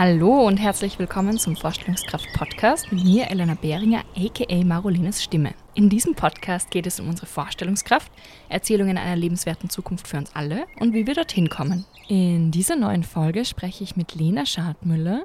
Hallo 0.00 0.46
und 0.46 0.56
herzlich 0.56 0.98
willkommen 0.98 1.36
zum 1.36 1.56
Vorstellungskraft-Podcast 1.56 2.90
mit 2.90 3.04
mir, 3.04 3.30
Elena 3.30 3.52
Behringer, 3.52 4.02
aka 4.16 4.64
Marolines 4.64 5.22
Stimme. 5.22 5.52
In 5.74 5.90
diesem 5.90 6.14
Podcast 6.14 6.70
geht 6.70 6.86
es 6.86 7.00
um 7.00 7.08
unsere 7.10 7.26
Vorstellungskraft, 7.26 8.10
Erzählungen 8.48 8.96
einer 8.96 9.14
lebenswerten 9.14 9.68
Zukunft 9.68 10.08
für 10.08 10.16
uns 10.16 10.34
alle 10.34 10.64
und 10.78 10.94
wie 10.94 11.06
wir 11.06 11.12
dorthin 11.12 11.50
kommen. 11.50 11.84
In 12.08 12.50
dieser 12.50 12.76
neuen 12.76 13.04
Folge 13.04 13.44
spreche 13.44 13.84
ich 13.84 13.94
mit 13.94 14.14
Lena 14.14 14.46
Schadmüller. 14.46 15.24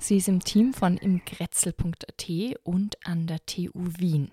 Sie 0.00 0.16
ist 0.16 0.26
im 0.26 0.40
Team 0.40 0.74
von 0.74 0.96
imgrätzel.at 0.96 2.28
und 2.64 2.96
an 3.06 3.28
der 3.28 3.46
TU 3.46 3.70
Wien. 3.74 4.32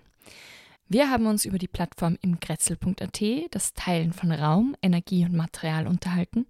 Wir 0.94 1.10
haben 1.10 1.26
uns 1.26 1.44
über 1.44 1.58
die 1.58 1.66
Plattform 1.66 2.16
imgrätzel.at, 2.22 3.20
das 3.50 3.72
Teilen 3.74 4.12
von 4.12 4.30
Raum, 4.30 4.76
Energie 4.80 5.24
und 5.24 5.34
Material 5.34 5.88
unterhalten, 5.88 6.46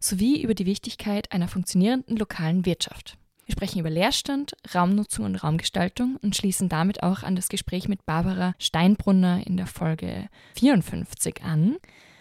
sowie 0.00 0.42
über 0.42 0.52
die 0.52 0.66
Wichtigkeit 0.66 1.32
einer 1.32 1.48
funktionierenden 1.48 2.18
lokalen 2.18 2.66
Wirtschaft. 2.66 3.16
Wir 3.46 3.54
sprechen 3.54 3.80
über 3.80 3.88
Leerstand, 3.88 4.52
Raumnutzung 4.74 5.24
und 5.24 5.36
Raumgestaltung 5.36 6.18
und 6.20 6.36
schließen 6.36 6.68
damit 6.68 7.02
auch 7.02 7.22
an 7.22 7.36
das 7.36 7.48
Gespräch 7.48 7.88
mit 7.88 8.04
Barbara 8.04 8.54
Steinbrunner 8.58 9.46
in 9.46 9.56
der 9.56 9.66
Folge 9.66 10.28
54 10.56 11.42
an. 11.42 11.78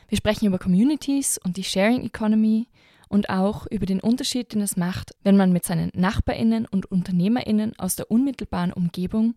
Wir 0.08 0.18
sprechen 0.18 0.46
über 0.46 0.60
Communities 0.60 1.38
und 1.44 1.58
die 1.58 1.66
Sharing 1.66 2.06
Economy 2.06 2.70
und 3.10 3.30
auch 3.30 3.68
über 3.68 3.86
den 3.86 4.00
Unterschied, 4.00 4.54
den 4.54 4.62
es 4.62 4.78
macht, 4.78 5.14
wenn 5.24 5.36
man 5.36 5.52
mit 5.52 5.66
seinen 5.66 5.92
Nachbarinnen 5.94 6.68
und 6.68 6.90
Unternehmerinnen 6.90 7.78
aus 7.78 7.98
der 7.98 8.10
unmittelbaren 8.10 8.72
Umgebung 8.72 9.36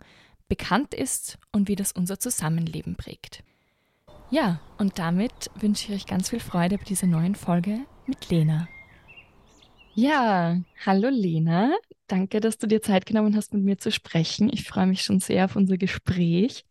bekannt 0.48 0.95
ist 0.95 1.38
und 1.52 1.69
wie 1.69 1.77
das 1.77 1.93
unser 1.93 2.19
Zusammenleben 2.19 2.97
prägt. 2.97 3.45
Ja, 4.30 4.61
und 4.77 4.98
damit 4.98 5.51
wünsche 5.55 5.93
ich 5.93 6.01
euch 6.01 6.07
ganz 6.07 6.30
viel 6.30 6.41
Freude 6.41 6.77
bei 6.79 6.84
dieser 6.84 7.07
neuen 7.07 7.34
Folge 7.34 7.80
mit 8.07 8.29
Lena. 8.29 8.69
Ja, 9.95 10.57
hallo 10.85 11.09
Lena. 11.09 11.74
Danke, 12.07 12.40
dass 12.40 12.59
du 12.59 12.66
dir 12.66 12.80
Zeit 12.82 13.07
genommen 13.07 13.35
hast, 13.37 13.52
mit 13.52 13.65
mir 13.65 13.79
zu 13.79 13.90
sprechen. 13.90 14.49
Ich 14.52 14.68
freue 14.68 14.87
mich 14.87 15.02
schon 15.02 15.21
sehr 15.21 15.46
auf 15.46 15.57
unser 15.57 15.77
Gespräch. 15.77 16.65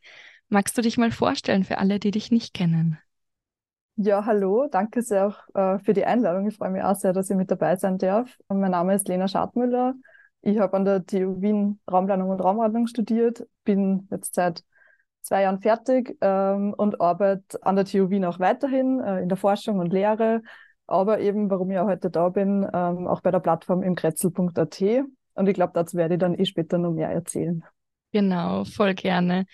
Magst 0.49 0.77
du 0.77 0.81
dich 0.81 0.97
mal 0.97 1.11
vorstellen 1.11 1.63
für 1.63 1.77
alle, 1.77 1.99
die 1.99 2.11
dich 2.11 2.31
nicht 2.31 2.53
kennen? 2.53 2.97
Ja, 3.95 4.25
hallo. 4.25 4.67
Danke 4.71 5.01
sehr 5.01 5.27
auch 5.27 5.55
äh, 5.55 5.79
für 5.79 5.93
die 5.93 6.05
Einladung. 6.05 6.47
Ich 6.47 6.55
freue 6.55 6.69
mich 6.69 6.83
auch 6.83 6.95
sehr, 6.95 7.13
dass 7.13 7.29
ich 7.29 7.35
mit 7.35 7.49
dabei 7.51 7.75
sein 7.75 7.97
darf. 7.97 8.37
Mein 8.47 8.71
Name 8.71 8.93
ist 8.93 9.07
Lena 9.07 9.27
Schadmüller. 9.27 9.95
Ich 10.47 10.59
habe 10.59 10.77
an 10.77 10.85
der 10.85 11.05
TU 11.05 11.41
Wien 11.41 11.77
Raumplanung 11.91 12.29
und 12.29 12.39
Raumordnung 12.39 12.87
studiert, 12.87 13.45
bin 13.65 14.07
jetzt 14.09 14.33
seit 14.33 14.63
zwei 15.21 15.41
Jahren 15.41 15.59
fertig 15.59 16.15
ähm, 16.21 16.73
und 16.77 17.01
arbeite 17.01 17.61
an 17.63 17.75
der 17.75 17.83
TU 17.83 18.09
Wien 18.09 18.23
auch 18.23 18.39
weiterhin 18.39 19.01
äh, 19.01 19.19
in 19.19 19.27
der 19.27 19.37
Forschung 19.37 19.79
und 19.79 19.91
Lehre, 19.91 20.41
aber 20.85 21.19
eben, 21.19 21.49
warum 21.49 21.69
ich 21.69 21.79
auch 21.79 21.87
heute 21.87 22.09
da 22.09 22.29
bin, 22.29 22.65
ähm, 22.73 23.07
auch 23.07 23.19
bei 23.19 23.29
der 23.29 23.41
Plattform 23.41 23.83
im 23.83 23.95
Kretzel.at. 23.95 24.81
Und 25.33 25.47
ich 25.49 25.53
glaube, 25.53 25.73
dazu 25.75 25.97
werde 25.97 26.13
ich 26.13 26.19
dann 26.21 26.39
eh 26.39 26.45
später 26.45 26.77
noch 26.77 26.93
mehr 26.93 27.09
erzählen. 27.09 27.61
Genau, 28.13 28.63
voll 28.63 28.93
gerne. 28.93 29.47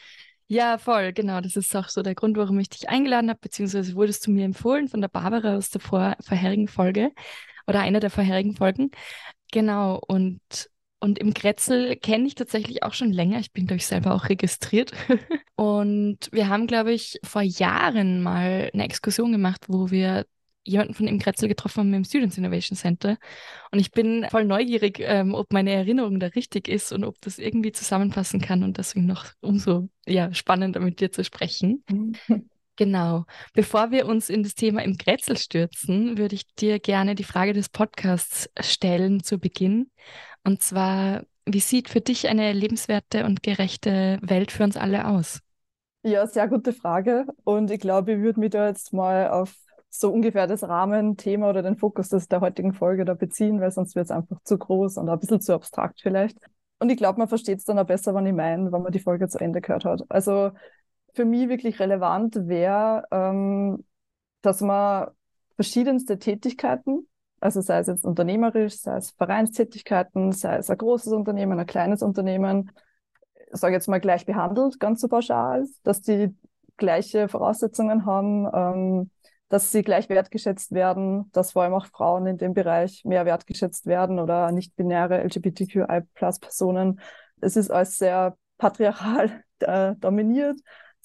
Ja, 0.46 0.78
voll, 0.78 1.12
genau. 1.12 1.42
Das 1.42 1.56
ist 1.56 1.76
auch 1.76 1.90
so 1.90 2.04
der 2.04 2.14
Grund, 2.14 2.38
warum 2.38 2.60
ich 2.60 2.70
dich 2.70 2.88
eingeladen 2.88 3.32
habe, 3.32 3.40
beziehungsweise 3.42 3.96
wurdest 3.96 4.28
du 4.28 4.32
mir 4.32 4.46
empfohlen 4.46 4.88
von 4.88 5.02
der 5.02 5.08
Barbara 5.08 5.56
aus 5.58 5.72
der 5.72 5.82
vor 5.82 6.16
vorherigen 6.24 6.68
Folge 6.68 7.10
oder 7.66 7.80
einer 7.80 8.00
der 8.00 8.12
vorherigen 8.12 8.56
Folgen. 8.56 8.92
Genau, 9.52 10.00
und 10.08 10.40
und 11.04 11.20
im 11.20 11.34
Grätzl 11.34 11.98
kenne 11.98 12.28
ich 12.28 12.36
tatsächlich 12.36 12.84
auch 12.84 12.94
schon 12.94 13.12
länger. 13.12 13.38
Ich 13.42 13.52
bin, 13.52 13.68
glaube 13.68 13.80
ich, 13.80 13.86
selber 13.86 14.16
auch 14.16 14.30
registriert. 14.30 14.94
und 15.56 16.30
wir 16.32 16.48
haben, 16.48 16.66
glaube 16.66 16.94
ich, 16.94 17.20
vor 17.26 17.42
Jahren 17.42 18.23
mal 18.23 18.70
eine 18.73 18.86
Exkursion 18.86 19.34
gemacht, 19.34 19.66
wo 19.68 19.92
wir 19.92 20.26
jemanden 20.64 20.94
von 20.94 21.08
im 21.08 21.20
Grätzl 21.20 21.50
getroffen 21.50 21.81
haben 21.81 21.94
im 21.94 22.06
Students 22.06 22.38
Innovation 22.38 22.78
Center. 22.78 23.18
Und 23.72 23.80
ich 23.80 23.92
bin 23.92 24.26
voll 24.31 24.46
neugierig, 24.46 25.02
ähm, 25.02 25.36
ob 25.36 25.52
meine 25.52 25.72
Erinnerung 25.72 26.22
da 26.22 26.28
richtig 26.28 26.70
ist 26.70 26.94
und 26.94 27.04
ob 27.04 27.20
das 27.20 27.38
irgendwie 27.38 27.74
zusammenpassen 27.74 28.40
kann 28.40 28.64
und 28.64 28.78
deswegen 28.78 29.06
noch 29.06 29.25
umso 29.41 29.90
ja, 30.06 30.34
spannender 30.34 30.80
mit 30.80 31.02
dir 31.02 31.12
zu 31.12 31.25
sprechen. 31.25 31.84
Genau. 32.75 33.25
Bevor 33.53 33.91
wir 33.91 34.08
uns 34.08 34.31
in 34.31 34.41
das 34.41 34.56
Thema 34.56 34.81
im 34.81 34.97
Grätzl 34.97 35.38
stürzen, 35.38 36.18
würde 36.18 36.34
ich 36.34 36.47
dir 36.56 36.80
gerne 36.80 37.14
die 37.14 37.24
Frage 37.24 37.53
des 37.53 37.70
Podcasts 37.70 38.50
stellen 38.59 39.22
zu 39.22 39.38
Beginn. 39.38 39.91
Und 40.44 40.62
zwar, 40.62 41.24
wie 41.46 41.59
sieht 41.59 41.90
für 41.90 42.02
dich 42.02 42.28
eine 42.28 42.54
lebenswerte 42.54 43.26
und 43.26 43.44
gerechte 43.44 44.20
Welt 44.22 44.52
für 44.52 44.64
uns 44.64 44.78
alle 44.78 45.08
aus? 45.08 45.40
Ja, 46.04 46.28
sehr 46.28 46.48
gute 46.48 46.74
Frage. 46.74 47.26
Und 47.46 47.72
ich 47.72 47.80
glaube, 47.80 48.14
ich 48.14 48.20
würde 48.20 48.40
mich 48.40 48.50
da 48.52 48.68
jetzt 48.68 48.92
mal 48.94 49.30
auf 49.30 49.56
so 49.90 50.12
ungefähr 50.12 50.48
das 50.48 50.64
Rahmenthema 50.64 51.50
oder 51.50 51.62
den 51.62 51.78
Fokus 51.78 52.09
des, 52.09 52.28
der 52.28 52.42
heutigen 52.42 52.74
Folge 52.74 53.06
da 53.06 53.14
beziehen, 53.14 53.62
weil 53.62 53.72
sonst 53.72 53.96
wird 53.96 54.06
es 54.06 54.12
einfach 54.12 54.42
zu 54.44 54.58
groß 54.58 54.98
und 54.98 55.08
ein 55.08 55.20
bisschen 55.20 55.40
zu 55.40 55.53
abstrakt 55.53 56.02
vielleicht. 56.02 56.38
Und 56.80 56.90
ich 56.90 56.98
glaube, 56.98 57.20
man 57.20 57.28
versteht 57.28 57.59
es 57.59 57.66
dann 57.66 57.80
auch 57.80 57.86
besser, 57.86 58.14
wenn 58.16 58.26
ich 58.26 58.34
meine, 58.34 58.72
wenn 58.72 58.82
man 58.82 58.92
die 58.92 59.00
Folge 59.00 59.30
zu 59.30 59.40
Ende 59.40 59.62
gehört 59.62 59.86
hat. 59.86 60.02
Also 60.09 60.52
für 61.14 61.26
mich 61.26 61.48
wirklich 61.48 61.80
relevant 61.80 62.36
wäre, 62.48 63.03
ähm, 63.12 63.86
dass 64.42 64.62
man 64.62 65.09
verschiedenste 65.56 66.20
Tätigkeiten 66.20 67.08
also 67.44 67.59
sei 67.59 67.80
es 67.80 67.88
jetzt 67.88 68.06
unternehmerisch, 68.06 68.78
sei 68.80 68.96
es 68.96 69.12
Vereinstätigkeiten, 69.12 70.31
sei 70.31 70.56
es 70.58 70.70
ein 70.70 70.78
großes 70.78 71.12
Unternehmen, 71.12 71.59
ein 71.59 71.66
kleines 71.66 72.02
Unternehmen, 72.02 72.72
sage 73.52 73.76
jetzt 73.76 73.90
mal 73.90 74.00
gleich 74.00 74.26
behandelt, 74.26 74.80
ganz 74.80 75.02
so 75.02 75.09
pauschal, 75.09 75.68
dass 75.84 76.02
die 76.02 76.34
gleiche 76.78 77.28
Voraussetzungen 77.28 78.06
haben, 78.06 78.48
ähm, 78.53 79.12
dass 79.50 79.74
sie 79.74 79.82
gleich 79.84 80.08
wertgeschätzt 80.08 80.72
werden, 80.72 81.30
dass 81.34 81.52
vor 81.52 81.64
allem 81.64 81.74
auch 81.74 81.88
Frauen 81.88 82.28
in 82.28 82.38
dem 82.38 82.53
Bereich 82.53 83.03
mehr 83.03 83.26
wertgeschätzt 83.26 83.88
werden 83.88 84.20
oder 84.20 84.52
nicht-binäre 84.53 85.22
LGBTQI-Plus-Personen. 85.26 87.02
Es 87.42 87.58
ist 87.58 87.70
alles 87.70 87.98
sehr 87.98 88.38
patriarchal 88.58 89.44
äh, 89.59 89.96
dominiert 89.98 90.59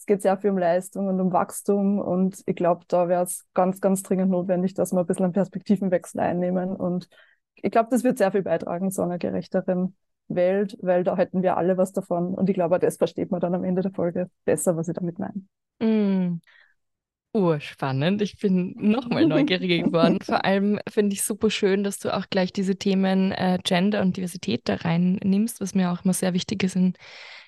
geht 0.08 0.22
sehr 0.22 0.36
viel 0.36 0.50
um 0.50 0.58
Leistung 0.58 1.06
und 1.06 1.20
um 1.20 1.32
Wachstum 1.32 2.00
und 2.00 2.42
ich 2.46 2.56
glaube, 2.56 2.84
da 2.88 3.08
wäre 3.08 3.22
es 3.22 3.46
ganz, 3.54 3.80
ganz 3.80 4.02
dringend 4.02 4.30
notwendig, 4.30 4.74
dass 4.74 4.92
wir 4.92 4.98
ein 5.00 5.06
bisschen 5.06 5.26
einen 5.26 5.32
Perspektivenwechsel 5.32 6.20
einnehmen 6.20 6.74
und 6.74 7.08
ich 7.54 7.70
glaube, 7.70 7.88
das 7.90 8.02
wird 8.02 8.18
sehr 8.18 8.32
viel 8.32 8.42
beitragen 8.42 8.90
zu 8.90 9.02
einer 9.02 9.18
gerechteren 9.18 9.96
Welt, 10.26 10.76
weil 10.82 11.04
da 11.04 11.16
hätten 11.16 11.42
wir 11.42 11.56
alle 11.56 11.76
was 11.76 11.92
davon 11.92 12.34
und 12.34 12.50
ich 12.50 12.54
glaube, 12.54 12.80
das 12.80 12.96
versteht 12.96 13.30
man 13.30 13.40
dann 13.40 13.54
am 13.54 13.62
Ende 13.62 13.82
der 13.82 13.92
Folge 13.92 14.28
besser, 14.44 14.76
was 14.76 14.88
ich 14.88 14.94
damit 14.94 15.18
meine. 15.18 15.42
Mm. 15.80 16.40
Urspannend. 17.38 18.22
Ich 18.22 18.38
bin 18.38 18.74
nochmal 18.76 19.26
neugierig 19.26 19.84
geworden. 19.84 20.18
Vor 20.22 20.44
allem 20.44 20.78
finde 20.88 21.14
ich 21.14 21.22
super 21.22 21.50
schön, 21.50 21.84
dass 21.84 21.98
du 21.98 22.14
auch 22.14 22.26
gleich 22.30 22.52
diese 22.52 22.76
Themen 22.76 23.32
äh, 23.32 23.58
Gender 23.62 24.02
und 24.02 24.16
Diversität 24.16 24.62
da 24.64 24.74
reinnimmst, 24.74 25.60
was 25.60 25.74
mir 25.74 25.90
auch 25.90 26.04
immer 26.04 26.14
sehr 26.14 26.34
wichtig 26.34 26.62
ist 26.62 26.76
in 26.76 26.94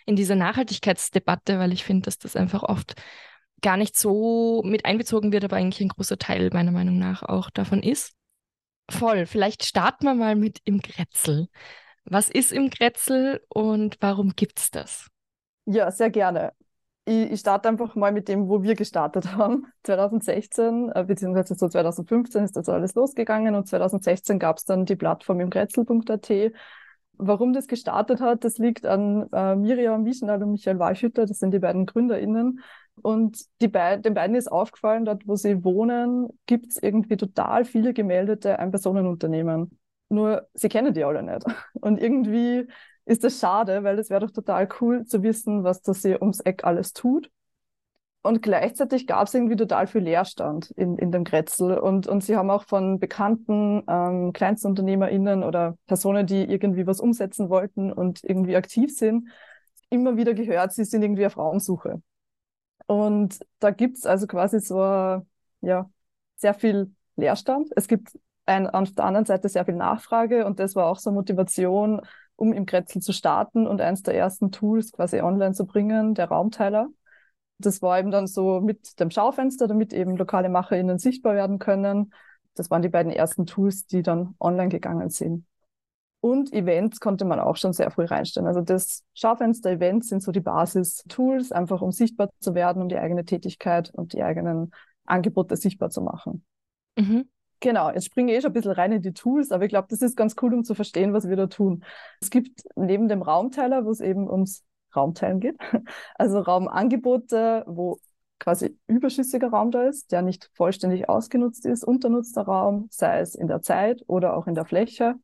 in 0.06 0.16
dieser 0.16 0.34
Nachhaltigkeitsdebatte, 0.34 1.58
weil 1.58 1.72
ich 1.72 1.84
finde, 1.84 2.06
dass 2.06 2.18
das 2.18 2.36
einfach 2.36 2.62
oft 2.62 2.94
gar 3.62 3.76
nicht 3.76 3.96
so 3.96 4.62
mit 4.64 4.84
einbezogen 4.84 5.32
wird, 5.32 5.44
aber 5.44 5.56
eigentlich 5.56 5.80
ein 5.80 5.88
großer 5.88 6.18
Teil 6.18 6.50
meiner 6.52 6.72
Meinung 6.72 6.98
nach 6.98 7.22
auch 7.22 7.50
davon 7.50 7.82
ist. 7.82 8.14
Voll. 8.90 9.26
Vielleicht 9.26 9.64
starten 9.64 10.06
wir 10.06 10.14
mal 10.14 10.34
mit 10.34 10.58
im 10.64 10.80
Grätzl. 10.80 11.46
Was 12.04 12.28
ist 12.28 12.52
im 12.52 12.70
Grätzl 12.70 13.40
und 13.48 13.98
warum 14.00 14.34
gibt 14.34 14.58
es 14.58 14.70
das? 14.70 15.08
Ja, 15.66 15.90
sehr 15.90 16.10
gerne. 16.10 16.52
Ich, 17.10 17.32
ich, 17.32 17.40
starte 17.40 17.68
einfach 17.68 17.96
mal 17.96 18.12
mit 18.12 18.28
dem, 18.28 18.48
wo 18.48 18.62
wir 18.62 18.76
gestartet 18.76 19.32
haben. 19.36 19.66
2016, 19.82 20.92
äh, 20.94 21.04
beziehungsweise 21.04 21.56
so 21.56 21.68
2015 21.68 22.44
ist 22.44 22.56
das 22.56 22.68
alles 22.68 22.94
losgegangen 22.94 23.56
und 23.56 23.66
2016 23.66 24.38
gab 24.38 24.58
es 24.58 24.64
dann 24.64 24.84
die 24.84 24.94
Plattform 24.94 25.40
im 25.40 25.50
Grätzl.at, 25.50 26.30
Warum 27.22 27.52
das 27.52 27.66
gestartet 27.66 28.20
hat, 28.20 28.44
das 28.44 28.58
liegt 28.58 28.86
an 28.86 29.28
äh, 29.32 29.56
Miriam 29.56 30.06
Wiesenal 30.06 30.42
und 30.42 30.52
Michael 30.52 30.78
Walschütter, 30.78 31.26
das 31.26 31.38
sind 31.38 31.52
die 31.52 31.58
beiden 31.58 31.84
GründerInnen. 31.84 32.60
Und 33.02 33.44
die 33.60 33.68
be 33.68 33.98
den 33.98 34.14
beiden 34.14 34.36
ist 34.36 34.50
aufgefallen, 34.50 35.04
dort 35.04 35.26
wo 35.26 35.34
sie 35.34 35.64
wohnen, 35.64 36.28
gibt 36.46 36.68
es 36.68 36.82
irgendwie 36.82 37.16
total 37.16 37.64
viele 37.64 37.92
gemeldete 37.92 38.58
Ein-Personen-Unternehmen. 38.58 39.78
Nur 40.08 40.48
sie 40.54 40.68
kennen 40.68 40.94
die 40.94 41.04
alle 41.04 41.22
nicht. 41.22 41.44
Und 41.74 42.00
irgendwie 42.00 42.68
ist 43.04 43.24
das 43.24 43.38
schade, 43.40 43.82
weil 43.84 43.98
es 43.98 44.10
wäre 44.10 44.20
doch 44.20 44.30
total 44.30 44.68
cool 44.80 45.04
zu 45.04 45.22
wissen, 45.22 45.64
was 45.64 45.82
das 45.82 46.02
hier 46.02 46.20
ums 46.20 46.40
Eck 46.40 46.64
alles 46.64 46.92
tut. 46.92 47.30
Und 48.22 48.42
gleichzeitig 48.42 49.06
gab 49.06 49.28
es 49.28 49.34
irgendwie 49.34 49.56
total 49.56 49.86
viel 49.86 50.02
Leerstand 50.02 50.70
in, 50.72 50.98
in 50.98 51.10
dem 51.10 51.24
Grätzl. 51.24 51.72
Und, 51.72 52.06
und 52.06 52.22
sie 52.22 52.36
haben 52.36 52.50
auch 52.50 52.64
von 52.64 52.98
bekannten 52.98 53.82
ähm, 53.88 54.32
KleinstunternehmerInnen 54.34 55.42
oder 55.42 55.78
Personen, 55.86 56.26
die 56.26 56.44
irgendwie 56.44 56.86
was 56.86 57.00
umsetzen 57.00 57.48
wollten 57.48 57.90
und 57.90 58.22
irgendwie 58.22 58.56
aktiv 58.56 58.94
sind, 58.94 59.28
immer 59.88 60.16
wieder 60.16 60.34
gehört, 60.34 60.72
sie 60.72 60.84
sind 60.84 61.02
irgendwie 61.02 61.26
auf 61.26 61.32
Frauensuche. 61.32 62.02
Und 62.86 63.38
da 63.58 63.70
gibt's 63.70 64.04
also 64.04 64.26
quasi 64.26 64.60
so 64.60 65.24
ja, 65.62 65.90
sehr 66.36 66.54
viel 66.54 66.94
Leerstand. 67.16 67.70
Es 67.76 67.88
gibt 67.88 68.18
ein, 68.46 68.68
auf 68.68 68.92
der 68.92 69.04
anderen 69.04 69.26
Seite 69.26 69.48
sehr 69.48 69.64
viel 69.64 69.74
Nachfrage 69.76 70.44
und 70.44 70.58
das 70.58 70.74
war 70.74 70.86
auch 70.86 70.98
so 70.98 71.12
Motivation, 71.12 72.00
um 72.40 72.52
im 72.52 72.66
Grätzl 72.66 73.00
zu 73.00 73.12
starten 73.12 73.66
und 73.66 73.80
eins 73.80 74.02
der 74.02 74.14
ersten 74.14 74.50
Tools 74.50 74.92
quasi 74.92 75.20
online 75.20 75.54
zu 75.54 75.66
bringen, 75.66 76.14
der 76.14 76.28
Raumteiler 76.28 76.88
das 77.60 77.82
war 77.82 77.98
eben 77.98 78.10
dann 78.10 78.26
so 78.26 78.60
mit 78.60 78.98
dem 79.00 79.10
Schaufenster, 79.10 79.68
damit 79.68 79.92
eben 79.92 80.16
lokale 80.16 80.48
MacherInnen 80.48 80.98
sichtbar 80.98 81.34
werden 81.34 81.58
können. 81.58 82.12
Das 82.54 82.70
waren 82.70 82.82
die 82.82 82.88
beiden 82.88 83.12
ersten 83.12 83.46
Tools, 83.46 83.86
die 83.86 84.02
dann 84.02 84.34
online 84.40 84.68
gegangen 84.68 85.10
sind. 85.10 85.46
Und 86.20 86.52
Events 86.52 87.00
konnte 87.00 87.24
man 87.24 87.40
auch 87.40 87.56
schon 87.56 87.72
sehr 87.72 87.90
früh 87.90 88.04
reinstellen. 88.04 88.46
Also 88.46 88.60
das 88.60 89.04
Schaufenster-Events 89.14 90.08
sind 90.08 90.22
so 90.22 90.32
die 90.32 90.40
Basis-Tools, 90.40 91.52
einfach 91.52 91.80
um 91.80 91.92
sichtbar 91.92 92.30
zu 92.40 92.54
werden, 92.54 92.82
um 92.82 92.88
die 92.88 92.98
eigene 92.98 93.24
Tätigkeit 93.24 93.90
und 93.94 94.12
die 94.12 94.22
eigenen 94.22 94.70
Angebote 95.06 95.56
sichtbar 95.56 95.88
zu 95.88 96.02
machen. 96.02 96.44
Mhm. 96.98 97.28
Genau, 97.60 97.90
jetzt 97.90 98.06
springe 98.06 98.32
ich 98.32 98.38
eh 98.38 98.40
schon 98.40 98.50
ein 98.50 98.54
bisschen 98.54 98.72
rein 98.72 98.92
in 98.92 99.02
die 99.02 99.12
Tools, 99.12 99.52
aber 99.52 99.64
ich 99.64 99.68
glaube, 99.68 99.88
das 99.90 100.00
ist 100.00 100.16
ganz 100.16 100.34
cool, 100.40 100.54
um 100.54 100.64
zu 100.64 100.74
verstehen, 100.74 101.12
was 101.12 101.28
wir 101.28 101.36
da 101.36 101.46
tun. 101.46 101.84
Es 102.20 102.30
gibt 102.30 102.62
neben 102.74 103.06
dem 103.08 103.20
Raumteiler, 103.20 103.84
wo 103.84 103.90
es 103.90 104.00
eben 104.00 104.30
ums 104.30 104.64
Raumteilen 104.96 105.40
geht, 105.40 105.56
also 106.16 106.40
Raumangebote, 106.40 107.64
wo 107.66 108.00
quasi 108.38 108.78
überschüssiger 108.86 109.48
Raum 109.50 109.70
da 109.70 109.82
ist, 109.84 110.10
der 110.10 110.22
nicht 110.22 110.50
vollständig 110.54 111.08
ausgenutzt 111.10 111.66
ist, 111.66 111.84
unternutzter 111.84 112.42
Raum, 112.42 112.88
sei 112.90 113.20
es 113.20 113.34
in 113.34 113.46
der 113.46 113.60
Zeit 113.60 114.02
oder 114.06 114.34
auch 114.34 114.46
in 114.46 114.54
der 114.54 114.64
Fläche. 114.64 115.16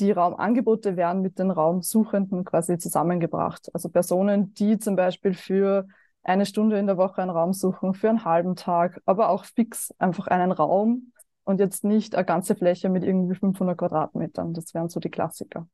Die 0.00 0.10
Raumangebote 0.10 0.96
werden 0.96 1.22
mit 1.22 1.38
den 1.38 1.52
Raumsuchenden 1.52 2.44
quasi 2.44 2.78
zusammengebracht. 2.78 3.68
Also 3.72 3.88
Personen, 3.88 4.54
die 4.54 4.78
zum 4.78 4.96
Beispiel 4.96 5.34
für 5.34 5.86
eine 6.22 6.46
Stunde 6.46 6.78
in 6.78 6.86
der 6.86 6.96
Woche 6.96 7.22
einen 7.22 7.30
Raum 7.30 7.52
suchen, 7.52 7.94
für 7.94 8.08
einen 8.08 8.24
halben 8.24 8.56
Tag, 8.56 9.00
aber 9.06 9.28
auch 9.28 9.44
fix 9.44 9.94
einfach 9.98 10.26
einen 10.26 10.52
Raum 10.52 11.12
und 11.50 11.60
jetzt 11.60 11.84
nicht 11.84 12.14
eine 12.14 12.24
ganze 12.24 12.54
Fläche 12.54 12.88
mit 12.88 13.04
irgendwie 13.04 13.34
500 13.34 13.76
Quadratmetern. 13.76 14.54
Das 14.54 14.72
wären 14.74 14.88
so 14.88 15.00
die 15.00 15.10
Klassiker. 15.10 15.68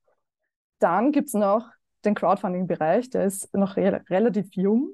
Dann 0.79 1.13
gibt 1.13 1.29
es 1.29 1.35
noch 1.35 1.71
den 2.05 2.15
Crowdfunding-Bereich, 2.15 3.11
der 3.11 3.25
ist 3.25 3.55
noch 3.55 3.77
re 3.77 4.03
relativ 4.11 4.49
jung. 4.55 4.91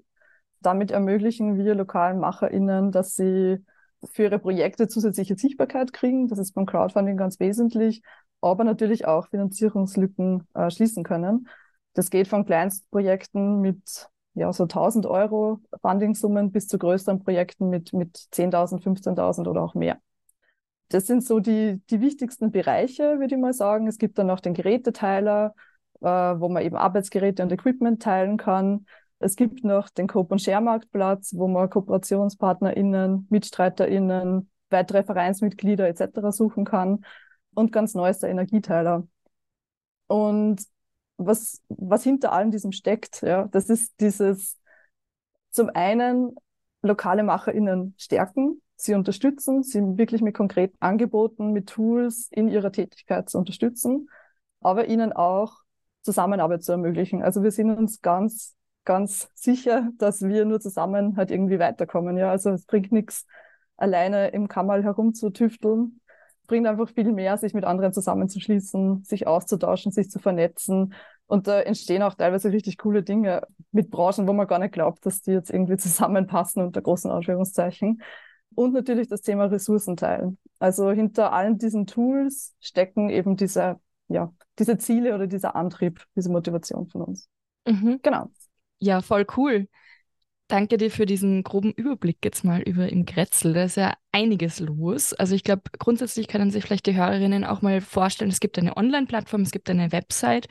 Damit 0.61 0.91
ermöglichen 0.91 1.57
wir 1.57 1.75
lokalen 1.75 2.19
MacherInnen, 2.19 2.93
dass 2.93 3.15
sie 3.15 3.65
für 4.05 4.25
ihre 4.25 4.39
Projekte 4.39 4.89
zusätzliche 4.89 5.37
Sichtbarkeit 5.37 5.93
kriegen. 5.93 6.29
Das 6.29 6.39
ist 6.39 6.53
beim 6.53 6.67
Crowdfunding 6.67 7.17
ganz 7.17 7.41
wesentlich, 7.41 8.03
aber 8.41 8.65
natürlich 8.65 9.07
auch 9.07 9.29
Finanzierungslücken 9.29 10.47
äh, 10.55 10.71
schließen 10.71 11.05
können. 11.05 11.49
Das 11.95 12.11
geht 12.11 12.29
von 12.29 12.45
Kleinstprojekten 12.45 13.61
mit 13.61 14.09
ja, 14.35 14.53
so 14.53 14.65
1000 14.65 15.07
Euro 15.07 15.61
Fundingsummen 15.83 16.53
bis 16.53 16.67
zu 16.67 16.79
größeren 16.79 17.23
Projekten 17.23 17.69
mit, 17.69 17.93
mit 17.93 18.17
10.000, 18.17 18.83
15.000 18.83 19.47
oder 19.49 19.63
auch 19.63 19.75
mehr. 19.75 19.99
Das 20.93 21.07
sind 21.07 21.25
so 21.25 21.41
die, 21.41 21.81
die 21.91 22.01
wichtigsten 22.01 22.51
Bereiche, 22.51 23.19
würde 23.19 23.35
ich 23.35 23.41
mal 23.41 23.53
sagen. 23.55 23.87
Es 23.87 23.99
gibt 23.99 24.19
dann 24.19 24.27
noch 24.27 24.41
den 24.41 24.55
Geräteteiler, 24.55 25.55
äh, 26.01 26.07
wo 26.07 26.49
man 26.49 26.63
eben 26.63 26.77
Arbeitsgeräte 26.77 27.43
und 27.43 27.53
Equipment 27.53 28.03
teilen 28.03 28.37
kann. 28.37 28.87
Es 29.19 29.37
gibt 29.37 29.65
noch 29.65 29.89
den 29.89 30.09
Coop- 30.09 30.33
und 30.33 30.43
Share-Marktplatz, 30.43 31.35
wo 31.37 31.49
man 31.49 31.71
KooperationspartnerInnen, 31.71 33.27
MitstreiterInnen, 33.31 34.51
weitere 34.71 35.05
Vereinsmitglieder 35.05 35.89
etc. 35.89 36.33
suchen 36.33 36.65
kann. 36.65 37.05
Und 37.55 37.73
ganz 37.73 37.95
neu 37.95 38.09
ist 38.11 38.23
der 38.23 38.31
Energieteiler. 38.31 39.07
Und 40.09 40.63
was, 41.17 41.63
was 41.69 42.03
hinter 42.03 42.33
allem 42.33 42.51
diesem 42.51 42.73
steckt, 42.73 43.23
ja, 43.23 43.49
das 43.49 43.71
ist 43.71 43.93
dieses 44.01 44.59
zum 45.51 45.71
einen 45.75 46.35
lokale 46.83 47.23
MacherInnen 47.23 47.95
stärken, 47.99 48.62
sie 48.83 48.95
unterstützen, 48.95 49.63
sie 49.63 49.81
wirklich 49.97 50.23
mit 50.23 50.35
konkreten 50.35 50.77
Angeboten, 50.81 51.53
mit 51.53 51.69
Tools 51.69 52.29
in 52.31 52.49
ihrer 52.49 52.73
Tätigkeit 52.73 53.29
zu 53.29 53.39
unterstützen, 53.39 54.09
aber 54.61 54.87
ihnen 54.89 55.13
auch 55.13 55.59
Zusammenarbeit 56.03 56.63
zu 56.65 56.73
ermöglichen. 56.73 57.23
Also 57.23 57.43
wir 57.43 57.51
sind 57.51 57.71
uns 57.77 58.01
ganz 58.01 58.57
ganz 58.85 59.31
sicher, 59.35 59.91
dass 59.99 60.23
wir 60.23 60.45
nur 60.45 60.61
zusammen 60.61 61.17
halt 61.17 61.31
irgendwie 61.31 61.59
weiterkommen. 61.59 62.17
Ja, 62.17 62.31
also 62.31 62.51
es 62.51 62.65
bringt 62.65 62.93
nichts, 62.93 63.27
alleine 63.77 64.29
im 64.29 64.49
Kammerl 64.49 64.83
herumzutüfteln. 64.83 66.01
Es 66.41 66.47
bringt 66.47 66.67
einfach 66.67 66.89
viel 66.89 67.13
mehr, 67.13 67.39
sich 67.39 67.55
mit 67.55 67.65
anderen 67.65 67.93
zusammenzuschließen, 67.93 69.05
sich 69.05 69.27
auszutauschen, 69.27 69.93
sich 69.93 70.11
zu 70.11 70.19
vernetzen. 70.19 70.95
Und 71.27 71.47
da 71.47 71.61
entstehen 71.61 72.03
auch 72.03 72.15
teilweise 72.15 72.53
richtig 72.53 72.79
coole 72.79 73.03
Dinge 73.03 73.47
mit 73.71 73.91
Branchen, 73.91 74.27
wo 74.27 74.33
man 74.33 74.47
gar 74.47 74.59
nicht 74.59 74.73
glaubt, 74.73 75.07
dass 75.07 75.23
die 75.23 75.33
jetzt 75.33 75.51
irgendwie 75.51 75.77
zusammenpassen 75.79 76.63
unter 76.63 76.83
großen 76.83 77.11
Ausführungszeichen. 77.11 78.03
Und 78.55 78.73
natürlich 78.73 79.09
das 79.09 79.23
Thema 79.23 79.45
Ressourcenteilen. 79.47 80.39
Also 80.59 80.91
hinter 80.91 81.33
allen 81.33 81.59
diesen 81.59 81.87
Tools 81.87 82.55
stecken 82.61 83.11
eben 83.11 83.37
diese, 83.37 83.81
ja, 84.09 84.33
diese 84.59 84.79
Ziele 84.79 85.15
oder 85.15 85.27
dieser 85.27 85.57
Antrieb, 85.57 86.05
diese 86.17 86.31
Motivation 86.31 86.89
von 86.89 87.03
uns. 87.03 87.29
Mhm. 87.67 88.01
Genau. 88.03 88.31
Ja, 88.79 89.01
voll 89.01 89.27
cool. 89.37 89.69
Danke 90.49 90.77
dir 90.77 90.91
für 90.91 91.07
diesen 91.07 91.45
groben 91.45 91.73
Überblick 91.73 92.19
jetzt 92.25 92.45
mal 92.45 92.61
über 92.61 92.91
im 92.91 93.07
Grätzl. 93.07 93.55
Da 93.55 93.65
ist 93.65 93.77
ja 93.77 93.95
einiges 94.11 94.61
los. 94.61 95.15
Also 95.15 95.35
ich 95.35 95.45
glaube, 95.45 95.63
grundsätzlich 95.79 96.29
können 96.29 96.51
sich 96.51 96.65
vielleicht 96.65 96.87
die 96.87 96.95
Hörerinnen 96.95 97.45
auch 97.45 97.63
mal 97.63 97.81
vorstellen, 97.81 98.31
es 98.31 98.41
gibt 98.41 98.59
eine 98.59 98.77
Online-Plattform, 98.77 99.43
es 99.43 99.51
gibt 99.51 99.71
eine 99.71 99.93
Website, 99.93 100.49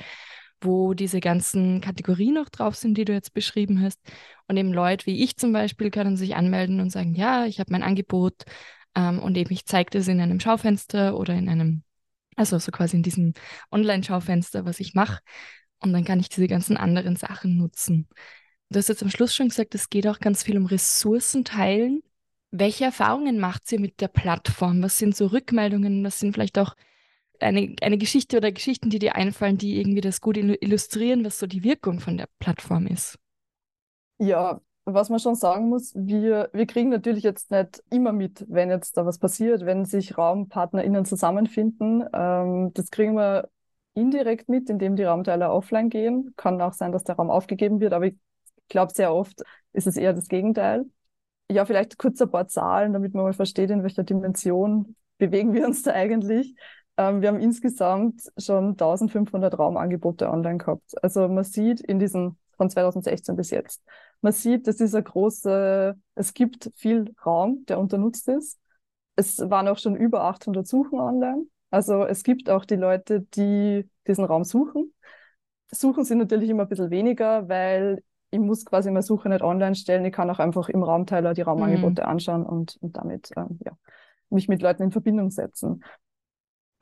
wo 0.62 0.94
diese 0.94 1.20
ganzen 1.20 1.82
Kategorien 1.82 2.36
noch 2.36 2.50
drauf 2.50 2.76
sind, 2.76 2.98
die 2.98 3.06
du 3.06 3.14
jetzt 3.14 3.34
beschrieben 3.34 3.82
hast. 3.82 4.00
Und 4.48 4.58
eben 4.58 4.74
Leute 4.74 5.06
wie 5.08 5.24
ich 5.24 5.38
zum 5.38 5.54
Beispiel 5.54 5.92
können 5.92 6.18
sich 6.18 6.36
anmelden 6.36 6.80
und 6.80 6.92
sagen, 6.92 7.16
ja, 7.16 7.46
ich 7.46 7.60
habe 7.60 7.72
mein 7.72 7.84
Angebot 7.84 8.44
ähm, 8.96 9.20
und 9.20 9.38
eben 9.38 9.52
ich 9.54 9.66
zeige 9.66 9.90
das 9.92 10.08
in 10.08 10.22
einem 10.22 10.40
Schaufenster 10.40 11.18
oder 11.18 11.34
in 11.34 11.50
einem, 11.50 11.84
also 12.36 12.60
so 12.60 12.72
quasi 12.72 12.98
in 12.98 13.04
diesem 13.04 13.34
Online-Schaufenster, 13.72 14.66
was 14.66 14.80
ich 14.80 14.94
mache. 14.94 15.20
Und 15.80 15.94
dann 15.94 16.06
kann 16.06 16.20
ich 16.20 16.30
diese 16.30 16.48
ganzen 16.48 16.78
anderen 16.78 17.16
Sachen 17.16 17.58
nutzen. 17.58 18.08
Du 18.70 18.78
hast 18.78 18.88
jetzt 18.90 19.04
am 19.04 19.10
Schluss 19.10 19.36
schon 19.36 19.50
gesagt, 19.50 19.76
es 19.76 19.90
geht 19.90 20.08
auch 20.08 20.20
ganz 20.20 20.44
viel 20.44 20.58
um 20.58 20.66
Ressourcen 20.66 21.44
teilen. 21.44 22.04
Welche 22.52 22.86
Erfahrungen 22.86 23.40
macht 23.40 23.72
ihr 23.72 23.80
mit 23.80 24.00
der 24.00 24.08
Plattform? 24.08 24.84
Was 24.84 24.98
sind 24.98 25.16
so 25.16 25.28
Rückmeldungen? 25.28 26.04
Was 26.04 26.20
sind 26.20 26.34
vielleicht 26.34 26.60
auch 26.60 26.76
eine, 27.42 27.76
eine 27.82 27.98
Geschichte 27.98 28.38
oder 28.38 28.52
Geschichten, 28.52 28.90
die 28.90 29.00
dir 29.00 29.16
einfallen, 29.16 29.58
die 29.58 29.80
irgendwie 29.80 30.02
das 30.02 30.22
gut 30.22 30.38
illustrieren, 30.38 31.26
was 31.26 31.40
so 31.40 31.48
die 31.48 31.64
Wirkung 31.64 32.00
von 32.00 32.18
der 32.18 32.28
Plattform 32.40 32.88
ist? 32.88 33.18
Ja, 34.18 34.62
was 34.86 35.10
man 35.10 35.20
schon 35.20 35.36
sagen 35.36 35.70
muss, 35.70 35.94
wir, 35.96 36.50
wir 36.54 36.66
kriegen 36.66 36.90
natürlich 36.90 37.24
jetzt 37.24 37.52
nicht 37.52 37.84
immer 37.90 38.14
mit, 38.14 38.46
wenn 38.50 38.70
jetzt 38.70 38.98
da 38.98 39.06
was 39.06 39.20
passiert, 39.20 39.66
wenn 39.66 39.86
sich 39.86 40.18
RaumpartnerInnen 40.18 41.06
zusammenfinden. 41.06 42.04
Ähm, 42.14 42.72
das 42.74 42.90
kriegen 42.90 43.14
wir 43.16 43.50
indirekt 43.94 44.50
mit, 44.50 44.70
indem 44.70 44.96
die 44.96 45.04
Raumteiler 45.04 45.54
offline 45.54 45.90
gehen. 45.90 46.34
Kann 46.36 46.62
auch 46.62 46.74
sein, 46.74 46.92
dass 46.92 47.04
der 47.04 47.16
Raum 47.16 47.30
aufgegeben 47.30 47.80
wird, 47.80 47.94
aber 47.94 48.08
ich 48.08 48.16
glaube, 48.70 48.94
sehr 48.94 49.14
oft 49.14 49.44
ist 49.74 49.88
es 49.88 49.98
eher 49.98 50.14
das 50.14 50.28
Gegenteil. 50.28 50.86
Ja, 51.52 51.66
vielleicht 51.66 51.98
kurz 51.98 52.22
ein 52.22 52.32
paar 52.32 52.48
Zahlen, 52.48 52.94
damit 52.94 53.14
man 53.14 53.24
mal 53.24 53.34
versteht, 53.34 53.70
in 53.70 53.84
welcher 53.84 54.04
Dimension 54.04 54.96
bewegen 55.18 55.54
wir 55.54 55.68
uns 55.68 55.84
da 55.84 55.92
eigentlich. 55.92 56.56
Ähm, 56.98 57.22
wir 57.22 57.30
haben 57.30 57.40
insgesamt 57.40 58.24
schon 58.38 58.72
1500 58.72 59.58
Raumangebote 59.58 60.30
online 60.30 60.58
gehabt. 60.58 61.02
Also 61.04 61.28
man 61.28 61.44
sieht 61.44 61.82
in 61.82 62.00
diesen 62.00 62.38
von 62.58 62.70
2016 62.70 63.36
bis 63.36 63.50
jetzt, 63.50 63.82
man 64.22 64.34
sieht, 64.34 64.68
das 64.68 64.80
ist 64.80 64.94
eine 64.94 65.04
große, 65.04 65.96
es 66.14 66.34
gibt 66.34 66.70
viel 66.76 67.14
Raum, 67.26 67.66
der 67.68 67.80
unternutzt 67.80 68.28
ist. 68.28 68.60
Es 69.16 69.40
waren 69.40 69.68
auch 69.68 69.80
schon 69.80 69.96
über 69.96 70.24
800 70.24 70.68
Suchen 70.68 71.00
online. 71.00 71.46
Also 71.72 72.06
es 72.06 72.24
gibt 72.24 72.50
auch 72.50 72.66
die 72.66 72.76
Leute, 72.76 73.22
die 73.22 73.90
diesen 74.08 74.26
Raum 74.26 74.44
suchen. 74.44 74.94
Suchen 75.72 76.04
sind 76.04 76.20
natürlich 76.20 76.50
immer 76.50 76.64
ein 76.64 76.70
bisschen 76.70 76.92
weniger, 76.92 77.50
weil 77.50 78.04
ich 78.30 78.40
muss 78.40 78.66
quasi 78.66 78.90
meine 78.92 79.04
Suche 79.04 79.30
nicht 79.30 79.42
online 79.42 79.76
stellen. 79.76 80.06
Ich 80.06 80.14
kann 80.14 80.30
auch 80.30 80.40
einfach 80.40 80.70
im 80.70 80.84
Raumteiler 80.84 81.34
die 81.34 81.42
Raumangebote 81.42 82.04
mhm. 82.04 82.08
anschauen 82.08 82.46
und, 82.46 82.78
und 82.82 82.96
damit 82.98 83.32
ähm, 83.36 83.60
ja, 83.66 83.72
mich 84.30 84.48
mit 84.48 84.62
Leuten 84.62 84.84
in 84.84 84.92
Verbindung 84.92 85.32
setzen. 85.32 85.84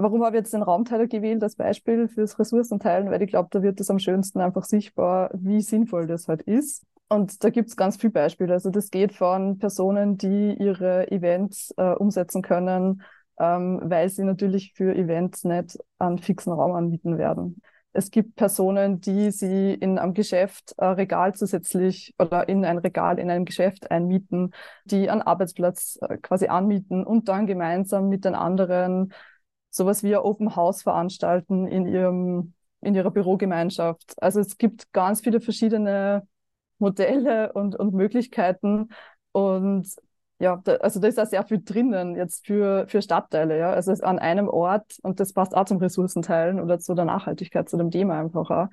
Warum 0.01 0.23
habe 0.23 0.37
ich 0.37 0.43
jetzt 0.43 0.53
den 0.53 0.63
Raumteiler 0.63 1.07
gewählt 1.07 1.43
als 1.43 1.57
Beispiel 1.57 2.07
fürs 2.07 2.39
Ressourcenteilen? 2.39 3.11
Weil 3.11 3.21
ich 3.21 3.29
glaube, 3.29 3.49
da 3.51 3.61
wird 3.61 3.81
es 3.81 3.89
am 3.89 3.99
schönsten 3.99 4.39
einfach 4.39 4.63
sichtbar, 4.63 5.29
wie 5.33 5.59
sinnvoll 5.59 6.07
das 6.07 6.29
halt 6.29 6.41
ist. 6.43 6.85
Und 7.09 7.43
da 7.43 7.49
gibt 7.49 7.67
es 7.67 7.75
ganz 7.75 7.97
viele 7.97 8.13
Beispiele. 8.13 8.53
Also 8.53 8.69
das 8.69 8.91
geht 8.91 9.11
von 9.11 9.57
Personen, 9.59 10.17
die 10.17 10.53
ihre 10.57 11.11
Events 11.11 11.73
äh, 11.75 11.91
umsetzen 11.91 12.41
können, 12.41 13.01
ähm, 13.39 13.81
weil 13.83 14.07
sie 14.07 14.23
natürlich 14.23 14.71
für 14.73 14.95
Events 14.95 15.43
nicht 15.43 15.77
einen 15.97 16.17
fixen 16.17 16.53
Raum 16.53 16.71
anbieten 16.75 17.17
werden. 17.17 17.61
Es 17.91 18.09
gibt 18.09 18.37
Personen, 18.37 19.01
die 19.01 19.31
sie 19.31 19.73
in 19.73 19.97
einem 19.99 20.13
Geschäft 20.13 20.75
äh, 20.77 20.85
Regal 20.85 21.35
zusätzlich 21.35 22.15
oder 22.19 22.47
in 22.47 22.63
ein 22.63 22.77
Regal 22.77 23.19
in 23.19 23.29
einem 23.29 23.43
Geschäft 23.43 23.91
einmieten, 23.91 24.51
die 24.85 25.09
einen 25.09 25.23
Arbeitsplatz 25.23 25.97
äh, 26.01 26.17
quasi 26.17 26.47
anmieten 26.47 27.03
und 27.03 27.27
dann 27.27 27.47
gemeinsam 27.47 28.07
mit 28.07 28.23
den 28.23 28.35
anderen 28.35 29.11
sowas 29.69 30.03
wie 30.03 30.15
ein 30.15 30.21
Open 30.21 30.55
House 30.55 30.83
veranstalten 30.83 31.67
in 31.67 31.87
ihrem 31.87 32.53
in 32.81 32.95
ihrer 32.95 33.11
Bürogemeinschaft. 33.11 34.13
Also 34.21 34.39
es 34.39 34.57
gibt 34.57 34.91
ganz 34.93 35.21
viele 35.21 35.41
verschiedene 35.41 36.27
Modelle 36.77 37.51
und, 37.53 37.75
und 37.75 37.93
Möglichkeiten. 37.93 38.89
Und 39.31 39.87
ja, 40.39 40.61
da, 40.63 40.75
also 40.75 40.99
da 40.99 41.07
ist 41.07 41.19
auch 41.19 41.25
sehr 41.25 41.43
viel 41.43 41.61
drinnen 41.61 42.15
jetzt 42.15 42.45
für, 42.45 42.87
für 42.87 43.01
Stadtteile, 43.01 43.59
ja. 43.59 43.71
Also 43.71 43.91
an 44.03 44.19
einem 44.19 44.47
Ort, 44.47 44.97
und 45.03 45.19
das 45.19 45.33
passt 45.33 45.55
auch 45.55 45.65
zum 45.65 45.77
Ressourcenteilen 45.77 46.61
oder 46.61 46.79
zu 46.79 46.93
der 46.95 47.05
Nachhaltigkeit, 47.05 47.69
zu 47.69 47.77
dem 47.77 47.91
Thema 47.91 48.19
einfach 48.19 48.49
auch. 48.49 48.67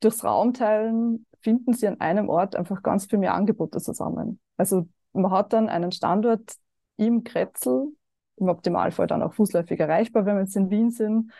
Durchs 0.00 0.24
Raumteilen 0.24 1.26
finden 1.40 1.74
sie 1.74 1.88
an 1.88 2.00
einem 2.00 2.28
Ort 2.28 2.54
einfach 2.54 2.82
ganz 2.82 3.06
viel 3.06 3.18
mehr 3.18 3.34
Angebote 3.34 3.80
zusammen. 3.80 4.40
Also 4.56 4.88
man 5.12 5.30
hat 5.32 5.52
dann 5.52 5.68
einen 5.68 5.90
Standort 5.90 6.54
im 6.96 7.24
Kretzel, 7.24 7.88
im 8.40 8.48
Optimalfall 8.48 9.06
dann 9.06 9.22
auch 9.22 9.34
fußläufig 9.34 9.78
erreichbar, 9.78 10.26
wenn 10.26 10.36
wir 10.36 10.42
jetzt 10.42 10.56
in 10.56 10.70
Wien 10.70 10.90
sind, 10.90 11.32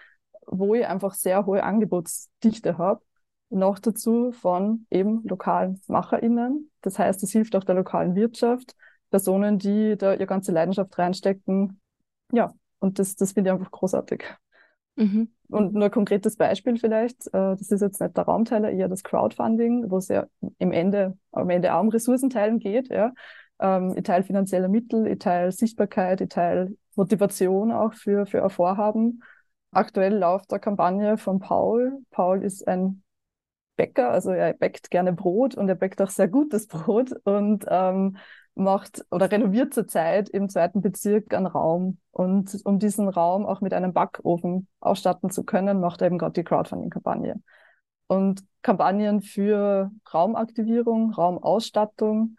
wo 0.47 0.75
ich 0.75 0.87
einfach 0.87 1.15
sehr 1.15 1.47
hohe 1.47 1.63
Angebotsdichte 1.63 2.79
habe. 2.79 3.03
Noch 3.49 3.79
dazu 3.81 4.31
von 4.31 4.87
eben 4.91 5.25
lokalen 5.25 5.81
MacherInnen. 5.89 6.71
Das 6.83 6.99
heißt, 6.99 7.23
es 7.23 7.33
hilft 7.33 7.57
auch 7.57 7.65
der 7.65 7.75
lokalen 7.75 8.15
Wirtschaft, 8.15 8.77
Personen, 9.11 9.59
die 9.59 9.97
da 9.97 10.13
ihre 10.13 10.27
ganze 10.27 10.53
Leidenschaft 10.53 10.97
reinstecken. 10.97 11.81
Ja, 12.33 12.53
und 12.79 12.99
das, 13.01 13.17
das 13.17 13.33
finde 13.33 13.51
ich 13.51 13.55
einfach 13.55 13.73
großartig. 13.73 14.25
Mhm. 14.97 15.31
Und 15.49 15.75
nur 15.75 15.85
ein 15.85 15.91
konkretes 15.91 16.37
Beispiel 16.37 16.77
vielleicht, 16.77 17.27
äh, 17.29 17.57
das 17.57 17.73
ist 17.73 17.81
jetzt 17.81 18.01
nicht 18.01 18.17
der 18.17 18.25
Raumteiler, 18.25 18.71
eher 18.71 18.89
das 18.89 19.03
Crowdfunding, 19.03 19.91
wo 19.91 19.99
es 19.99 20.09
ja 20.09 20.27
im 20.59 20.73
Ende, 20.73 21.19
am 21.33 21.51
Ende 21.51 21.75
auch 21.75 21.81
um 21.81 21.89
Ressourcenteilen 21.89 22.61
geht. 22.61 22.89
Ja. 22.89 23.13
Ähm, 23.59 23.95
ich 23.97 24.05
teile 24.05 24.23
finanzielle 24.23 24.69
Mittel, 24.69 25.07
ich 25.07 25.19
teile 25.19 25.51
Sichtbarkeit, 25.51 26.21
ich 26.21 26.29
teile 26.29 26.77
Motivation 26.97 27.73
auch 27.73 27.95
für, 27.95 28.27
für 28.27 28.43
ein 28.43 28.51
Vorhaben. 28.51 29.23
Aktuell 29.73 30.17
läuft 30.17 30.53
eine 30.53 30.61
Kampagne 30.61 31.17
von 31.17 31.39
Paul. 31.39 32.03
Paul 32.11 32.43
ist 32.43 32.67
ein 32.67 33.03
Bäcker, 33.77 34.11
also 34.11 34.31
er 34.31 34.53
bäckt 34.53 34.91
gerne 34.91 35.13
Brot 35.13 35.55
und 35.55 35.69
er 35.69 35.75
bäckt 35.75 36.03
auch 36.03 36.11
sehr 36.11 36.29
gutes 36.29 36.67
Brot 36.67 37.13
und 37.25 37.65
ähm, 37.69 38.17
macht 38.55 39.05
oder 39.11 39.31
renoviert 39.31 39.73
zurzeit 39.73 40.29
im 40.29 40.49
zweiten 40.49 40.81
Bezirk 40.81 41.33
einen 41.33 41.47
Raum. 41.47 41.99
Und 42.11 42.59
um 42.65 42.79
diesen 42.79 43.09
Raum 43.09 43.47
auch 43.47 43.61
mit 43.61 43.73
einem 43.73 43.93
Backofen 43.93 44.69
ausstatten 44.81 45.31
zu 45.31 45.45
können, 45.45 45.81
macht 45.81 46.03
er 46.03 46.09
eben 46.09 46.19
gerade 46.19 46.33
die 46.33 46.45
Crowdfunding-Kampagne. 46.45 47.41
Und 48.07 48.43
Kampagnen 48.63 49.23
für 49.23 49.91
Raumaktivierung, 50.13 51.13
Raumausstattung 51.13 52.37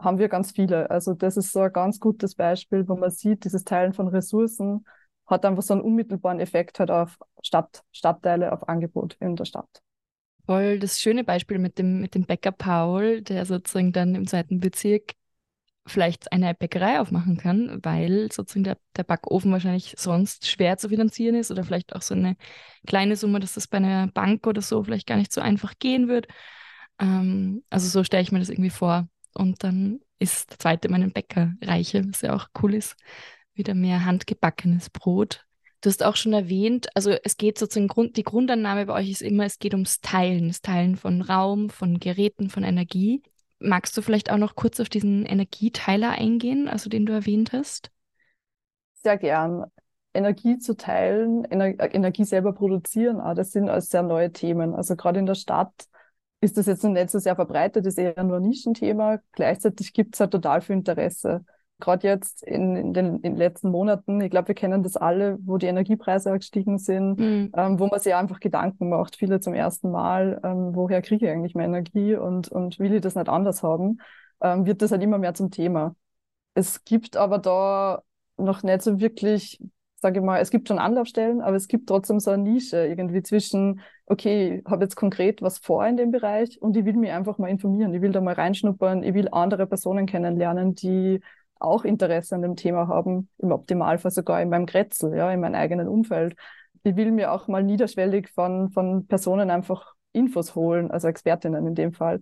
haben 0.00 0.18
wir 0.18 0.28
ganz 0.28 0.52
viele. 0.52 0.90
Also 0.90 1.14
das 1.14 1.36
ist 1.36 1.52
so 1.52 1.60
ein 1.60 1.72
ganz 1.72 2.00
gutes 2.00 2.34
Beispiel, 2.34 2.88
wo 2.88 2.96
man 2.96 3.10
sieht, 3.10 3.44
dieses 3.44 3.64
Teilen 3.64 3.92
von 3.92 4.08
Ressourcen 4.08 4.84
hat 5.26 5.44
einfach 5.44 5.62
so 5.62 5.74
einen 5.74 5.82
unmittelbaren 5.82 6.40
Effekt 6.40 6.80
halt 6.80 6.90
auf 6.90 7.18
Stadt, 7.42 7.82
Stadtteile, 7.92 8.52
auf 8.52 8.68
Angebot 8.68 9.16
in 9.20 9.36
der 9.36 9.44
Stadt. 9.44 9.68
Voll 10.46 10.78
das 10.78 11.00
schöne 11.00 11.24
Beispiel 11.24 11.58
mit 11.58 11.78
dem, 11.78 12.00
mit 12.00 12.14
dem 12.14 12.24
Bäcker 12.24 12.52
Paul, 12.52 13.20
der 13.20 13.44
sozusagen 13.44 13.92
dann 13.92 14.14
im 14.14 14.26
zweiten 14.26 14.60
Bezirk 14.60 15.12
vielleicht 15.86 16.32
eine 16.32 16.54
Bäckerei 16.54 17.00
aufmachen 17.00 17.36
kann, 17.36 17.80
weil 17.82 18.30
sozusagen 18.32 18.64
der, 18.64 18.78
der 18.96 19.04
Backofen 19.04 19.52
wahrscheinlich 19.52 19.94
sonst 19.98 20.48
schwer 20.48 20.76
zu 20.78 20.88
finanzieren 20.88 21.34
ist 21.34 21.50
oder 21.50 21.64
vielleicht 21.64 21.94
auch 21.94 22.02
so 22.02 22.14
eine 22.14 22.36
kleine 22.86 23.16
Summe, 23.16 23.40
dass 23.40 23.54
das 23.54 23.68
bei 23.68 23.78
einer 23.78 24.06
Bank 24.08 24.46
oder 24.46 24.62
so 24.62 24.82
vielleicht 24.84 25.06
gar 25.06 25.16
nicht 25.16 25.32
so 25.32 25.40
einfach 25.40 25.74
gehen 25.78 26.08
wird. 26.08 26.28
Ähm, 26.98 27.62
also 27.70 27.88
so 27.88 28.04
stelle 28.04 28.22
ich 28.22 28.32
mir 28.32 28.38
das 28.38 28.48
irgendwie 28.50 28.70
vor. 28.70 29.08
Und 29.34 29.62
dann 29.64 30.00
ist 30.18 30.50
der 30.50 30.58
zweite 30.58 30.88
meinen 30.88 31.12
Bäcker 31.12 31.54
reiche, 31.62 32.04
was 32.08 32.22
ja 32.22 32.34
auch 32.34 32.48
cool 32.62 32.74
ist. 32.74 32.96
Wieder 33.54 33.74
mehr 33.74 34.04
handgebackenes 34.04 34.90
Brot. 34.90 35.44
Du 35.80 35.88
hast 35.88 36.02
auch 36.02 36.16
schon 36.16 36.32
erwähnt, 36.32 36.88
also 36.96 37.10
es 37.22 37.36
geht 37.36 37.56
sozusagen, 37.56 37.86
Grund, 37.86 38.16
die 38.16 38.24
Grundannahme 38.24 38.86
bei 38.86 38.94
euch 38.94 39.10
ist 39.10 39.22
immer, 39.22 39.44
es 39.44 39.60
geht 39.60 39.74
ums 39.74 40.00
Teilen, 40.00 40.48
das 40.48 40.60
Teilen 40.60 40.96
von 40.96 41.22
Raum, 41.22 41.70
von 41.70 42.00
Geräten, 42.00 42.50
von 42.50 42.64
Energie. 42.64 43.22
Magst 43.60 43.96
du 43.96 44.02
vielleicht 44.02 44.30
auch 44.32 44.38
noch 44.38 44.56
kurz 44.56 44.80
auf 44.80 44.88
diesen 44.88 45.24
Energieteiler 45.24 46.10
eingehen, 46.10 46.68
also 46.68 46.90
den 46.90 47.06
du 47.06 47.12
erwähnt 47.12 47.52
hast? 47.52 47.92
Sehr 48.94 49.18
gern. 49.18 49.66
Energie 50.14 50.58
zu 50.58 50.76
teilen, 50.76 51.44
Ener 51.44 51.78
Energie 51.94 52.24
selber 52.24 52.52
produzieren, 52.52 53.20
auch, 53.20 53.34
das 53.34 53.52
sind 53.52 53.68
alles 53.68 53.88
sehr 53.88 54.02
neue 54.02 54.32
Themen. 54.32 54.74
Also 54.74 54.96
gerade 54.96 55.20
in 55.20 55.26
der 55.26 55.36
Stadt 55.36 55.72
ist 56.40 56.56
das 56.56 56.66
jetzt 56.66 56.84
noch 56.84 56.90
nicht 56.90 57.10
so 57.10 57.18
sehr 57.18 57.34
verbreitet, 57.36 57.86
ist 57.86 57.98
eher 57.98 58.22
nur 58.22 58.36
ein 58.36 58.42
Nischenthema. 58.42 59.18
Gleichzeitig 59.32 59.92
gibt 59.92 60.14
es 60.14 60.20
halt 60.20 60.30
total 60.30 60.60
viel 60.60 60.76
Interesse 60.76 61.44
gerade 61.80 62.06
jetzt 62.06 62.42
in, 62.42 62.76
in, 62.76 62.92
den, 62.92 63.16
in 63.16 63.22
den 63.22 63.36
letzten 63.36 63.70
Monaten, 63.70 64.20
ich 64.20 64.30
glaube, 64.30 64.48
wir 64.48 64.54
kennen 64.54 64.82
das 64.82 64.96
alle, 64.96 65.38
wo 65.44 65.58
die 65.58 65.66
Energiepreise 65.66 66.32
gestiegen 66.32 66.78
sind, 66.78 67.18
mhm. 67.18 67.52
ähm, 67.56 67.78
wo 67.78 67.86
man 67.86 68.00
sich 68.00 68.14
einfach 68.14 68.40
Gedanken 68.40 68.88
macht, 68.88 69.16
viele 69.16 69.40
zum 69.40 69.54
ersten 69.54 69.90
Mal, 69.90 70.40
ähm, 70.42 70.74
woher 70.74 71.02
kriege 71.02 71.26
ich 71.26 71.32
eigentlich 71.32 71.54
mehr 71.54 71.66
Energie 71.66 72.16
und, 72.16 72.48
und 72.48 72.78
will 72.78 72.94
ich 72.94 73.00
das 73.00 73.14
nicht 73.14 73.28
anders 73.28 73.62
haben, 73.62 74.00
ähm, 74.40 74.66
wird 74.66 74.82
das 74.82 74.90
halt 74.90 75.02
immer 75.02 75.18
mehr 75.18 75.34
zum 75.34 75.50
Thema. 75.50 75.94
Es 76.54 76.84
gibt 76.84 77.16
aber 77.16 77.38
da 77.38 78.02
noch 78.36 78.62
nicht 78.62 78.82
so 78.82 78.98
wirklich, 78.98 79.60
sage 79.96 80.18
ich 80.18 80.24
mal, 80.24 80.40
es 80.40 80.50
gibt 80.50 80.68
schon 80.68 80.78
Anlaufstellen, 80.80 81.40
aber 81.40 81.56
es 81.56 81.68
gibt 81.68 81.88
trotzdem 81.88 82.18
so 82.18 82.30
eine 82.30 82.42
Nische 82.42 82.86
irgendwie 82.86 83.22
zwischen, 83.22 83.80
okay, 84.08 84.62
ich 84.64 84.70
habe 84.70 84.84
jetzt 84.84 84.96
konkret 84.96 85.42
was 85.42 85.58
vor 85.58 85.86
in 85.86 85.96
dem 85.96 86.10
Bereich 86.10 86.60
und 86.60 86.76
ich 86.76 86.84
will 86.84 86.94
mich 86.94 87.10
einfach 87.10 87.38
mal 87.38 87.48
informieren, 87.48 87.94
ich 87.94 88.00
will 88.02 88.12
da 88.12 88.20
mal 88.20 88.34
reinschnuppern, 88.34 89.02
ich 89.02 89.14
will 89.14 89.28
andere 89.30 89.66
Personen 89.66 90.06
kennenlernen, 90.06 90.74
die 90.74 91.20
auch 91.60 91.84
Interesse 91.84 92.34
an 92.34 92.42
dem 92.42 92.56
Thema 92.56 92.88
haben, 92.88 93.28
im 93.38 93.52
Optimalfall 93.52 94.10
sogar 94.10 94.40
in 94.40 94.48
meinem 94.48 94.66
Grätzl, 94.66 95.14
ja, 95.14 95.30
in 95.30 95.40
meinem 95.40 95.54
eigenen 95.54 95.88
Umfeld. 95.88 96.36
Ich 96.84 96.96
will 96.96 97.10
mir 97.10 97.32
auch 97.32 97.48
mal 97.48 97.62
niederschwellig 97.62 98.30
von, 98.30 98.70
von 98.70 99.06
Personen 99.06 99.50
einfach 99.50 99.94
Infos 100.12 100.54
holen, 100.54 100.90
also 100.90 101.08
Expertinnen 101.08 101.66
in 101.66 101.74
dem 101.74 101.92
Fall. 101.92 102.20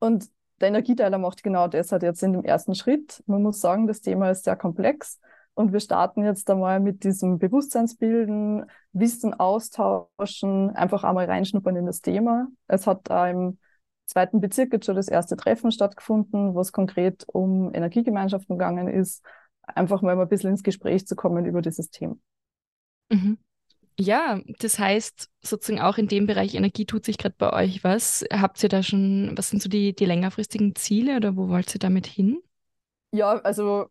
Und 0.00 0.26
der 0.60 0.68
Energieteiler 0.68 1.18
macht 1.18 1.42
genau 1.42 1.68
das 1.68 1.92
halt 1.92 2.02
jetzt 2.02 2.22
in 2.22 2.32
dem 2.32 2.44
ersten 2.44 2.74
Schritt. 2.74 3.22
Man 3.26 3.42
muss 3.42 3.60
sagen, 3.60 3.86
das 3.86 4.00
Thema 4.00 4.30
ist 4.30 4.44
sehr 4.44 4.56
komplex 4.56 5.20
und 5.58 5.72
wir 5.72 5.80
starten 5.80 6.24
jetzt 6.24 6.48
einmal 6.50 6.78
mit 6.78 7.02
diesem 7.02 7.40
Bewusstseinsbilden, 7.40 8.64
Wissen 8.92 9.34
austauschen, 9.34 10.70
einfach 10.70 11.02
einmal 11.02 11.26
reinschnuppern 11.26 11.74
in 11.74 11.86
das 11.86 12.00
Thema. 12.00 12.46
Es 12.68 12.86
hat 12.86 13.00
da 13.10 13.28
im 13.28 13.58
zweiten 14.06 14.40
Bezirk 14.40 14.72
jetzt 14.72 14.86
schon 14.86 14.94
das 14.94 15.08
erste 15.08 15.36
Treffen 15.36 15.72
stattgefunden, 15.72 16.54
wo 16.54 16.60
es 16.60 16.70
konkret 16.70 17.24
um 17.26 17.74
Energiegemeinschaften 17.74 18.56
gegangen 18.56 18.86
ist, 18.86 19.24
einfach 19.62 20.00
mal 20.00 20.16
ein 20.16 20.28
bisschen 20.28 20.50
ins 20.50 20.62
Gespräch 20.62 21.08
zu 21.08 21.16
kommen 21.16 21.44
über 21.44 21.60
dieses 21.60 21.90
Thema. 21.90 22.16
Mhm. 23.10 23.38
Ja, 23.98 24.40
das 24.60 24.78
heißt 24.78 25.28
sozusagen 25.40 25.82
auch 25.82 25.98
in 25.98 26.06
dem 26.06 26.28
Bereich 26.28 26.54
Energie 26.54 26.86
tut 26.86 27.04
sich 27.04 27.18
gerade 27.18 27.34
bei 27.36 27.52
euch 27.52 27.82
was. 27.82 28.24
Habt 28.32 28.62
ihr 28.62 28.68
da 28.68 28.84
schon, 28.84 29.32
was 29.34 29.50
sind 29.50 29.60
so 29.60 29.68
die, 29.68 29.92
die 29.92 30.04
längerfristigen 30.04 30.76
Ziele 30.76 31.16
oder 31.16 31.36
wo 31.36 31.48
wollt 31.48 31.74
ihr 31.74 31.80
damit 31.80 32.06
hin? 32.06 32.38
Ja, 33.10 33.40
also 33.40 33.88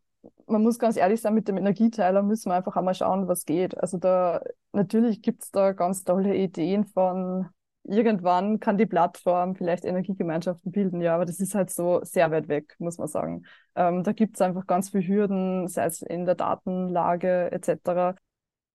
man 0.47 0.63
muss 0.63 0.79
ganz 0.79 0.97
ehrlich 0.97 1.21
sein, 1.21 1.33
mit 1.33 1.47
dem 1.47 1.57
Energieteiler 1.57 2.23
müssen 2.23 2.49
wir 2.49 2.55
einfach 2.55 2.75
einmal 2.75 2.95
schauen, 2.95 3.27
was 3.27 3.45
geht. 3.45 3.77
Also 3.77 3.97
da 3.97 4.41
natürlich 4.71 5.21
gibt 5.21 5.43
es 5.43 5.51
da 5.51 5.73
ganz 5.73 6.03
tolle 6.03 6.35
Ideen 6.35 6.85
von 6.85 7.49
irgendwann 7.87 8.59
kann 8.59 8.77
die 8.77 8.85
Plattform 8.85 9.55
vielleicht 9.55 9.85
Energiegemeinschaften 9.85 10.71
bilden, 10.71 11.01
ja, 11.01 11.15
aber 11.15 11.25
das 11.25 11.39
ist 11.39 11.55
halt 11.55 11.69
so 11.69 12.01
sehr 12.03 12.31
weit 12.31 12.47
weg, 12.49 12.75
muss 12.79 12.97
man 12.97 13.07
sagen. 13.07 13.45
Ähm, 13.75 14.03
da 14.03 14.11
gibt 14.11 14.35
es 14.35 14.41
einfach 14.41 14.67
ganz 14.67 14.89
viele 14.89 15.07
Hürden, 15.07 15.67
sei 15.67 15.85
es 15.85 16.01
in 16.01 16.25
der 16.25 16.35
Datenlage 16.35 17.51
etc. 17.51 18.15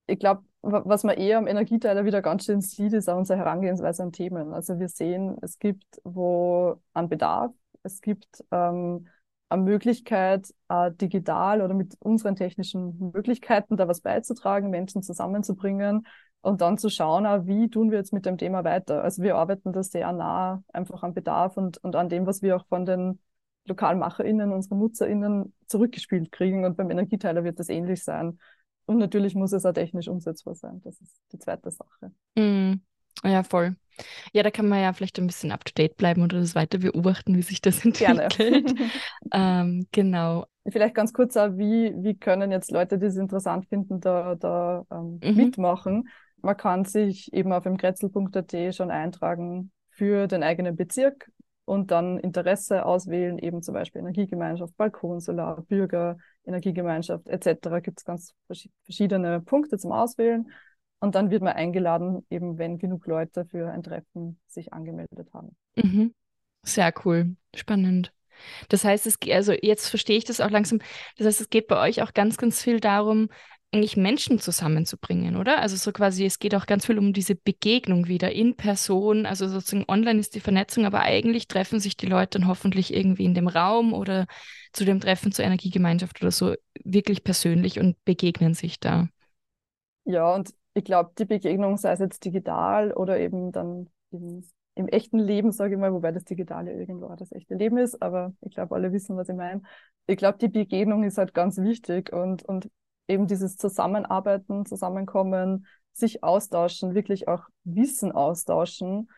Ich 0.07 0.19
glaube, 0.19 0.45
was 0.63 1.05
man 1.05 1.17
eher 1.17 1.39
am 1.39 1.47
Energieteiler 1.47 2.05
wieder 2.05 2.23
ganz 2.23 2.45
schön 2.45 2.61
sieht, 2.61 2.93
ist 2.93 3.09
auch 3.09 3.19
unsere 3.19 3.39
Herangehensweise 3.39 4.03
an 4.03 4.13
Themen. 4.13 4.53
Also 4.55 4.79
wir 4.79 4.89
sehen, 4.89 5.37
es 5.43 5.59
gibt 5.59 5.85
wo 6.05 6.81
an 6.95 7.09
Bedarf, 7.09 7.53
es 7.83 8.01
gibt 8.01 8.45
ähm, 8.51 9.09
Möglichkeit, 9.57 10.53
äh, 10.69 10.93
digital 10.93 11.63
oder 11.63 11.75
mit 11.75 11.95
unseren 12.01 12.37
technischen 12.37 13.13
Möglichkeiten 13.13 13.77
da 13.77 13.89
was 13.89 14.01
beizutragen, 14.01 14.71
Menschen 14.71 15.03
zusammenzubringen 15.03 16.07
und 16.41 16.61
dann 16.61 16.77
zu 16.79 16.89
schauen, 16.89 17.25
auch, 17.27 17.47
wie 17.47 17.69
tun 17.71 17.91
wir 17.91 17.99
jetzt 17.99 18.13
mit 18.13 18.27
dem 18.27 18.37
Thema 18.37 18.65
weiter. 18.65 19.03
Also 19.03 19.23
wir 19.23 19.37
arbeiten 19.37 19.73
da 19.73 19.83
sehr 19.83 20.13
nah 20.13 20.63
einfach 20.73 21.03
am 21.03 21.15
Bedarf 21.15 21.57
und, 21.57 21.79
und 21.79 21.95
an 21.97 22.09
dem, 22.09 22.27
was 22.27 22.43
wir 22.43 22.57
auch 22.57 22.67
von 22.67 22.85
den 22.85 23.21
LokalmacherInnen, 23.67 24.53
unseren 24.53 24.79
NutzerInnen 24.81 25.55
zurückgespielt 25.67 26.33
kriegen. 26.33 26.65
Und 26.65 26.77
beim 26.77 26.91
Energieteiler 26.91 27.45
wird 27.45 27.61
das 27.61 27.69
ähnlich 27.69 28.03
sein. 28.03 28.39
Und 28.87 28.99
natürlich 28.99 29.35
muss 29.35 29.53
es 29.53 29.65
auch 29.65 29.73
technisch 29.73 30.09
umsetzbar 30.09 30.57
sein. 30.57 30.81
Das 30.83 31.01
ist 31.01 31.17
die 31.33 31.39
zweite 31.39 31.71
Sache. 31.71 32.13
Mm, 32.37 32.81
ja, 33.25 33.43
voll. 33.43 33.77
Ja, 34.33 34.43
da 34.43 34.51
kann 34.51 34.69
man 34.69 34.81
ja 34.81 34.93
vielleicht 34.93 35.19
ein 35.19 35.27
bisschen 35.27 35.53
up 35.53 35.65
to 35.65 35.73
date 35.77 35.97
bleiben 35.97 36.23
oder 36.23 36.41
das 36.41 36.55
weiter 36.55 36.79
beobachten, 36.79 37.37
wie 37.37 37.43
sich 37.43 37.61
das 37.61 37.85
entwickelt. 37.85 38.37
Gerne. 38.37 38.91
ähm, 39.33 39.87
genau. 39.93 40.47
Vielleicht 40.69 40.95
ganz 40.95 41.13
kurz 41.13 41.37
auch, 41.37 41.57
wie, 41.57 41.93
wie 41.97 42.17
können 42.17 42.51
jetzt 42.51 42.71
Leute, 42.71 42.99
die 42.99 43.07
es 43.07 43.17
interessant 43.17 43.69
finden, 43.69 44.01
da, 44.01 44.37
da 44.37 44.85
ähm, 44.91 45.21
mhm. 45.23 45.37
mitmachen? 45.37 46.09
man 46.43 46.57
kann 46.57 46.85
sich 46.85 47.33
eben 47.33 47.53
auf 47.53 47.63
dem 47.63 47.77
Kretzel.at 47.77 48.75
schon 48.75 48.91
eintragen 48.91 49.71
für 49.91 50.27
den 50.27 50.43
eigenen 50.43 50.77
Bezirk 50.77 51.31
und 51.65 51.91
dann 51.91 52.19
Interesse 52.19 52.85
auswählen, 52.85 53.39
eben 53.39 53.63
zum 53.63 53.75
Beispiel 53.75 54.01
Energiegemeinschaft, 54.01 54.77
Balkonsolar, 54.77 55.63
Bürger, 55.63 56.19
Energiegemeinschaft 56.45 57.29
etc. 57.29 57.81
Gibt 57.83 58.01
es 58.01 58.05
ganz 58.05 58.35
verschiedene 58.85 59.41
Punkte 59.41 59.79
zum 59.79 59.93
Auswählen. 59.93 60.51
Und 61.03 61.17
dann 61.17 61.33
wird 61.33 61.43
man 61.43 61.55
eingeladen, 61.55 62.25
eben 62.31 62.59
wenn 62.59 62.79
genug 62.79 63.09
Leute 63.09 63.45
für 63.45 63.69
ein 63.69 63.83
Treffen 63.83 64.39
sich 64.47 64.73
angemeldet 64.73 65.35
haben. 65.35 65.57
Mhm. 65.75 66.15
Sehr 66.65 66.95
cool, 67.05 67.35
spannend. 67.57 68.13
Das 68.69 68.85
heißt, 68.85 69.09
es, 69.09 69.19
also 69.29 69.53
jetzt 69.53 69.89
verstehe 69.89 70.17
ich 70.17 70.25
das 70.25 70.41
auch 70.41 70.51
langsam. 70.51 70.79
Das 71.19 71.27
heißt, 71.27 71.41
es 71.41 71.51
geht 71.51 71.67
bei 71.67 71.81
euch 71.81 72.03
auch 72.03 72.15
ganz, 72.15 72.37
ganz 72.37 72.63
viel 72.63 72.79
darum, 72.79 73.31
eigentlich 73.73 73.97
Menschen 73.97 74.39
zusammenzubringen, 74.39 75.35
oder? 75.37 75.59
Also 75.59 75.75
so 75.75 75.91
quasi, 75.91 76.25
es 76.25 76.39
geht 76.39 76.55
auch 76.55 76.67
ganz 76.67 76.87
viel 76.87 77.01
um 77.01 77.13
diese 77.13 77.35
Begegnung 77.35 78.07
wieder 78.07 78.31
in 78.31 78.55
Person. 78.55 79.27
Also 79.27 79.49
sozusagen 79.49 79.87
online 79.89 80.21
ist 80.21 80.37
die 80.37 80.41
Vernetzung, 80.41 80.87
aber 80.87 81.01
eigentlich 81.01 81.49
treffen 81.49 81.81
sich 81.81 81.97
die 81.97 82.07
Leute 82.07 82.39
dann 82.39 82.47
hoffentlich 82.47 82.95
irgendwie 82.95 83.25
in 83.25 83.35
dem 83.35 83.49
Raum 83.49 83.93
oder 83.93 84.27
zu 84.73 84.85
dem 84.85 85.01
Treffen 85.01 85.33
zur 85.33 85.45
Energiegemeinschaft 85.45 86.23
oder 86.23 86.31
so 86.31 86.55
wirklich 86.85 87.25
persönlich 87.25 87.81
und 87.81 87.97
begegnen 88.05 88.55
sich 88.55 88.79
da. 88.79 89.09
Ja, 90.05 90.33
und 90.33 90.53
ich 90.75 90.85
glaube, 90.85 91.13
die 91.19 91.25
Begegnung, 91.25 91.77
sei 91.77 91.93
es 91.93 91.99
jetzt 92.01 92.25
digital 92.25 92.93
oder 92.93 93.19
eben 93.19 93.53
dann 93.53 93.89
im, 94.11 94.45
im 94.75 94.89
echten 94.89 95.19
Leben, 95.19 95.53
sage 95.53 95.75
ich 95.75 95.81
mal, 95.81 95.93
wobei 95.93 96.13
das 96.13 96.25
Digitale 96.25 96.73
irgendwo 96.73 97.09
das 97.15 97.33
echte 97.33 97.55
Leben 97.55 97.77
ist, 97.79 98.01
aber 98.03 98.35
ich 98.41 98.55
glaube, 98.55 98.75
alle 98.75 98.93
wissen, 98.93 99.17
was 99.17 99.29
ich 99.29 99.37
meine. 99.37 99.63
Ich 100.07 100.17
glaube, 100.17 100.39
die 100.39 100.49
Begegnung 100.49 101.05
ist 101.05 101.19
halt 101.19 101.35
ganz 101.35 101.59
wichtig 101.59 102.13
und, 102.13 102.43
und 102.45 102.71
eben 103.09 103.27
dieses 103.27 103.57
Zusammenarbeiten, 103.57 104.65
Zusammenkommen, 104.67 105.67
sich 105.93 106.25
austauschen, 106.25 106.95
wirklich 106.95 107.29
auch 107.29 107.45
Wissen 107.65 108.13
austauschen. 108.13 109.09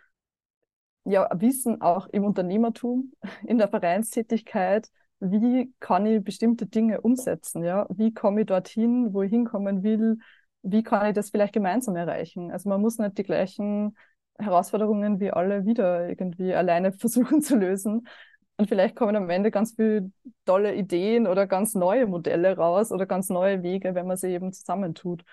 Ja, 1.04 1.28
Wissen 1.34 1.80
auch 1.82 2.06
im 2.08 2.24
Unternehmertum, 2.24 3.12
in 3.46 3.58
der 3.58 3.68
Vereinstätigkeit. 3.68 4.88
Wie 5.20 5.72
kann 5.80 6.06
ich 6.06 6.22
bestimmte 6.24 6.66
Dinge 6.66 7.00
umsetzen? 7.00 7.62
Ja, 7.62 7.86
wie 7.90 8.12
komme 8.12 8.40
ich 8.42 8.46
dorthin, 8.46 9.12
wo 9.12 9.22
ich 9.22 9.30
hinkommen 9.30 9.82
will? 9.82 10.18
Wie 10.66 10.82
kann 10.82 11.06
ich 11.06 11.14
das 11.14 11.30
vielleicht 11.30 11.52
gemeinsam 11.52 11.94
erreichen? 11.94 12.50
Also 12.50 12.68
man 12.68 12.80
muss 12.80 12.98
nicht 12.98 13.18
die 13.18 13.22
gleichen 13.22 13.96
Herausforderungen 14.38 15.20
wie 15.20 15.30
alle 15.30 15.66
wieder 15.66 16.08
irgendwie 16.08 16.54
alleine 16.54 16.92
versuchen 16.98 17.42
zu 17.42 17.56
lösen. 17.56 18.08
Und 18.56 18.68
vielleicht 18.68 18.96
kommen 18.96 19.16
am 19.16 19.30
Ende 19.30 19.50
ganz 19.50 19.74
viele 19.74 20.10
tolle 20.44 20.74
Ideen 20.74 21.26
oder 21.26 21.46
ganz 21.46 21.74
neue 21.74 22.06
Modelle 22.06 22.56
raus 22.56 22.92
oder 22.92 23.04
ganz 23.04 23.28
neue 23.28 23.62
Wege, 23.62 23.94
wenn 23.94 24.06
man 24.06 24.16
sie 24.16 24.28
eben 24.28 24.52
zusammentut. 24.52 25.24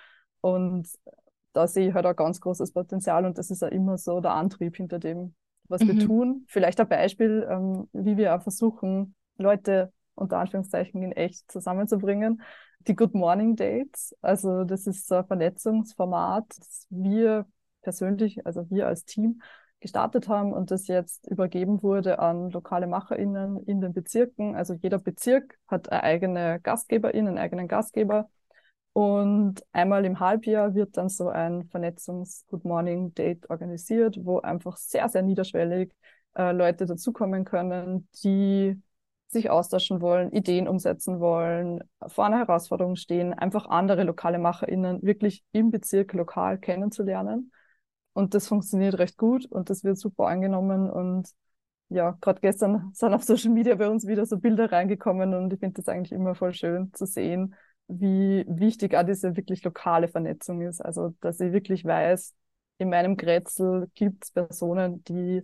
Und 0.42 0.90
da 1.54 1.68
sehe 1.68 1.90
ich 1.90 1.94
halt 1.94 2.06
auch 2.06 2.16
ganz 2.16 2.42
großes 2.42 2.74
Potenzial 2.74 3.26
und 3.26 3.38
das 3.38 3.52
ist 3.52 3.62
ja 3.62 3.68
immer 3.68 3.98
so 3.98 4.22
der 4.22 4.32
Antrieb 4.32 4.76
hinter 4.76 5.00
dem, 5.00 5.36
was 5.68 5.84
mhm. 5.84 5.88
wir 5.88 6.08
tun. 6.08 6.46
Vielleicht 6.48 6.80
ein 6.80 6.90
Beispiel, 6.90 7.48
ähm, 7.50 7.90
wie 7.94 8.18
wir 8.18 8.36
auch 8.36 8.42
versuchen, 8.42 9.16
Leute 9.38 9.94
unter 10.22 10.38
Anführungszeichen 10.38 11.04
in 11.04 11.12
echt 11.12 11.51
zusammenzubringen. 11.51 12.42
Die 12.88 12.96
Good 12.96 13.13
Morning 13.13 13.56
Dates, 13.56 14.16
also 14.22 14.63
das 14.63 14.88
ist 14.88 15.08
so 15.08 15.16
ein 15.16 15.25
Vernetzungsformat, 15.25 16.46
das 16.58 16.88
wir 16.90 17.46
persönlich, 17.82 18.46
also 18.46 18.70
wir 18.70 18.88
als 18.88 19.06
Team, 19.06 19.42
gestartet 19.82 20.28
haben 20.28 20.54
und 20.54 20.72
das 20.72 20.88
jetzt 20.88 21.28
übergeben 21.28 21.84
wurde 21.84 22.20
an 22.20 22.51
lokale 22.51 22.88
MacherInnen 22.88 23.58
in 23.66 23.82
den 23.82 23.94
Bezirken. 23.94 24.56
Also 24.56 24.75
jeder 24.75 25.00
Bezirk 25.00 25.58
hat 25.68 25.92
eine 25.92 26.04
eigene 26.04 26.60
Gastgeberin, 26.62 27.28
einen 27.28 27.40
eigenen 27.40 27.68
Gastgeber. 27.68 28.30
Und 28.94 29.63
einmal 29.72 30.06
im 30.06 30.20
Halbjahr 30.20 30.75
wird 30.75 30.98
dann 30.98 31.10
so 31.10 31.30
ein 31.30 31.66
Vernetzungs-Good 31.70 32.63
Morning 32.66 33.13
Date 33.13 33.50
organisiert, 33.50 34.18
wo 34.22 34.40
einfach 34.40 34.78
sehr, 34.78 35.08
sehr 35.10 35.24
niederschwellig 35.24 35.94
äh, 36.36 36.51
Leute 36.51 36.86
dazukommen 36.86 37.46
können, 37.46 38.08
die 38.24 38.80
sich 39.32 39.50
austauschen 39.50 40.02
wollen, 40.02 40.32
Ideen 40.32 40.68
umsetzen 40.68 41.20
wollen, 41.20 41.82
vor 42.08 42.26
einer 42.26 42.40
Herausforderung 42.40 42.96
stehen, 42.96 43.34
einfach 43.34 43.68
andere 43.68 44.04
lokale 44.04 44.40
MacherInnen 44.40 45.02
wirklich 45.02 45.44
im 45.52 45.72
Bezirk 45.72 46.14
lokal 46.14 46.58
kennenzulernen. 46.58 47.52
Und 48.14 48.34
das 48.34 48.48
funktioniert 48.48 49.00
recht 49.00 49.18
gut 49.18 49.46
und 49.46 49.70
das 49.70 49.84
wird 49.84 49.98
super 49.98 50.28
angenommen. 50.28 50.90
Und 50.90 51.30
ja, 51.90 52.18
gerade 52.22 52.42
gestern 52.42 52.92
sind 52.94 53.14
auf 53.14 53.24
Social 53.24 53.52
Media 53.52 53.76
bei 53.76 53.90
uns 53.90 54.06
wieder 54.08 54.26
so 54.26 54.38
Bilder 54.38 54.72
reingekommen 54.72 55.34
und 55.34 55.54
ich 55.54 55.60
finde 55.60 55.76
das 55.76 55.88
eigentlich 55.88 56.12
immer 56.12 56.36
voll 56.36 56.54
schön 56.54 56.94
zu 56.94 57.06
sehen, 57.06 57.56
wie 57.88 58.46
wichtig 58.48 58.96
auch 58.96 59.04
diese 59.04 59.36
wirklich 59.36 59.64
lokale 59.64 60.08
Vernetzung 60.08 60.62
ist. 60.62 60.82
Also, 60.82 61.14
dass 61.22 61.40
ich 61.40 61.52
wirklich 61.54 61.86
weiß, 61.86 62.34
in 62.78 62.90
meinem 62.90 63.18
Grätzl 63.18 63.88
gibt 63.94 64.26
es 64.26 64.32
Personen, 64.32 65.04
die 65.06 65.44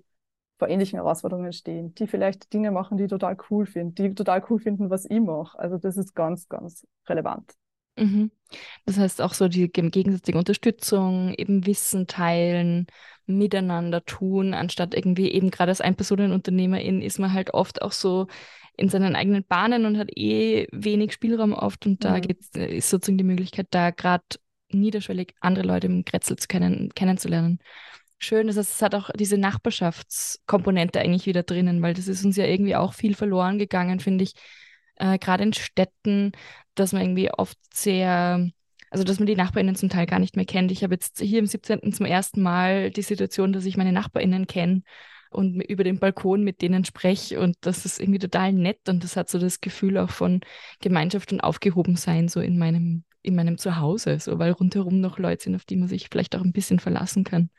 vor 0.57 0.67
ähnlichen 0.67 0.97
Herausforderungen 0.97 1.53
stehen, 1.53 1.93
die 1.95 2.07
vielleicht 2.07 2.51
Dinge 2.53 2.71
machen, 2.71 2.97
die 2.97 3.07
total 3.07 3.37
cool 3.49 3.65
finden, 3.65 3.95
die 3.95 4.13
total 4.15 4.43
cool 4.49 4.59
finden, 4.59 4.89
was 4.89 5.05
ich 5.05 5.19
mache. 5.19 5.57
Also 5.59 5.77
das 5.77 5.97
ist 5.97 6.15
ganz, 6.15 6.49
ganz 6.49 6.85
relevant. 7.07 7.53
Mhm. 7.97 8.31
Das 8.85 8.97
heißt 8.97 9.21
auch 9.21 9.33
so 9.33 9.47
die 9.47 9.69
gegenseitige 9.69 10.37
Unterstützung, 10.37 11.33
eben 11.33 11.65
Wissen 11.65 12.07
teilen, 12.07 12.87
miteinander 13.25 14.05
tun, 14.05 14.53
anstatt 14.53 14.93
irgendwie 14.93 15.31
eben 15.31 15.51
gerade 15.51 15.69
als 15.69 15.81
Einpersonenunternehmerin 15.81 17.01
ist 17.01 17.19
man 17.19 17.33
halt 17.33 17.53
oft 17.53 17.81
auch 17.81 17.91
so 17.91 18.27
in 18.77 18.89
seinen 18.89 19.15
eigenen 19.15 19.43
Bahnen 19.43 19.85
und 19.85 19.97
hat 19.97 20.15
eh 20.15 20.67
wenig 20.71 21.11
Spielraum 21.11 21.53
oft 21.53 21.85
und 21.85 22.05
da 22.05 22.15
mhm. 22.17 22.21
geht's, 22.21 22.49
äh, 22.55 22.77
ist 22.77 22.89
sozusagen 22.89 23.17
die 23.17 23.23
Möglichkeit, 23.23 23.67
da 23.71 23.91
gerade 23.91 24.23
niederschwellig 24.69 25.33
andere 25.41 25.65
Leute 25.65 25.87
im 25.87 26.05
Kretzel 26.05 26.37
zu 26.37 26.47
kennen, 26.47 26.91
kennenzulernen 26.93 27.59
schön. 28.19 28.47
Das 28.47 28.57
heißt, 28.57 28.75
es 28.75 28.81
hat 28.81 28.95
auch 28.95 29.09
diese 29.15 29.37
Nachbarschaftskomponente 29.37 30.99
eigentlich 30.99 31.25
wieder 31.25 31.43
drinnen, 31.43 31.81
weil 31.81 31.93
das 31.93 32.07
ist 32.07 32.23
uns 32.25 32.37
ja 32.37 32.45
irgendwie 32.45 32.75
auch 32.75 32.93
viel 32.93 33.15
verloren 33.15 33.57
gegangen, 33.59 33.99
finde 33.99 34.23
ich. 34.23 34.33
Äh, 34.95 35.17
Gerade 35.17 35.43
in 35.43 35.53
Städten, 35.53 36.31
dass 36.75 36.93
man 36.93 37.01
irgendwie 37.03 37.31
oft 37.31 37.57
sehr, 37.73 38.49
also 38.89 39.03
dass 39.03 39.19
man 39.19 39.27
die 39.27 39.35
NachbarInnen 39.35 39.75
zum 39.75 39.89
Teil 39.89 40.05
gar 40.05 40.19
nicht 40.19 40.35
mehr 40.35 40.45
kennt. 40.45 40.71
Ich 40.71 40.83
habe 40.83 40.95
jetzt 40.95 41.19
hier 41.19 41.39
im 41.39 41.45
17. 41.45 41.91
zum 41.91 42.05
ersten 42.05 42.41
Mal 42.41 42.91
die 42.91 43.01
Situation, 43.01 43.53
dass 43.53 43.65
ich 43.65 43.77
meine 43.77 43.91
NachbarInnen 43.91 44.47
kenne 44.47 44.83
und 45.29 45.61
über 45.61 45.83
den 45.83 45.99
Balkon 45.99 46.43
mit 46.43 46.61
denen 46.61 46.85
spreche 46.85 47.39
und 47.39 47.57
das 47.61 47.85
ist 47.85 47.99
irgendwie 47.99 48.19
total 48.19 48.53
nett 48.53 48.87
und 48.87 49.03
das 49.03 49.17
hat 49.17 49.29
so 49.29 49.39
das 49.39 49.61
Gefühl 49.61 49.97
auch 49.97 50.09
von 50.09 50.41
Gemeinschaft 50.79 51.31
und 51.31 51.41
Aufgehobensein 51.41 52.27
so 52.27 52.39
in 52.39 52.57
meinem, 52.57 53.03
in 53.21 53.35
meinem 53.35 53.57
Zuhause, 53.57 54.19
so 54.19 54.39
weil 54.39 54.51
rundherum 54.51 55.01
noch 55.01 55.19
Leute 55.19 55.43
sind, 55.43 55.55
auf 55.55 55.65
die 55.65 55.75
man 55.75 55.89
sich 55.89 56.07
vielleicht 56.09 56.35
auch 56.35 56.41
ein 56.41 56.53
bisschen 56.53 56.79
verlassen 56.79 57.23
kann. 57.23 57.49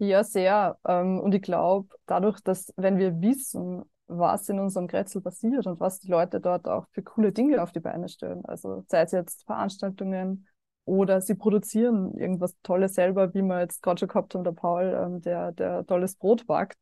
Ja, 0.00 0.22
sehr. 0.22 0.78
Ähm, 0.86 1.18
und 1.20 1.34
ich 1.34 1.42
glaube, 1.42 1.88
dadurch, 2.06 2.40
dass 2.40 2.72
wenn 2.76 2.98
wir 2.98 3.20
wissen, 3.20 3.82
was 4.06 4.48
in 4.48 4.58
unserem 4.60 4.86
Grätzl 4.86 5.20
passiert 5.20 5.66
und 5.66 5.80
was 5.80 5.98
die 6.00 6.08
Leute 6.08 6.40
dort 6.40 6.66
auch 6.68 6.86
für 6.92 7.02
coole 7.02 7.32
Dinge 7.32 7.62
auf 7.62 7.72
die 7.72 7.80
Beine 7.80 8.08
stellen, 8.08 8.44
also 8.44 8.84
sei 8.88 9.02
es 9.02 9.12
jetzt 9.12 9.44
Veranstaltungen 9.44 10.46
oder 10.84 11.20
sie 11.20 11.34
produzieren 11.34 12.16
irgendwas 12.16 12.54
Tolles 12.62 12.94
selber, 12.94 13.34
wie 13.34 13.42
wir 13.42 13.60
jetzt 13.60 13.82
gerade 13.82 13.98
schon 13.98 14.08
gehabt 14.08 14.34
haben, 14.34 14.44
der 14.44 14.52
Paul, 14.52 14.84
ähm, 14.96 15.20
der, 15.20 15.52
der 15.52 15.84
tolles 15.86 16.14
Brot 16.16 16.46
backt, 16.46 16.78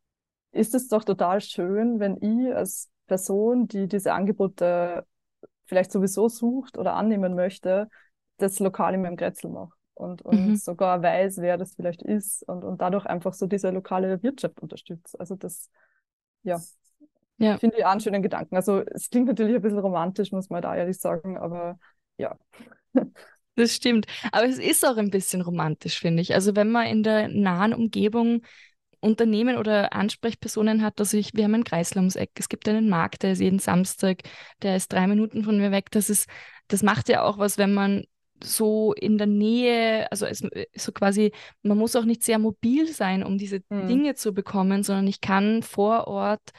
ist 0.52 0.74
es 0.74 0.88
doch 0.88 1.04
total 1.04 1.40
schön, 1.40 2.00
wenn 2.00 2.16
ich 2.22 2.54
als 2.54 2.90
Person, 3.06 3.68
die 3.68 3.88
diese 3.88 4.12
Angebote 4.14 5.06
vielleicht 5.66 5.92
sowieso 5.92 6.28
sucht 6.28 6.78
oder 6.78 6.94
annehmen 6.94 7.34
möchte, 7.36 7.88
das 8.38 8.60
lokal 8.60 8.94
in 8.94 9.02
meinem 9.02 9.16
Grätzl 9.16 9.48
mache 9.50 9.75
und, 9.96 10.22
und 10.22 10.48
mhm. 10.48 10.56
sogar 10.56 11.02
weiß, 11.02 11.38
wer 11.38 11.56
das 11.56 11.74
vielleicht 11.74 12.02
ist 12.02 12.42
und, 12.48 12.64
und 12.64 12.80
dadurch 12.80 13.06
einfach 13.06 13.32
so 13.32 13.46
diese 13.46 13.70
lokale 13.70 14.22
Wirtschaft 14.22 14.60
unterstützt. 14.60 15.18
Also 15.18 15.36
das, 15.36 15.70
ja, 16.42 16.60
ja. 17.38 17.56
finde 17.58 17.78
ich 17.78 17.84
auch 17.84 17.90
einen 17.90 18.00
schönen 18.00 18.22
Gedanken. 18.22 18.56
Also 18.56 18.82
es 18.82 19.08
klingt 19.08 19.26
natürlich 19.26 19.56
ein 19.56 19.62
bisschen 19.62 19.78
romantisch, 19.78 20.32
muss 20.32 20.50
man 20.50 20.62
da 20.62 20.76
ehrlich 20.76 20.98
sagen, 20.98 21.38
aber 21.38 21.78
ja. 22.18 22.38
Das 23.58 23.74
stimmt. 23.74 24.06
Aber 24.32 24.44
es 24.44 24.58
ist 24.58 24.84
auch 24.86 24.98
ein 24.98 25.10
bisschen 25.10 25.40
romantisch, 25.40 25.98
finde 25.98 26.20
ich. 26.20 26.34
Also 26.34 26.54
wenn 26.56 26.70
man 26.70 26.88
in 26.88 27.02
der 27.02 27.28
nahen 27.28 27.72
Umgebung 27.72 28.42
Unternehmen 29.00 29.56
oder 29.56 29.94
Ansprechpersonen 29.94 30.82
hat, 30.82 31.00
also 31.00 31.16
ich, 31.16 31.32
wir 31.32 31.44
haben 31.44 31.54
einen 31.54 31.64
Kreisel 31.64 31.96
ums 31.96 32.16
Eck, 32.16 32.32
es 32.38 32.50
gibt 32.50 32.68
einen 32.68 32.90
Markt, 32.90 33.22
der 33.22 33.32
ist 33.32 33.40
jeden 33.40 33.58
Samstag, 33.58 34.24
der 34.60 34.76
ist 34.76 34.92
drei 34.92 35.06
Minuten 35.06 35.42
von 35.42 35.56
mir 35.56 35.70
weg. 35.70 35.90
Das 35.90 36.10
ist, 36.10 36.28
das 36.68 36.82
macht 36.82 37.08
ja 37.08 37.22
auch 37.22 37.38
was, 37.38 37.56
wenn 37.56 37.72
man 37.72 38.04
so 38.42 38.92
in 38.92 39.18
der 39.18 39.26
Nähe, 39.26 40.10
also 40.10 40.26
es, 40.26 40.42
so 40.76 40.92
quasi, 40.92 41.32
man 41.62 41.78
muss 41.78 41.96
auch 41.96 42.04
nicht 42.04 42.22
sehr 42.22 42.38
mobil 42.38 42.88
sein, 42.88 43.22
um 43.22 43.38
diese 43.38 43.62
mhm. 43.68 43.88
Dinge 43.88 44.14
zu 44.14 44.32
bekommen, 44.32 44.82
sondern 44.82 45.06
ich 45.06 45.20
kann 45.20 45.62
vor 45.62 46.06
Ort, 46.06 46.50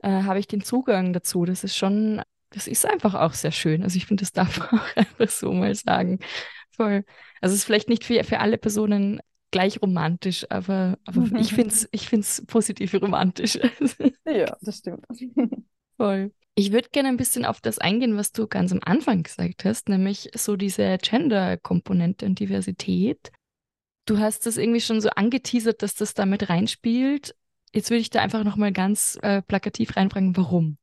äh, 0.00 0.22
habe 0.22 0.38
ich 0.38 0.46
den 0.46 0.62
Zugang 0.62 1.12
dazu. 1.12 1.44
Das 1.44 1.64
ist 1.64 1.76
schon, 1.76 2.22
das 2.50 2.66
ist 2.66 2.86
einfach 2.86 3.14
auch 3.14 3.32
sehr 3.32 3.52
schön. 3.52 3.82
Also 3.82 3.96
ich 3.96 4.06
finde, 4.06 4.22
das 4.22 4.32
darf 4.32 4.58
man 4.58 4.68
auch 4.80 4.96
einfach 4.96 5.28
so 5.28 5.52
mal 5.52 5.74
sagen. 5.74 6.18
Voll. 6.72 7.04
Also 7.40 7.54
es 7.54 7.60
ist 7.60 7.64
vielleicht 7.64 7.88
nicht 7.88 8.04
für, 8.04 8.22
für 8.24 8.40
alle 8.40 8.58
Personen 8.58 9.20
gleich 9.50 9.80
romantisch, 9.80 10.44
aber, 10.50 10.98
aber 11.06 11.20
mhm. 11.20 11.36
ich 11.36 11.54
finde 11.54 11.70
es 11.70 11.88
ich 11.92 12.08
find's 12.08 12.44
positiv 12.46 12.94
romantisch. 12.94 13.56
ja, 14.26 14.56
das 14.60 14.78
stimmt. 14.78 15.06
Voll. 15.96 16.32
Ich 16.58 16.72
würde 16.72 16.88
gerne 16.90 17.10
ein 17.10 17.18
bisschen 17.18 17.44
auf 17.44 17.60
das 17.60 17.78
eingehen, 17.78 18.16
was 18.16 18.32
du 18.32 18.46
ganz 18.46 18.72
am 18.72 18.80
Anfang 18.82 19.22
gesagt 19.22 19.66
hast, 19.66 19.90
nämlich 19.90 20.30
so 20.34 20.56
diese 20.56 20.96
Gender-Komponente 20.96 22.24
und 22.24 22.40
Diversität. 22.40 23.30
Du 24.06 24.18
hast 24.18 24.46
das 24.46 24.56
irgendwie 24.56 24.80
schon 24.80 25.02
so 25.02 25.10
angeteasert, 25.10 25.82
dass 25.82 25.94
das 25.94 26.14
damit 26.14 26.48
reinspielt. 26.48 27.36
Jetzt 27.74 27.90
würde 27.90 28.00
ich 28.00 28.08
da 28.08 28.22
einfach 28.22 28.42
nochmal 28.42 28.72
ganz 28.72 29.18
äh, 29.20 29.42
plakativ 29.42 29.96
reinfragen, 29.96 30.34
warum? 30.34 30.78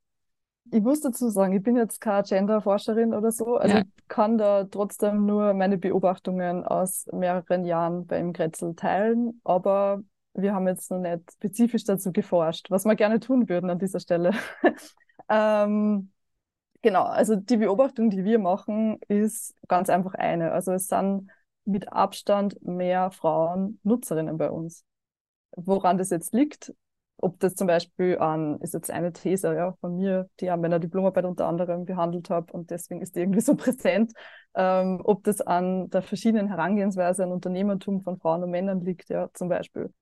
Ich 0.72 0.82
muss 0.82 1.02
dazu 1.02 1.30
sagen, 1.30 1.54
ich 1.54 1.64
bin 1.64 1.76
jetzt 1.76 2.00
keine 2.00 2.22
Gender-Forscherin 2.22 3.16
oder 3.16 3.32
so. 3.32 3.58
Also 3.58 3.78
ja. 3.78 3.82
ich 3.82 4.08
kann 4.08 4.38
da 4.38 4.66
trotzdem 4.66 5.26
nur 5.26 5.56
meine 5.56 5.80
Beobachtungen 5.80 6.64
aus 6.64 7.08
mehreren 7.12 7.66
Jahren 7.66 8.06
beim 8.06 8.32
Grätzl 8.32 8.76
teilen. 8.76 9.42
Aber 9.44 10.04
wir 10.36 10.54
haben 10.54 10.68
jetzt 10.68 10.92
noch 10.92 11.00
nicht 11.00 11.32
spezifisch 11.34 11.84
dazu 11.84 12.12
geforscht, 12.12 12.70
was 12.70 12.86
wir 12.86 12.96
gerne 12.96 13.20
tun 13.20 13.50
würden 13.50 13.72
an 13.72 13.80
dieser 13.80 14.00
Stelle. 14.00 14.34
Ähm, 15.30 16.12
genau, 16.82 17.04
also 17.06 17.36
die 17.36 17.58
Beobachtung, 17.58 18.10
die 18.10 18.24
wir 18.26 18.40
machen, 18.40 19.00
ist 19.08 19.56
ganz 19.68 19.90
einfach 19.90 20.14
eine. 20.16 20.52
Also 20.54 20.72
es 20.74 20.88
sind 20.88 21.32
mit 21.66 21.92
Abstand 21.94 22.62
mehr 22.64 23.12
Frauen 23.12 23.80
Nutzerinnen 23.84 24.38
bei 24.38 24.52
uns. 24.52 24.86
Woran 25.56 25.98
das 25.98 26.10
jetzt 26.10 26.34
liegt, 26.34 26.74
ob 27.18 27.40
das 27.40 27.56
zum 27.56 27.68
Beispiel 27.68 28.18
an, 28.20 28.60
ist 28.62 28.74
jetzt 28.74 28.92
eine 28.92 29.14
These 29.14 29.56
ja, 29.56 29.74
von 29.82 29.96
mir, 29.96 30.30
die 30.40 30.50
an 30.50 30.62
meiner 30.62 30.80
Diplomarbeit 30.80 31.26
unter 31.26 31.48
anderem 31.48 31.86
behandelt 31.86 32.30
habe 32.30 32.52
und 32.54 32.70
deswegen 32.72 33.02
ist 33.02 33.16
die 33.16 33.22
irgendwie 33.22 33.42
so 33.42 33.56
präsent, 33.58 34.14
ähm, 34.56 35.02
ob 35.04 35.24
das 35.24 35.42
an 35.42 35.90
der 35.90 36.02
verschiedenen 36.02 36.48
Herangehensweise 36.50 37.24
an 37.24 37.32
Unternehmertum 37.32 38.02
von 38.04 38.20
Frauen 38.20 38.44
und 38.44 38.52
Männern 38.52 38.82
liegt, 38.82 39.10
ja, 39.10 39.30
zum 39.34 39.50
Beispiel. 39.50 39.94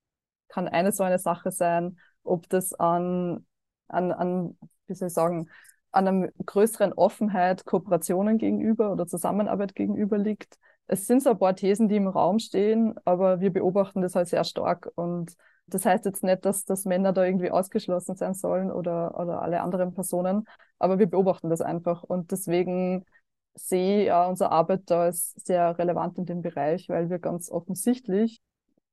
Kann 0.50 0.68
eine 0.68 0.92
so 0.92 1.04
eine 1.04 1.20
Sache 1.20 1.52
sein, 1.52 1.98
ob 2.24 2.50
das 2.50 2.74
an, 2.74 3.46
an, 3.88 4.12
an 4.12 4.58
wie 4.92 4.96
soll 4.96 5.08
ich 5.08 5.14
sagen, 5.14 5.50
einer 5.92 6.30
größeren 6.46 6.94
Offenheit 6.94 7.66
Kooperationen 7.66 8.38
gegenüber 8.38 8.92
oder 8.92 9.08
Zusammenarbeit 9.08 9.76
gegenüber 9.76 10.18
liegt. 10.18 10.58
Es 10.88 11.08
sind 11.08 11.24
so 11.24 11.32
ein 11.32 11.40
paar 11.40 11.56
Thesen, 11.56 11.90
die 11.90 11.96
im 11.96 12.08
Raum 12.08 12.40
stehen, 12.40 12.96
aber 13.06 13.40
wir 13.42 13.52
beobachten 13.52 14.02
das 14.02 14.16
halt 14.16 14.28
sehr 14.28 14.44
stark 14.44 14.90
und 14.96 15.36
das 15.68 15.86
heißt 15.86 16.06
jetzt 16.06 16.24
nicht, 16.24 16.46
dass, 16.46 16.66
dass 16.66 16.86
Männer 16.86 17.14
da 17.14 17.24
irgendwie 17.24 17.52
ausgeschlossen 17.52 18.16
sein 18.16 18.34
sollen 18.34 18.72
oder, 18.72 19.18
oder 19.20 19.42
alle 19.42 19.62
anderen 19.62 19.94
Personen, 19.94 20.46
aber 20.80 21.00
wir 21.00 21.08
beobachten 21.08 21.50
das 21.50 21.62
einfach. 21.62 22.04
Und 22.04 22.32
deswegen 22.32 23.06
sehe 23.54 24.02
ich 24.02 24.08
ja 24.08 24.26
unsere 24.28 24.52
Arbeit 24.52 24.84
da 24.86 25.04
als 25.04 25.34
sehr 25.46 25.78
relevant 25.78 26.18
in 26.18 26.26
dem 26.26 26.42
Bereich, 26.42 26.90
weil 26.90 27.10
wir 27.10 27.20
ganz 27.20 27.50
offensichtlich 27.50 28.42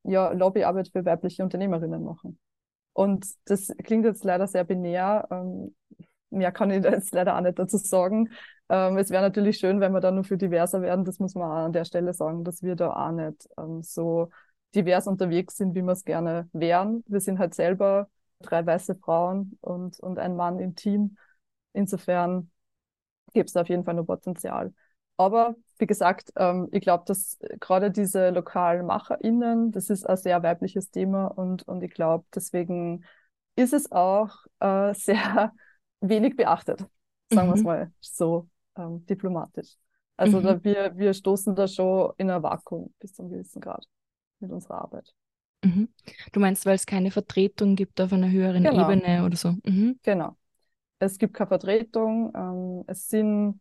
ja 0.04 0.32
Lobbyarbeit 0.32 0.88
für 0.88 1.04
weibliche 1.04 1.42
Unternehmerinnen 1.42 2.02
machen. 2.04 2.38
Und 2.98 3.28
das 3.44 3.72
klingt 3.84 4.04
jetzt 4.04 4.24
leider 4.24 4.48
sehr 4.48 4.64
binär. 4.64 5.28
Ähm, 5.30 5.72
mehr 6.30 6.50
kann 6.50 6.72
ich 6.72 6.82
da 6.82 6.90
jetzt 6.90 7.14
leider 7.14 7.36
auch 7.36 7.40
nicht 7.40 7.56
dazu 7.56 7.76
sagen. 7.76 8.30
Ähm, 8.68 8.98
es 8.98 9.10
wäre 9.10 9.22
natürlich 9.22 9.58
schön, 9.58 9.78
wenn 9.78 9.92
wir 9.92 10.00
da 10.00 10.10
nur 10.10 10.24
für 10.24 10.36
diverser 10.36 10.82
werden. 10.82 11.04
Das 11.04 11.20
muss 11.20 11.36
man 11.36 11.48
auch 11.48 11.66
an 11.66 11.72
der 11.72 11.84
Stelle 11.84 12.12
sagen, 12.12 12.42
dass 12.42 12.60
wir 12.64 12.74
da 12.74 12.90
auch 12.90 13.12
nicht 13.12 13.48
ähm, 13.56 13.82
so 13.82 14.30
divers 14.74 15.06
unterwegs 15.06 15.56
sind, 15.56 15.76
wie 15.76 15.82
wir 15.82 15.92
es 15.92 16.04
gerne 16.04 16.48
wären. 16.52 17.04
Wir 17.06 17.20
sind 17.20 17.38
halt 17.38 17.54
selber 17.54 18.08
drei 18.40 18.66
weiße 18.66 18.96
Frauen 18.96 19.56
und, 19.60 20.00
und 20.00 20.18
ein 20.18 20.34
Mann 20.34 20.58
im 20.58 20.74
Team. 20.74 21.16
Insofern 21.74 22.50
gibt 23.32 23.50
es 23.50 23.56
auf 23.56 23.68
jeden 23.68 23.84
Fall 23.84 23.94
noch 23.94 24.06
Potenzial. 24.06 24.74
Aber 25.16 25.54
wie 25.78 25.86
gesagt, 25.86 26.32
ähm, 26.36 26.68
ich 26.72 26.80
glaube, 26.80 27.04
dass 27.06 27.38
gerade 27.60 27.90
diese 27.90 28.30
lokalen 28.30 28.86
MacherInnen, 28.86 29.72
das 29.72 29.90
ist 29.90 30.04
ein 30.08 30.16
sehr 30.16 30.42
weibliches 30.42 30.90
Thema 30.90 31.26
und, 31.26 31.66
und 31.66 31.82
ich 31.82 31.92
glaube, 31.92 32.24
deswegen 32.34 33.04
ist 33.56 33.72
es 33.72 33.90
auch 33.92 34.30
äh, 34.60 34.94
sehr 34.94 35.52
wenig 36.00 36.36
beachtet, 36.36 36.84
sagen 37.30 37.48
mhm. 37.48 37.52
wir 37.52 37.54
es 37.54 37.62
mal 37.62 37.92
so 38.00 38.48
ähm, 38.76 39.04
diplomatisch. 39.06 39.76
Also 40.16 40.40
mhm. 40.40 40.44
da, 40.44 40.64
wir, 40.64 40.96
wir 40.96 41.14
stoßen 41.14 41.54
da 41.54 41.68
schon 41.68 42.12
in 42.16 42.30
ein 42.30 42.42
Vakuum 42.42 42.92
bis 42.98 43.14
zum 43.14 43.30
gewissen 43.30 43.60
Grad 43.60 43.86
mit 44.40 44.50
unserer 44.50 44.82
Arbeit. 44.82 45.12
Mhm. 45.64 45.88
Du 46.32 46.40
meinst, 46.40 46.66
weil 46.66 46.74
es 46.74 46.86
keine 46.86 47.10
Vertretung 47.10 47.76
gibt 47.76 48.00
auf 48.00 48.12
einer 48.12 48.30
höheren 48.30 48.62
genau. 48.62 48.90
Ebene 48.90 49.24
oder 49.24 49.36
so? 49.36 49.54
Mhm. 49.64 49.98
Genau. 50.02 50.36
Es 50.98 51.18
gibt 51.18 51.34
keine 51.34 51.48
Vertretung. 51.48 52.32
Ähm, 52.34 52.84
es 52.86 53.08
sind 53.08 53.60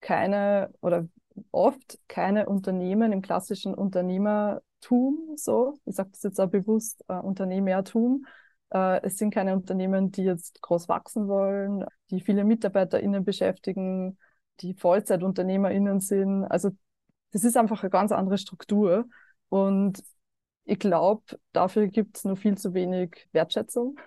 keine 0.00 0.72
oder 0.80 1.08
oft 1.50 1.98
keine 2.08 2.46
Unternehmen 2.48 3.12
im 3.12 3.22
klassischen 3.22 3.74
Unternehmertum, 3.74 5.34
so. 5.36 5.78
Ich 5.84 5.96
sage 5.96 6.10
das 6.12 6.22
jetzt 6.22 6.40
auch 6.40 6.48
bewusst, 6.50 7.04
äh, 7.08 7.14
Unternehmertum. 7.14 8.26
Äh, 8.70 9.02
es 9.02 9.18
sind 9.18 9.32
keine 9.32 9.54
Unternehmen, 9.54 10.10
die 10.12 10.22
jetzt 10.24 10.62
groß 10.62 10.88
wachsen 10.88 11.28
wollen, 11.28 11.84
die 12.10 12.20
viele 12.20 12.44
MitarbeiterInnen 12.44 13.24
beschäftigen, 13.24 14.18
die 14.60 14.74
VollzeitunternehmerInnen 14.74 16.00
sind. 16.00 16.44
Also 16.44 16.70
das 17.32 17.44
ist 17.44 17.56
einfach 17.56 17.82
eine 17.82 17.90
ganz 17.90 18.12
andere 18.12 18.38
Struktur. 18.38 19.06
Und 19.48 20.02
ich 20.64 20.78
glaube, 20.78 21.24
dafür 21.52 21.88
gibt 21.88 22.16
es 22.16 22.24
nur 22.24 22.36
viel 22.36 22.56
zu 22.56 22.74
wenig 22.74 23.28
Wertschätzung, 23.32 23.98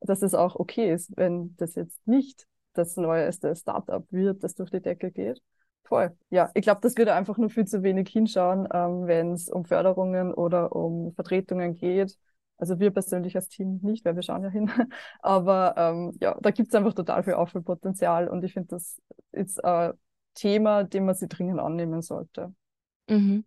dass 0.00 0.22
es 0.22 0.34
auch 0.34 0.56
okay 0.56 0.92
ist, 0.92 1.16
wenn 1.16 1.56
das 1.56 1.74
jetzt 1.74 2.06
nicht 2.06 2.46
das 2.74 2.96
neueste 2.96 3.54
Startup 3.54 4.04
wird, 4.10 4.42
das 4.42 4.54
durch 4.54 4.70
die 4.70 4.80
Decke 4.80 5.10
geht. 5.10 5.40
Voll. 5.84 6.16
Ja, 6.30 6.50
ich 6.54 6.62
glaube, 6.62 6.80
das 6.80 6.96
wird 6.96 7.08
einfach 7.08 7.36
nur 7.36 7.50
viel 7.50 7.66
zu 7.66 7.82
wenig 7.82 8.08
hinschauen, 8.08 8.66
ähm, 8.72 9.06
wenn 9.06 9.32
es 9.32 9.48
um 9.48 9.64
Förderungen 9.64 10.32
oder 10.32 10.74
um 10.74 11.12
Vertretungen 11.12 11.74
geht. 11.74 12.18
Also 12.56 12.80
wir 12.80 12.90
persönlich 12.90 13.36
als 13.36 13.48
Team 13.48 13.80
nicht, 13.82 14.04
weil 14.04 14.14
wir 14.14 14.22
schauen 14.22 14.42
ja 14.42 14.48
hin. 14.48 14.70
Aber 15.20 15.74
ähm, 15.76 16.16
ja, 16.20 16.36
da 16.40 16.50
gibt 16.50 16.68
es 16.68 16.74
einfach 16.74 16.94
total 16.94 17.22
viel 17.22 17.34
Aufholpotenzial 17.34 18.28
und 18.28 18.44
ich 18.44 18.54
finde, 18.54 18.68
das 18.68 19.00
ist 19.32 19.62
ein 19.64 19.92
Thema, 20.34 20.84
dem 20.84 21.04
man 21.04 21.14
sich 21.14 21.28
dringend 21.28 21.60
annehmen 21.60 22.00
sollte. 22.00 22.54
Mhm. 23.08 23.44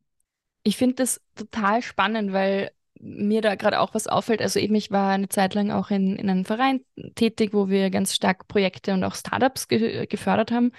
Ich 0.63 0.77
finde 0.77 0.95
das 0.95 1.21
total 1.35 1.81
spannend, 1.81 2.33
weil 2.33 2.71
mir 2.99 3.41
da 3.41 3.55
gerade 3.55 3.79
auch 3.79 3.93
was 3.93 4.07
auffällt. 4.07 4.41
Also 4.41 4.59
eben, 4.59 4.75
ich 4.75 4.91
war 4.91 5.11
eine 5.11 5.29
Zeit 5.29 5.53
lang 5.53 5.71
auch 5.71 5.91
in, 5.91 6.15
in 6.15 6.29
einem 6.29 6.45
Verein 6.45 6.81
tätig, 7.15 7.53
wo 7.53 7.69
wir 7.69 7.89
ganz 7.89 8.15
stark 8.15 8.47
Projekte 8.47 8.93
und 8.93 9.03
auch 9.03 9.15
Startups 9.15 9.67
ge 9.67 10.05
gefördert 10.07 10.51
haben, 10.51 10.71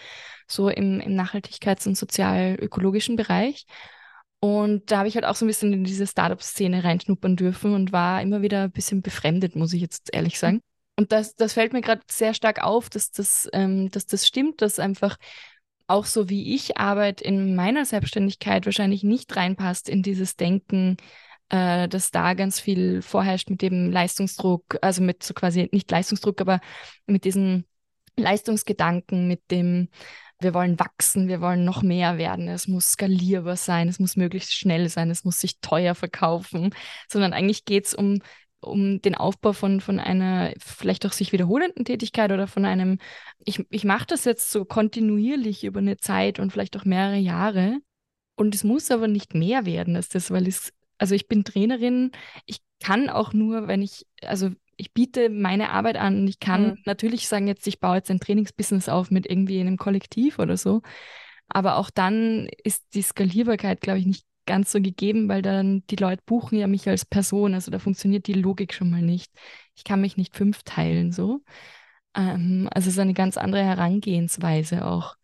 so 0.47 0.69
im, 0.69 1.01
im 1.01 1.15
Nachhaltigkeits- 1.19 1.87
und 1.87 1.97
sozial-ökologischen 1.97 3.17
Bereich. 3.17 3.67
Und 4.41 4.91
da 4.91 4.99
habe 4.99 5.09
ich 5.09 5.17
halt 5.17 5.25
auch 5.25 5.35
so 5.35 5.45
ein 5.45 5.49
bisschen 5.49 5.73
in 5.73 5.85
diese 5.85 6.07
Startup-Szene 6.07 6.85
reinschnuppern 6.85 7.37
dürfen 7.37 7.75
und 7.75 7.93
war 7.93 8.23
immer 8.23 8.43
wieder 8.43 8.65
ein 8.65 8.71
bisschen 8.71 9.03
befremdet, 9.03 9.57
muss 9.57 9.73
ich 9.73 9.81
jetzt 9.81 10.15
ehrlich 10.15 10.39
sagen. 10.39 10.61
Und 10.97 11.13
das, 11.13 11.35
das 11.35 11.53
fällt 11.53 11.73
mir 11.73 11.81
gerade 11.81 12.03
sehr 12.11 12.35
stark 12.35 12.63
auf, 12.63 12.91
dass 12.91 13.11
das, 13.11 13.49
ähm, 13.53 13.91
dass 13.91 14.07
das 14.07 14.27
stimmt, 14.27 14.63
dass 14.63 14.79
einfach 14.79 15.17
auch 15.87 16.05
so 16.05 16.29
wie 16.29 16.55
ich 16.55 16.77
Arbeit 16.77 17.21
in 17.21 17.57
meiner 17.57 17.85
Selbstständigkeit 17.85 18.67
wahrscheinlich 18.67 19.03
nicht 19.03 19.35
reinpasst 19.35 19.89
in 19.89 20.03
dieses 20.03 20.37
Denken, 20.37 20.99
äh, 21.51 21.89
dass 21.89 22.11
da 22.11 22.35
ganz 22.35 22.61
viel 22.61 23.03
vorherrscht 23.03 23.51
mit 23.51 23.63
dem 23.63 23.91
Leistungsdruck, 23.91 24.79
also 24.83 25.03
mit 25.03 25.23
so 25.23 25.35
quasi 25.35 25.69
nicht 25.73 25.91
Leistungsdruck, 25.91 26.41
aber 26.41 26.61
mit 27.07 27.25
diesen 27.25 27.67
Leistungsgedanken, 28.17 29.29
mit 29.29 29.51
dem, 29.51 29.89
wir 30.41 30.55
wollen 30.55 30.79
wachsen, 30.79 31.29
wir 31.29 31.41
wollen 31.41 31.65
noch 31.65 31.83
mehr 31.83 32.19
werden, 32.19 32.49
es 32.49 32.69
muss 32.69 32.93
skalierbar 32.93 33.57
sein, 33.57 33.89
es 33.89 33.99
muss 33.99 34.17
möglichst 34.17 34.53
schnell 34.55 34.89
sein, 34.89 35.11
es 35.11 35.25
muss 35.25 35.41
sich 35.41 35.61
teuer 35.61 35.95
verkaufen, 35.95 36.75
sondern 37.09 37.33
eigentlich 37.33 37.65
geht 37.65 37.87
es 37.87 37.95
um 37.95 38.21
um 38.61 39.01
den 39.01 39.15
Aufbau 39.15 39.53
von, 39.53 39.81
von 39.81 40.01
einer 40.01 40.53
vielleicht 40.59 41.07
auch 41.07 41.13
sich 41.13 41.33
wiederholenden 41.33 41.85
Tätigkeit 41.85 42.33
oder 42.33 42.47
von 42.47 42.65
einem, 42.65 42.99
ich, 43.45 43.65
ich 43.71 43.85
mache 43.85 44.07
das 44.07 44.25
jetzt 44.25 44.51
so 44.51 44.65
kontinuierlich 44.65 45.65
über 45.65 45.79
eine 45.81 45.97
Zeit 45.97 46.39
und 46.39 46.51
vielleicht 46.53 46.77
auch 46.77 46.85
mehrere 46.85 47.19
Jahre. 47.19 47.79
Und 48.35 48.55
es 48.55 48.65
muss 48.65 48.91
aber 48.91 49.09
nicht 49.09 49.35
mehr 49.35 49.67
werden 49.67 49.97
als 49.97 50.09
das, 50.09 50.31
weil 50.31 50.47
es, 50.47 50.73
also 50.99 51.15
ich 51.15 51.29
bin 51.29 51.45
Trainerin, 51.45 52.13
ich 52.47 52.59
kann 52.81 53.09
auch 53.09 53.33
nur, 53.33 53.69
wenn 53.69 53.83
ich, 53.83 54.07
also 54.23 54.51
ich 54.77 54.93
biete 54.93 55.29
meine 55.29 55.71
Arbeit 55.71 55.97
an 55.97 56.21
und 56.21 56.29
ich 56.29 56.39
kann 56.39 56.69
mhm. 56.69 56.83
natürlich 56.85 57.29
sagen, 57.29 57.49
jetzt 57.49 57.67
ich 57.67 57.81
baue 57.81 57.97
jetzt 57.97 58.11
ein 58.11 58.21
Trainingsbusiness 58.21 58.89
auf 58.89 59.11
mit 59.11 59.27
irgendwie 59.27 59.61
einem 59.61 59.77
Kollektiv 59.77 60.39
oder 60.39 60.57
so. 60.57 60.83
Aber 61.49 61.77
auch 61.77 61.91
dann 61.91 62.49
ist 62.63 62.95
die 62.95 63.03
Skalierbarkeit, 63.03 63.81
glaube 63.81 63.99
ich, 63.99 64.07
nicht 64.07 64.25
ganz 64.47 64.73
so 64.73 64.81
gegeben, 64.81 65.29
weil 65.29 65.43
dann 65.43 65.85
die 65.91 65.97
Leute 65.97 66.23
buchen 66.25 66.59
ja 66.59 66.67
mich 66.67 66.89
als 66.89 67.05
Person. 67.05 67.55
Also 67.55 67.71
da 67.71 67.79
funktioniert 67.79 68.27
die 68.27 68.35
Logik 68.35 68.73
schon 68.73 68.91
mal 68.91 69.03
nicht. 69.03 69.33
Ich 69.75 69.85
kann 69.85 70.01
mich 70.01 70.17
nicht 70.17 70.37
fünf 70.37 70.63
teilen 70.63 71.13
so. 71.13 71.43
Ähm, 72.15 72.69
also 72.73 72.89
es 72.89 72.95
ist 72.95 73.01
eine 73.01 73.15
ganz 73.15 73.37
andere 73.37 73.63
Herangehensweise 73.63 74.87
auch. 74.87 75.17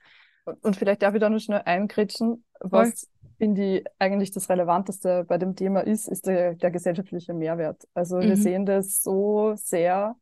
Und 0.60 0.76
vielleicht 0.76 1.02
darf 1.02 1.14
ich 1.14 1.20
da 1.20 1.30
noch 1.30 1.38
schnell 1.38 1.62
eingritschen. 1.64 2.44
Was 2.60 3.08
finde 3.38 3.78
ich 3.78 3.84
eigentlich 3.98 4.30
das 4.30 4.48
Relevanteste 4.48 5.24
bei 5.24 5.38
dem 5.38 5.56
Thema 5.56 5.80
ist, 5.80 6.08
ist 6.08 6.26
der, 6.26 6.54
der 6.54 6.70
gesellschaftliche 6.70 7.34
Mehrwert. 7.34 7.86
Also 7.94 8.16
mhm. 8.16 8.22
wir 8.22 8.36
sehen 8.36 8.66
das 8.66 9.02
so 9.02 9.54
sehr 9.56 10.16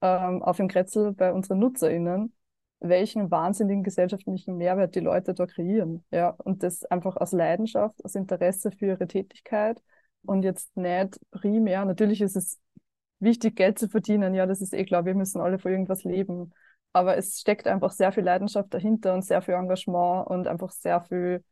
ähm, 0.00 0.42
auf 0.42 0.56
dem 0.56 0.68
Kretzel 0.68 1.12
bei 1.12 1.32
unseren 1.32 1.58
NutzerInnen, 1.58 2.32
welchen 2.80 3.30
wahnsinnigen 3.30 3.82
gesellschaftlichen 3.82 4.56
Mehrwert 4.56 4.94
die 4.94 5.00
Leute 5.00 5.34
da 5.34 5.46
kreieren. 5.46 6.04
Ja, 6.10 6.30
und 6.30 6.62
das 6.62 6.84
einfach 6.84 7.16
aus 7.16 7.32
Leidenschaft, 7.32 8.04
aus 8.04 8.14
Interesse 8.14 8.70
für 8.70 8.86
ihre 8.86 9.06
Tätigkeit 9.06 9.82
und 10.24 10.42
jetzt 10.42 10.76
nicht 10.76 11.18
primär. 11.30 11.84
Natürlich 11.84 12.20
ist 12.20 12.36
es 12.36 12.60
wichtig, 13.18 13.56
Geld 13.56 13.78
zu 13.78 13.88
verdienen. 13.88 14.34
Ja, 14.34 14.46
das 14.46 14.60
ist 14.60 14.74
eh 14.74 14.84
klar. 14.84 15.04
Wir 15.04 15.14
müssen 15.14 15.40
alle 15.40 15.58
für 15.58 15.70
irgendwas 15.70 16.04
leben. 16.04 16.52
Aber 16.92 17.16
es 17.16 17.40
steckt 17.40 17.66
einfach 17.66 17.90
sehr 17.90 18.12
viel 18.12 18.22
Leidenschaft 18.24 18.72
dahinter 18.72 19.14
und 19.14 19.22
sehr 19.22 19.42
viel 19.42 19.54
Engagement 19.54 20.28
und 20.28 20.46
einfach 20.46 20.70
sehr 20.70 21.00
viel 21.00 21.42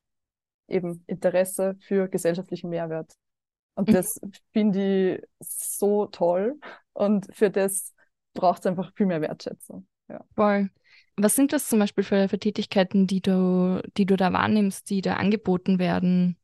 eben 0.68 1.05
Interesse 1.07 1.77
für 1.81 2.09
gesellschaftlichen 2.09 2.70
Mehrwert. 2.70 3.12
Und 3.75 3.88
mhm. 3.88 3.92
das 3.94 4.20
finde 4.53 5.16
ich 5.16 5.22
so 5.40 6.07
toll. 6.07 6.59
Und 6.92 7.29
für 7.35 7.51
das 7.51 7.94
braucht 8.35 8.61
es 8.61 8.66
einfach 8.66 8.92
viel 8.94 9.07
mehr 9.07 9.20
Wertschätzung. 9.20 9.87
Ja. 10.09 10.25
Voll. 10.35 10.70
Was 11.16 11.37
sind 11.37 11.53
das 11.53 11.68
zum 11.68 11.79
Beispiel 11.79 12.05
für, 12.05 12.29
für 12.29 12.38
Tätigkeiten, 12.38 13.07
die 13.07 13.20
du, 13.20 13.83
die 13.96 14.07
du 14.07 14.16
da 14.16 14.33
wahrnimmst, 14.33 14.88
die 14.90 15.03
da 15.03 15.14
angeboten 15.14 15.79
werden? 15.79 16.38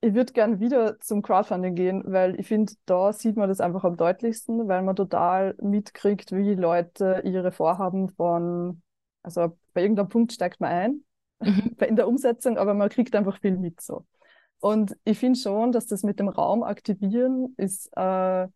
Ich 0.00 0.14
würde 0.14 0.32
gern 0.32 0.60
wieder 0.60 1.00
zum 1.00 1.22
Crowdfunding 1.22 1.74
gehen, 1.74 2.02
weil 2.06 2.38
ich 2.38 2.46
finde, 2.46 2.72
da 2.86 3.12
sieht 3.12 3.36
man 3.36 3.48
das 3.48 3.60
einfach 3.60 3.82
am 3.84 3.96
deutlichsten, 3.96 4.68
weil 4.68 4.82
man 4.82 4.94
total 4.94 5.56
mitkriegt, 5.60 6.30
wie 6.32 6.54
Leute 6.54 7.22
ihre 7.24 7.50
Vorhaben 7.50 8.08
von, 8.10 8.80
also 9.22 9.58
bei 9.74 9.82
irgendeinem 9.82 10.08
Punkt 10.08 10.32
steigt 10.32 10.60
man 10.60 10.70
ein, 10.70 11.04
mhm. 11.40 11.76
in 11.86 11.96
der 11.96 12.08
Umsetzung, 12.08 12.58
aber 12.58 12.74
man 12.74 12.88
kriegt 12.88 13.14
einfach 13.14 13.40
viel 13.40 13.56
mit 13.56 13.80
so. 13.80 14.06
Und 14.60 14.96
ich 15.04 15.18
finde 15.18 15.38
schon, 15.38 15.72
dass 15.72 15.86
das 15.86 16.02
mit 16.02 16.18
dem 16.18 16.28
Raum 16.28 16.62
aktivieren 16.64 17.54
ist 17.56 17.90
äh, 17.96 18.48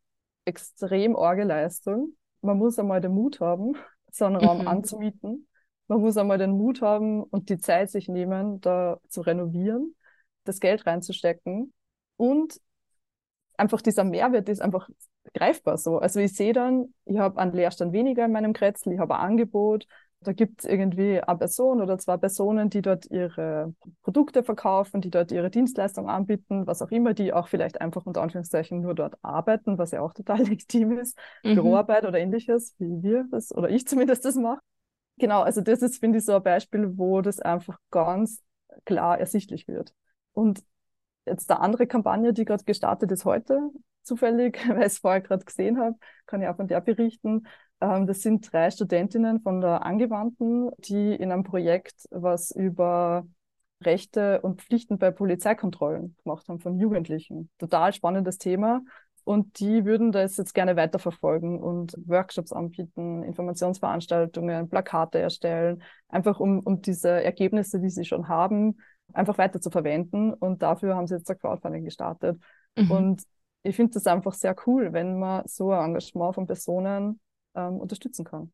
extrem 0.45 1.17
arge 1.17 1.45
Leistung. 1.45 2.17
Man 2.41 2.59
muss 2.59 2.79
einmal 2.79 3.01
den 3.01 3.13
Mut 3.15 3.41
haben, 3.41 3.77
so 4.11 4.25
einen 4.27 4.37
Raum 4.37 4.63
Mhm. 4.63 4.69
anzumieten. 4.69 5.49
Man 5.89 6.01
muss 6.01 6.17
einmal 6.17 6.39
den 6.39 6.53
Mut 6.53 6.81
haben 6.83 7.23
und 7.23 7.49
die 7.51 7.59
Zeit 7.59 7.91
sich 7.91 8.09
nehmen, 8.09 8.61
da 8.61 8.99
zu 9.09 9.21
renovieren, 9.21 9.95
das 10.45 10.59
Geld 10.61 10.87
reinzustecken. 10.87 11.73
Und 12.17 12.61
einfach 13.57 13.81
dieser 13.83 14.05
Mehrwert 14.05 14.49
ist 14.49 14.63
einfach 14.63 14.89
greifbar 15.35 15.79
so. 15.79 15.99
Also 15.99 16.21
ich 16.21 16.35
sehe 16.35 16.53
dann, 16.53 16.95
ich 17.05 17.19
habe 17.19 17.41
einen 17.41 17.53
Leerstand 17.53 17.93
weniger 17.93 18.25
in 18.25 18.33
meinem 18.33 18.53
Kretzel, 18.53 18.93
ich 18.93 18.99
habe 18.99 19.17
ein 19.17 19.21
Angebot. 19.21 19.87
Da 20.23 20.33
gibt 20.33 20.61
es 20.61 20.71
irgendwie 20.71 21.21
eine 21.21 21.39
Person 21.39 21.81
oder 21.81 21.99
zwei 21.99 22.17
Personen, 22.17 22.71
die 22.71 22.83
dort 22.83 23.11
ihre 23.11 23.75
Produkte 24.03 24.43
verkaufen, 24.43 25.01
die 25.01 25.11
dort 25.11 25.33
ihre 25.33 25.51
Dienstleistung 25.51 26.09
anbieten, 26.09 26.67
was 26.67 26.83
auch 26.83 26.91
immer, 26.91 27.15
die 27.15 27.33
auch 27.33 27.49
vielleicht 27.49 27.81
einfach 27.81 28.07
unter 28.07 28.23
Anführungszeichen 28.23 28.81
nur 28.81 28.95
dort 28.95 29.17
arbeiten, 29.23 29.79
was 29.79 29.91
ja 29.91 30.01
auch 30.01 30.15
total 30.15 30.39
legitim 30.45 30.99
ist. 30.99 31.19
Mhm. 31.45 31.55
Büroarbeit 31.55 32.05
oder 32.05 32.19
ähnliches, 32.19 32.75
wie 32.79 33.03
wir 33.03 33.27
das 33.31 33.55
oder 33.55 33.69
ich 33.69 33.87
zumindest 33.89 34.25
das 34.25 34.37
mache. 34.37 34.61
Genau, 35.19 35.43
also 35.43 35.61
das 35.61 35.83
ist, 35.83 35.99
finde 35.99 36.19
ich, 36.19 36.25
so 36.25 36.35
ein 36.35 36.43
Beispiel, 36.43 36.97
wo 36.97 37.21
das 37.21 37.39
einfach 37.39 37.79
ganz 37.91 38.43
klar 38.85 39.19
ersichtlich 39.19 39.69
wird. 39.69 39.93
Und 40.33 40.63
jetzt 41.27 41.51
eine 41.51 41.61
andere 41.61 41.87
Kampagne, 41.87 42.33
die 42.33 42.45
gerade 42.45 42.65
gestartet 42.65 43.13
ist 43.13 43.25
heute, 43.25 43.71
zufällig, 44.03 44.59
weil 44.69 44.81
ich 44.81 44.87
es 44.87 44.99
vorher 44.99 45.21
gerade 45.21 45.45
gesehen 45.45 45.79
habe, 45.79 45.97
kann 46.27 46.43
ich 46.43 46.49
auch 46.49 46.57
von 46.57 46.69
der 46.69 46.81
berichten. 46.81 47.47
Ähm, 47.83 48.07
das 48.07 48.21
sind 48.21 48.51
drei 48.53 48.71
Studentinnen 48.71 49.41
von 49.41 49.61
der 49.61 49.85
Angewandten, 49.85 50.71
die 50.79 51.15
in 51.15 51.33
einem 51.33 51.43
Projekt 51.43 52.07
was 52.11 52.53
über 52.53 53.27
Rechte 53.83 54.41
und 54.43 54.63
Pflichten 54.63 54.99
bei 54.99 55.11
Polizeikontrollen 55.11 56.17
gemacht 56.23 56.49
haben 56.49 56.61
von 56.61 56.79
Jugendlichen. 56.79 57.51
Total 57.59 57.93
spannendes 57.93 58.39
Thema. 58.39 58.83
Und 59.25 59.59
die 59.59 59.85
würden 59.85 60.13
das 60.13 60.37
jetzt 60.37 60.55
gerne 60.55 60.77
weiterverfolgen 60.77 61.61
und 61.61 61.95
Workshops 62.07 62.53
anbieten, 62.53 63.23
Informationsveranstaltungen, 63.25 64.69
Plakate 64.69 65.19
erstellen, 65.19 65.83
einfach 66.09 66.41
um, 66.41 66.61
um 66.61 66.83
diese 66.83 67.09
Ergebnisse, 67.09 67.81
die 67.81 67.91
sie 67.91 68.05
schon 68.05 68.29
haben, 68.29 68.79
einfach 69.13 69.39
weiter 69.39 69.61
zu 69.61 69.71
verwenden. 69.71 70.33
Und 70.33 70.63
dafür 70.63 70.97
haben 70.97 71.07
sie 71.09 71.17
jetzt 71.17 71.31
ein 71.31 71.39
Crowdfunding 71.39 71.85
gestartet. 71.85 72.41
Mhm. 72.77 72.91
Und 72.91 73.23
ich 73.65 73.77
finde 73.77 73.95
das 73.95 74.07
einfach 74.07 74.35
sehr 74.35 74.55
cool, 74.67 74.93
wenn 74.93 75.19
man 75.19 75.47
so 75.47 75.71
ein 75.73 75.87
Engagement 75.87 76.35
von 76.35 76.47
Personen 76.47 77.21
ähm, 77.55 77.77
unterstützen 77.77 78.25
kann. 78.25 78.53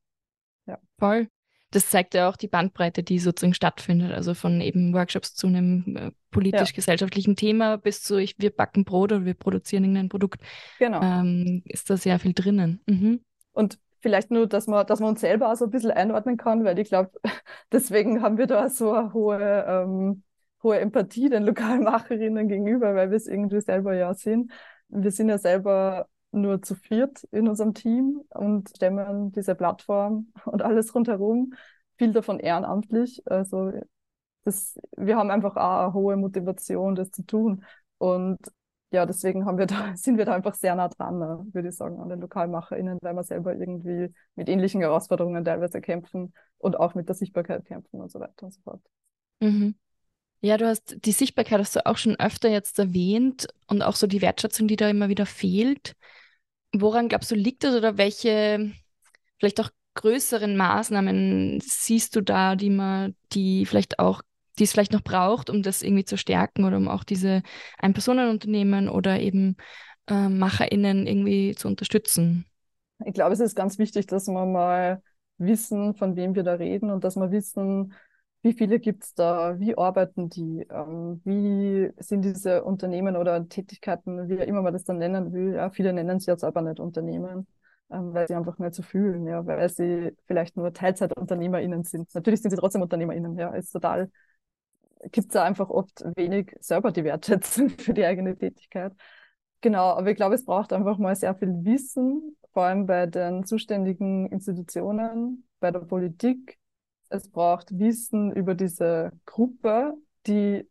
Voll. 0.98 1.28
Das 1.70 1.90
zeigt 1.90 2.14
ja 2.14 2.30
auch 2.30 2.37
die 2.37 2.48
Bandbreite, 2.48 3.02
die 3.02 3.18
sozusagen 3.18 3.52
stattfindet. 3.52 4.12
Also 4.12 4.32
von 4.32 4.61
eben 4.61 4.94
Workshops 4.94 5.34
zu 5.34 5.46
einem 5.46 5.96
äh, 5.96 6.11
politisch-gesellschaftlichen 6.30 7.37
Thema 7.37 7.76
bis 7.76 8.02
zu 8.02 8.16
ich, 8.16 8.37
wir 8.38 8.50
backen 8.50 8.84
Brot 8.84 9.12
oder 9.12 9.24
wir 9.26 9.34
produzieren 9.34 9.84
irgendein 9.84 10.08
Produkt, 10.08 10.40
Genau. 10.78 11.02
ähm, 11.02 11.62
ist 11.66 11.90
da 11.90 11.96
sehr 11.98 12.18
viel 12.18 12.32
drinnen. 12.32 12.80
Mhm. 12.87 13.20
Und 13.52 13.78
vielleicht 14.00 14.30
nur, 14.30 14.46
dass 14.46 14.66
man, 14.66 14.87
dass 14.87 15.00
man 15.00 15.11
uns 15.11 15.20
selber 15.20 15.52
auch 15.52 15.56
so 15.56 15.66
ein 15.66 15.70
bisschen 15.70 15.90
einordnen 15.90 16.38
kann, 16.38 16.64
weil 16.64 16.78
ich 16.78 16.88
glaube, 16.88 17.11
deswegen 17.72 18.22
haben 18.22 18.38
wir 18.38 18.46
da 18.46 18.70
so 18.70 18.92
eine 18.92 19.12
hohe, 19.12 19.64
ähm, 19.68 20.22
hohe 20.62 20.78
Empathie 20.78 21.28
den 21.28 21.42
Lokalmacherinnen 21.42 22.48
gegenüber, 22.48 22.94
weil 22.94 23.11
wir 23.11 23.16
es 23.16 23.26
irgendwie 23.26 23.61
selber 23.61 23.94
ja 23.94 24.14
sind. 24.14 24.50
Wir 24.88 25.11
sind 25.11 25.28
ja 25.28 25.37
selber 25.37 26.08
nur 26.30 26.62
zu 26.62 26.74
viert 26.74 27.24
in 27.32 27.48
unserem 27.48 27.74
Team 27.74 28.22
und 28.30 28.68
stemmen 28.70 29.32
diese 29.32 29.54
Plattform 29.54 30.32
und 30.44 30.62
alles 30.62 30.94
rundherum, 30.94 31.54
viel 31.96 32.12
davon 32.12 32.40
ehrenamtlich. 32.40 33.22
Also 33.26 33.72
das, 34.44 34.78
wir 34.96 35.16
haben 35.16 35.30
einfach 35.30 35.56
auch 35.56 35.84
eine 35.84 35.92
hohe 35.94 36.16
Motivation, 36.16 36.94
das 36.94 37.10
zu 37.10 37.22
tun. 37.24 37.64
Und 37.98 38.38
ja, 38.90 39.04
deswegen 39.04 39.44
haben 39.44 39.58
wir 39.58 39.66
da, 39.66 39.92
sind 39.96 40.18
wir 40.18 40.24
da 40.24 40.34
einfach 40.34 40.54
sehr 40.54 40.74
nah 40.74 40.88
dran, 40.88 41.18
ne, 41.18 41.46
würde 41.52 41.68
ich 41.68 41.76
sagen, 41.76 42.00
an 42.00 42.08
den 42.08 42.20
LokalmacherInnen, 42.20 42.98
weil 43.02 43.14
wir 43.14 43.24
selber 43.24 43.54
irgendwie 43.54 44.14
mit 44.34 44.48
ähnlichen 44.48 44.80
Herausforderungen 44.80 45.44
teilweise 45.44 45.80
kämpfen 45.80 46.32
und 46.58 46.78
auch 46.78 46.94
mit 46.94 47.08
der 47.08 47.14
Sichtbarkeit 47.14 47.64
kämpfen 47.66 48.00
und 48.00 48.10
so 48.10 48.20
weiter 48.20 48.46
und 48.46 48.52
so 48.52 48.60
fort. 48.62 48.80
Mhm. 49.40 49.74
Ja, 50.40 50.57
du 50.57 50.66
hast 50.66 50.96
die 51.05 51.12
Sichtbarkeit 51.12 51.59
hast 51.59 51.74
du 51.74 51.85
auch 51.85 51.96
schon 51.96 52.16
öfter 52.16 52.48
jetzt 52.48 52.79
erwähnt 52.79 53.48
und 53.66 53.83
auch 53.83 53.96
so 53.96 54.07
die 54.07 54.22
Wertschätzung, 54.22 54.68
die 54.68 54.77
da 54.77 54.88
immer 54.88 55.09
wieder 55.09 55.27
fehlt. 55.27 55.94
Woran 56.72 57.09
glaubst 57.09 57.31
du, 57.31 57.35
liegt 57.35 57.64
das 57.64 57.74
oder 57.74 57.98
welche 57.98 58.72
vielleicht 59.38 59.61
auch 59.61 59.70
größeren 59.94 60.57
Maßnahmen 60.57 61.61
siehst 61.61 62.14
du 62.14 62.20
da, 62.20 62.55
die 62.55 62.70
man, 62.70 63.16
die 63.33 63.66
vielleicht 63.66 63.98
auch, 63.98 64.22
die 64.59 64.64
es 64.64 64.72
vielleicht 64.72 64.92
noch 64.92 65.03
braucht, 65.03 65.51
um 65.51 65.62
das 65.62 65.83
irgendwie 65.83 66.05
zu 66.05 66.16
stärken 66.16 66.64
oder 66.64 66.77
um 66.77 66.88
auch 66.88 67.03
diese 67.03 67.42
Ein-Personen-Unternehmen 67.79 68.88
oder 68.88 69.18
eben 69.18 69.57
äh, 70.09 70.29
MacherInnen 70.29 71.07
irgendwie 71.07 71.55
zu 71.57 71.66
unterstützen? 71.66 72.46
Ich 73.05 73.14
glaube, 73.14 73.33
es 73.33 73.40
ist 73.40 73.57
ganz 73.57 73.79
wichtig, 73.79 74.07
dass 74.07 74.29
wir 74.29 74.46
mal 74.46 75.03
wissen, 75.38 75.94
von 75.94 76.16
wem 76.16 76.35
wir 76.35 76.42
da 76.42 76.55
reden 76.55 76.90
und 76.90 77.03
dass 77.03 77.16
wir 77.16 77.31
wissen, 77.31 77.94
wie 78.42 78.53
viele 78.53 78.79
gibt 78.81 79.05
es 79.05 79.14
da, 79.14 79.59
wie 79.59 79.77
arbeiten 79.77 80.29
die, 80.29 80.66
ähm, 80.70 81.20
wie 81.24 81.90
sind 82.03 82.22
diese 82.22 82.64
Unternehmen 82.64 83.16
oder 83.16 83.48
Tätigkeiten, 83.48 84.29
wie 84.29 84.35
immer 84.35 84.62
man 84.62 84.72
das 84.72 84.85
dann 84.85 84.98
nennen 84.98 85.33
will. 85.33 85.55
Ja, 85.55 85.70
viele 85.70 85.92
nennen 85.92 86.20
sie 86.20 86.31
jetzt 86.31 86.44
aber 86.44 86.62
nicht 86.62 86.81
Unternehmen, 86.81 87.46
ähm, 87.90 88.14
weil 88.14 88.29
sie 88.29 88.35
einfach 88.35 88.59
nicht 88.59 88.74
so 88.74 88.83
fühlen, 88.83 89.27
ja, 89.27 89.44
weil 89.46 89.68
sie 89.68 90.16
vielleicht 90.27 90.57
nur 90.57 90.72
TeilzeitunternehmerInnen 90.72 91.85
sind. 91.85 92.14
Natürlich 92.14 92.40
sind 92.42 92.51
sie 92.53 92.57
trotzdem 92.57 92.83
UnternehmerInnen, 92.83 93.37
ja, 93.38 93.51
ist 93.55 93.72
total, 93.72 94.11
gibt 95.12 95.29
es 95.29 95.33
da 95.35 95.44
einfach 95.44 95.70
oft 95.70 96.03
wenig 96.16 96.55
selber 96.61 96.92
die 96.92 97.05
Wertschätzung 97.05 97.70
für 97.79 97.94
die 97.94 98.05
eigene 98.05 98.37
Tätigkeit. 98.37 98.92
Genau, 99.61 99.87
aber 99.90 100.11
ich 100.11 100.16
glaube, 100.16 100.35
es 100.37 100.44
braucht 100.44 100.72
einfach 100.72 100.98
mal 100.98 101.16
sehr 101.16 101.35
viel 101.35 101.48
Wissen, 101.64 102.37
vor 102.53 102.64
allem 102.64 102.87
bei 102.87 103.07
den 103.07 103.44
zuständigen 103.44 104.27
Institutionen, 104.31 105.48
bei 105.61 105.70
der 105.70 105.81
Politik. 105.81 106.57
Es 107.08 107.30
braucht 107.30 107.78
Wissen 107.78 108.32
über 108.32 108.54
diese 108.54 109.12
Gruppe, 109.24 109.94
die 110.26 110.68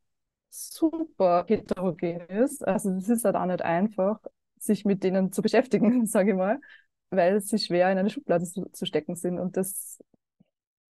super 0.50 1.46
heterogen 1.48 2.22
ist. 2.28 2.66
Also 2.68 2.92
es 2.92 3.10
ist 3.10 3.26
halt 3.26 3.36
auch 3.36 3.46
nicht 3.46 3.62
einfach, 3.62 4.20
sich 4.60 4.86
mit 4.86 5.04
denen 5.04 5.32
zu 5.32 5.42
beschäftigen, 5.42 6.06
sage 6.08 6.32
ich 6.32 6.38
mal, 6.38 6.60
weil 7.10 7.42
sie 7.42 7.58
schwer 7.60 7.92
in 7.92 7.98
eine 7.98 8.10
Schublade 8.10 8.46
zu, 8.46 8.66
zu 8.72 8.86
stecken 8.86 9.16
sind. 9.16 9.40
Und 9.40 9.58
das, 9.58 10.00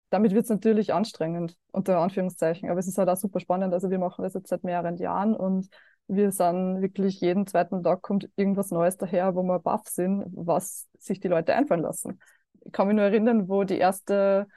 damit 0.10 0.34
wird 0.34 0.44
es 0.44 0.50
natürlich 0.50 0.94
anstrengend, 0.94 1.58
unter 1.72 2.00
Anführungszeichen. 2.00 2.70
Aber 2.70 2.80
es 2.80 2.88
ist 2.88 2.98
halt 2.98 3.10
auch 3.10 3.16
super 3.18 3.40
spannend. 3.40 3.74
Also 3.74 3.90
wir 3.90 4.00
machen 4.00 4.24
das 4.24 4.34
jetzt 4.34 4.50
seit 4.50 4.64
mehreren 4.64 4.98
Jahren 4.98 5.36
und 5.36 5.70
wir 6.08 6.32
sind 6.32 6.82
wirklich 6.82 7.22
jeden 7.22 7.48
zweiten 7.48 7.84
Tag 7.84 8.02
kommt 8.02 8.30
irgendwas 8.36 8.72
Neues 8.72 8.98
daher, 8.98 9.36
wo 9.36 9.44
wir 9.44 9.60
baff 9.60 9.88
sind, 9.88 10.26
was 10.34 10.88
sich 11.00 11.20
die 11.22 11.30
Leute 11.30 11.56
einfallen 11.56 11.82
lassen. 11.82 12.20
Ich 12.66 12.72
kann 12.74 12.88
mich 12.88 12.96
nur 12.96 13.06
erinnern, 13.06 13.48
wo 13.48 13.64
die 13.64 13.78
erste, 13.78 14.48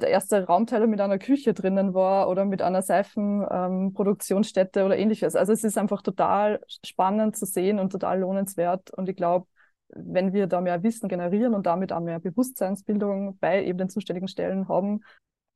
der 0.00 0.10
erste 0.10 0.44
Raumteiler 0.44 0.86
mit 0.86 1.00
einer 1.00 1.18
Küche 1.18 1.54
drinnen 1.54 1.92
war 1.94 2.28
oder 2.28 2.44
mit 2.44 2.62
einer 2.62 2.82
Seifenproduktionsstätte 2.82 4.80
ähm, 4.80 4.86
oder 4.86 4.96
ähnliches. 4.96 5.34
Also 5.34 5.52
es 5.52 5.64
ist 5.64 5.76
einfach 5.76 6.02
total 6.02 6.60
spannend 6.84 7.36
zu 7.36 7.46
sehen 7.46 7.78
und 7.78 7.90
total 7.90 8.20
lohnenswert. 8.20 8.90
Und 8.92 9.08
ich 9.08 9.16
glaube, 9.16 9.46
wenn 9.88 10.32
wir 10.32 10.46
da 10.46 10.60
mehr 10.60 10.82
Wissen 10.82 11.08
generieren 11.08 11.54
und 11.54 11.66
damit 11.66 11.92
auch 11.92 12.00
mehr 12.00 12.20
Bewusstseinsbildung 12.20 13.38
bei 13.38 13.64
eben 13.64 13.78
den 13.78 13.88
zuständigen 13.88 14.28
Stellen 14.28 14.68
haben, 14.68 15.00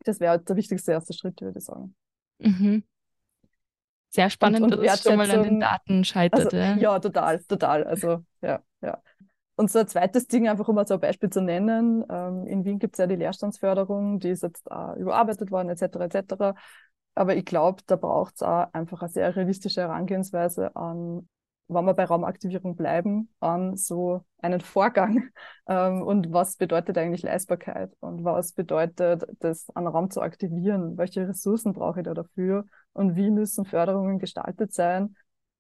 das 0.04 0.18
wäre 0.20 0.32
halt 0.32 0.48
der 0.48 0.56
wichtigste 0.56 0.92
erste 0.92 1.12
Schritt, 1.12 1.40
würde 1.40 1.58
ich 1.58 1.64
sagen. 1.64 1.94
Mhm. 2.38 2.84
Sehr 4.08 4.28
spannend, 4.28 4.62
und, 4.62 4.74
und 4.74 4.84
dass 4.84 4.96
es 4.96 5.02
schon 5.04 5.16
mal 5.16 5.30
an 5.30 5.42
den 5.42 5.60
Daten 5.60 6.04
scheitert. 6.04 6.46
Also, 6.46 6.56
ja. 6.56 6.76
ja, 6.76 6.98
total, 6.98 7.42
total. 7.44 7.84
Also, 7.84 8.24
ja, 8.42 8.60
ja. 8.82 9.00
Und 9.62 9.70
so 9.70 9.78
ein 9.78 9.86
zweites 9.86 10.26
Ding, 10.26 10.48
einfach 10.48 10.66
um 10.66 10.74
mal 10.74 10.88
so 10.88 10.94
ein 10.94 11.00
Beispiel 11.00 11.30
zu 11.30 11.40
nennen, 11.40 12.04
ähm, 12.10 12.48
in 12.48 12.64
Wien 12.64 12.80
gibt 12.80 12.96
es 12.96 12.98
ja 12.98 13.06
die 13.06 13.14
Leerstandsförderung, 13.14 14.18
die 14.18 14.30
ist 14.30 14.42
jetzt 14.42 14.68
auch 14.68 14.96
überarbeitet 14.96 15.52
worden, 15.52 15.68
etc., 15.68 16.00
etc. 16.00 16.56
Aber 17.14 17.36
ich 17.36 17.44
glaube, 17.44 17.80
da 17.86 17.94
braucht 17.94 18.34
es 18.34 18.42
auch 18.42 18.66
einfach 18.72 19.02
eine 19.02 19.10
sehr 19.12 19.36
realistische 19.36 19.82
Herangehensweise 19.82 20.74
an, 20.74 21.28
wenn 21.68 21.84
wir 21.84 21.94
bei 21.94 22.06
Raumaktivierung 22.06 22.74
bleiben, 22.74 23.32
an 23.38 23.76
so 23.76 24.24
einen 24.38 24.60
Vorgang. 24.60 25.30
Ähm, 25.68 26.02
und 26.02 26.32
was 26.32 26.56
bedeutet 26.56 26.98
eigentlich 26.98 27.22
Leistbarkeit? 27.22 27.92
Und 28.00 28.24
was 28.24 28.52
bedeutet 28.54 29.22
das, 29.38 29.70
einen 29.76 29.86
Raum 29.86 30.10
zu 30.10 30.22
aktivieren? 30.22 30.98
Welche 30.98 31.28
Ressourcen 31.28 31.72
brauche 31.72 32.00
ich 32.00 32.04
da 32.04 32.14
dafür? 32.14 32.66
Und 32.94 33.14
wie 33.14 33.30
müssen 33.30 33.64
Förderungen 33.64 34.18
gestaltet 34.18 34.74
sein, 34.74 35.14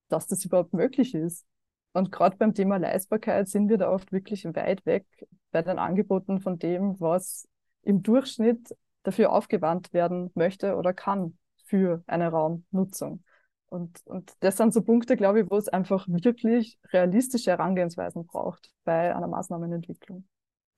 dass 0.08 0.26
das 0.26 0.44
überhaupt 0.44 0.72
möglich 0.72 1.14
ist? 1.14 1.46
Und 1.92 2.10
gerade 2.10 2.36
beim 2.36 2.54
Thema 2.54 2.78
Leistbarkeit 2.78 3.48
sind 3.48 3.68
wir 3.68 3.78
da 3.78 3.90
oft 3.90 4.12
wirklich 4.12 4.44
weit 4.44 4.86
weg 4.86 5.06
bei 5.50 5.62
den 5.62 5.78
Angeboten 5.78 6.40
von 6.40 6.58
dem, 6.58 6.98
was 7.00 7.46
im 7.82 8.02
Durchschnitt 8.02 8.74
dafür 9.02 9.32
aufgewandt 9.32 9.92
werden 9.92 10.30
möchte 10.34 10.76
oder 10.76 10.92
kann 10.94 11.36
für 11.66 12.02
eine 12.06 12.28
Raumnutzung. 12.28 13.22
Und, 13.68 14.00
und 14.04 14.32
das 14.40 14.58
sind 14.58 14.74
so 14.74 14.82
Punkte, 14.82 15.16
glaube 15.16 15.40
ich, 15.40 15.50
wo 15.50 15.56
es 15.56 15.68
einfach 15.68 16.06
wirklich 16.08 16.78
realistische 16.92 17.50
Herangehensweisen 17.52 18.26
braucht 18.26 18.70
bei 18.84 19.14
einer 19.14 19.28
Maßnahmenentwicklung. 19.28 20.24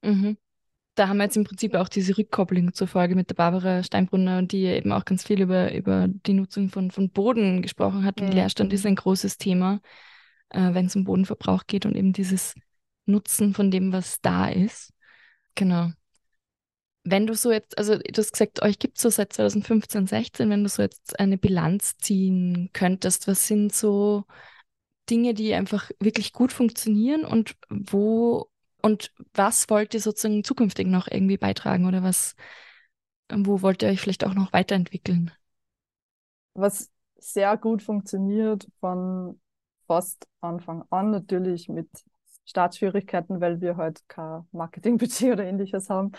Mhm. 0.02 0.36
Da 0.94 1.08
haben 1.08 1.16
wir 1.16 1.24
jetzt 1.24 1.36
im 1.36 1.42
Prinzip 1.42 1.74
auch 1.74 1.88
diese 1.88 2.16
Rückkopplung 2.16 2.72
zur 2.72 2.86
Folge 2.86 3.16
mit 3.16 3.28
der 3.28 3.34
Barbara 3.34 3.82
Steinbrunner, 3.82 4.42
die 4.42 4.64
eben 4.66 4.92
auch 4.92 5.04
ganz 5.04 5.24
viel 5.24 5.42
über, 5.42 5.74
über 5.74 6.06
die 6.08 6.34
Nutzung 6.34 6.68
von, 6.68 6.92
von 6.92 7.10
Boden 7.10 7.62
gesprochen 7.62 8.04
hat. 8.04 8.20
Und 8.20 8.28
Mhm. 8.28 8.32
Leerstand 8.32 8.72
ist 8.72 8.86
ein 8.86 8.94
großes 8.94 9.38
Thema, 9.38 9.80
äh, 10.50 10.74
wenn 10.74 10.86
es 10.86 10.96
um 10.96 11.04
Bodenverbrauch 11.04 11.66
geht 11.66 11.86
und 11.86 11.96
eben 11.96 12.12
dieses 12.12 12.54
nutzen 13.06 13.54
von 13.54 13.70
dem, 13.70 13.92
was 13.92 14.20
da 14.20 14.48
ist. 14.48 14.92
Genau. 15.54 15.90
Wenn 17.04 17.26
du 17.26 17.34
so 17.34 17.52
jetzt, 17.52 17.76
also 17.76 17.98
du 17.98 18.18
hast 18.18 18.32
gesagt, 18.32 18.62
euch 18.62 18.78
gibt 18.78 18.96
es 18.96 19.02
so 19.02 19.10
seit 19.10 19.32
2015, 19.32 20.06
16, 20.06 20.48
wenn 20.48 20.62
du 20.62 20.70
so 20.70 20.82
jetzt 20.82 21.18
eine 21.20 21.36
Bilanz 21.36 21.98
ziehen 21.98 22.70
könntest, 22.72 23.28
was 23.28 23.46
sind 23.46 23.74
so 23.74 24.24
Dinge, 25.10 25.34
die 25.34 25.52
einfach 25.52 25.90
wirklich 26.00 26.32
gut 26.32 26.50
funktionieren 26.50 27.26
und 27.26 27.56
wo 27.68 28.48
und 28.80 29.12
was 29.32 29.68
wollt 29.70 29.94
ihr 29.94 30.00
sozusagen 30.00 30.44
zukünftig 30.44 30.86
noch 30.86 31.08
irgendwie 31.10 31.38
beitragen 31.38 31.86
oder 31.86 32.02
was, 32.02 32.34
wo 33.32 33.62
wollt 33.62 33.82
ihr 33.82 33.88
euch 33.88 34.00
vielleicht 34.00 34.24
auch 34.24 34.34
noch 34.34 34.52
weiterentwickeln? 34.52 35.30
Was 36.54 36.90
sehr 37.16 37.56
gut 37.56 37.82
funktioniert 37.82 38.68
von 38.80 39.40
fast 39.86 40.26
Anfang 40.40 40.84
an, 40.90 41.10
natürlich 41.10 41.68
mit 41.68 41.88
Startschwierigkeiten, 42.46 43.40
weil 43.40 43.60
wir 43.60 43.76
halt 43.76 44.06
kein 44.08 44.46
Marketingbudget 44.52 45.22
oder 45.32 45.44
ähnliches 45.44 45.88
haben, 45.90 46.12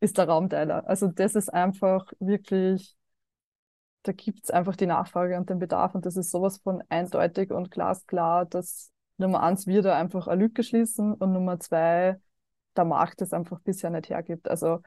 ist 0.00 0.18
der 0.18 0.28
Raumteiler. 0.28 0.86
Also 0.88 1.08
das 1.08 1.34
ist 1.34 1.52
einfach 1.52 2.06
wirklich, 2.20 2.96
da 4.02 4.12
gibt 4.12 4.44
es 4.44 4.50
einfach 4.50 4.76
die 4.76 4.86
Nachfrage 4.86 5.36
und 5.36 5.48
den 5.50 5.58
Bedarf 5.58 5.94
und 5.94 6.06
das 6.06 6.16
ist 6.16 6.30
sowas 6.30 6.58
von 6.58 6.82
eindeutig 6.88 7.50
und 7.52 7.70
glasklar, 7.70 8.46
dass 8.46 8.90
Nummer 9.16 9.42
eins, 9.42 9.66
wir 9.66 9.82
da 9.82 9.96
einfach 9.96 10.26
eine 10.26 10.42
Lücke 10.42 10.62
schließen 10.62 11.14
und 11.14 11.32
Nummer 11.32 11.60
zwei, 11.60 12.20
der 12.76 12.84
Markt 12.84 13.20
das 13.20 13.32
einfach 13.32 13.60
bisher 13.60 13.90
nicht 13.90 14.10
hergibt. 14.10 14.48
Also 14.48 14.80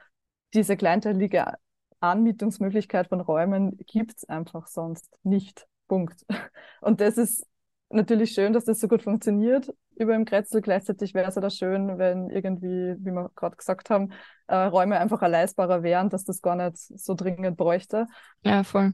diese 0.54 0.76
kleinteilige 0.76 1.54
Anmietungsmöglichkeit 2.00 3.08
von 3.08 3.20
Räumen 3.20 3.76
gibt 3.86 4.18
es 4.18 4.24
einfach 4.28 4.66
sonst 4.66 5.08
nicht. 5.22 5.66
Punkt. 5.88 6.24
Und 6.80 7.00
das 7.00 7.16
ist 7.16 7.46
natürlich 7.90 8.32
schön, 8.32 8.52
dass 8.52 8.64
das 8.64 8.80
so 8.80 8.88
gut 8.88 9.02
funktioniert 9.02 9.72
über 9.96 10.14
im 10.14 10.24
Kretzel. 10.24 10.60
Gleichzeitig 10.60 11.14
wäre 11.14 11.28
es 11.28 11.34
ja 11.36 11.50
schön, 11.50 11.98
wenn 11.98 12.30
irgendwie, 12.30 12.96
wie 12.98 13.10
wir 13.10 13.30
gerade 13.34 13.56
gesagt 13.56 13.90
haben, 13.90 14.12
äh, 14.46 14.56
Räume 14.56 14.98
einfach 14.98 15.22
leistbarer 15.26 15.82
wären, 15.82 16.10
dass 16.10 16.24
das 16.24 16.42
gar 16.42 16.56
nicht 16.56 16.76
so 16.76 17.14
dringend 17.14 17.56
bräuchte. 17.56 18.06
Ja, 18.42 18.62
voll. 18.64 18.92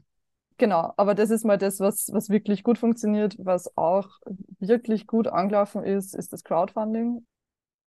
Genau, 0.57 0.93
aber 0.97 1.15
das 1.15 1.31
ist 1.31 1.45
mal 1.45 1.57
das, 1.57 1.79
was, 1.79 2.09
was 2.13 2.29
wirklich 2.29 2.63
gut 2.63 2.77
funktioniert. 2.77 3.35
Was 3.39 3.75
auch 3.75 4.07
wirklich 4.59 5.07
gut 5.07 5.27
angelaufen 5.27 5.83
ist, 5.83 6.15
ist 6.15 6.31
das 6.31 6.43
Crowdfunding. 6.43 7.25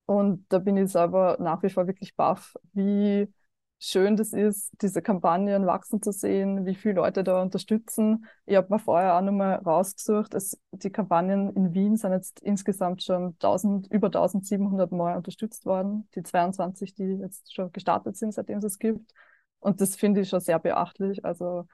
Und 0.06 0.46
da 0.48 0.58
bin 0.58 0.76
ich 0.76 0.90
selber 0.90 1.36
nach 1.40 1.62
wie 1.62 1.70
vor 1.70 1.86
wirklich 1.86 2.16
baff, 2.16 2.54
wie 2.72 3.32
schön 3.78 4.16
das 4.16 4.32
ist, 4.32 4.72
diese 4.80 5.02
Kampagnen 5.02 5.66
wachsen 5.66 6.02
zu 6.02 6.12
sehen, 6.12 6.64
wie 6.66 6.74
viele 6.74 6.94
Leute 6.94 7.22
da 7.24 7.42
unterstützen. 7.42 8.26
Ich 8.46 8.56
habe 8.56 8.72
mir 8.72 8.78
vorher 8.78 9.16
auch 9.16 9.20
nochmal 9.20 9.56
rausgesucht, 9.56 10.34
dass 10.34 10.58
die 10.72 10.90
Kampagnen 10.90 11.50
in 11.54 11.74
Wien 11.74 11.96
sind 11.96 12.12
jetzt 12.12 12.40
insgesamt 12.40 13.02
schon 13.02 13.36
1000, 13.38 13.92
über 13.92 14.08
1700 14.08 14.92
Mal 14.92 15.16
unterstützt 15.16 15.66
worden. 15.66 16.08
Die 16.14 16.22
22, 16.22 16.94
die 16.94 17.04
jetzt 17.20 17.54
schon 17.54 17.72
gestartet 17.72 18.16
sind, 18.16 18.32
seitdem 18.32 18.58
es 18.58 18.64
es 18.64 18.78
gibt. 18.78 19.12
Und 19.60 19.80
das 19.80 19.96
finde 19.96 20.22
ich 20.22 20.28
schon 20.28 20.40
sehr 20.40 20.58
beachtlich. 20.58 21.24
Also 21.24 21.66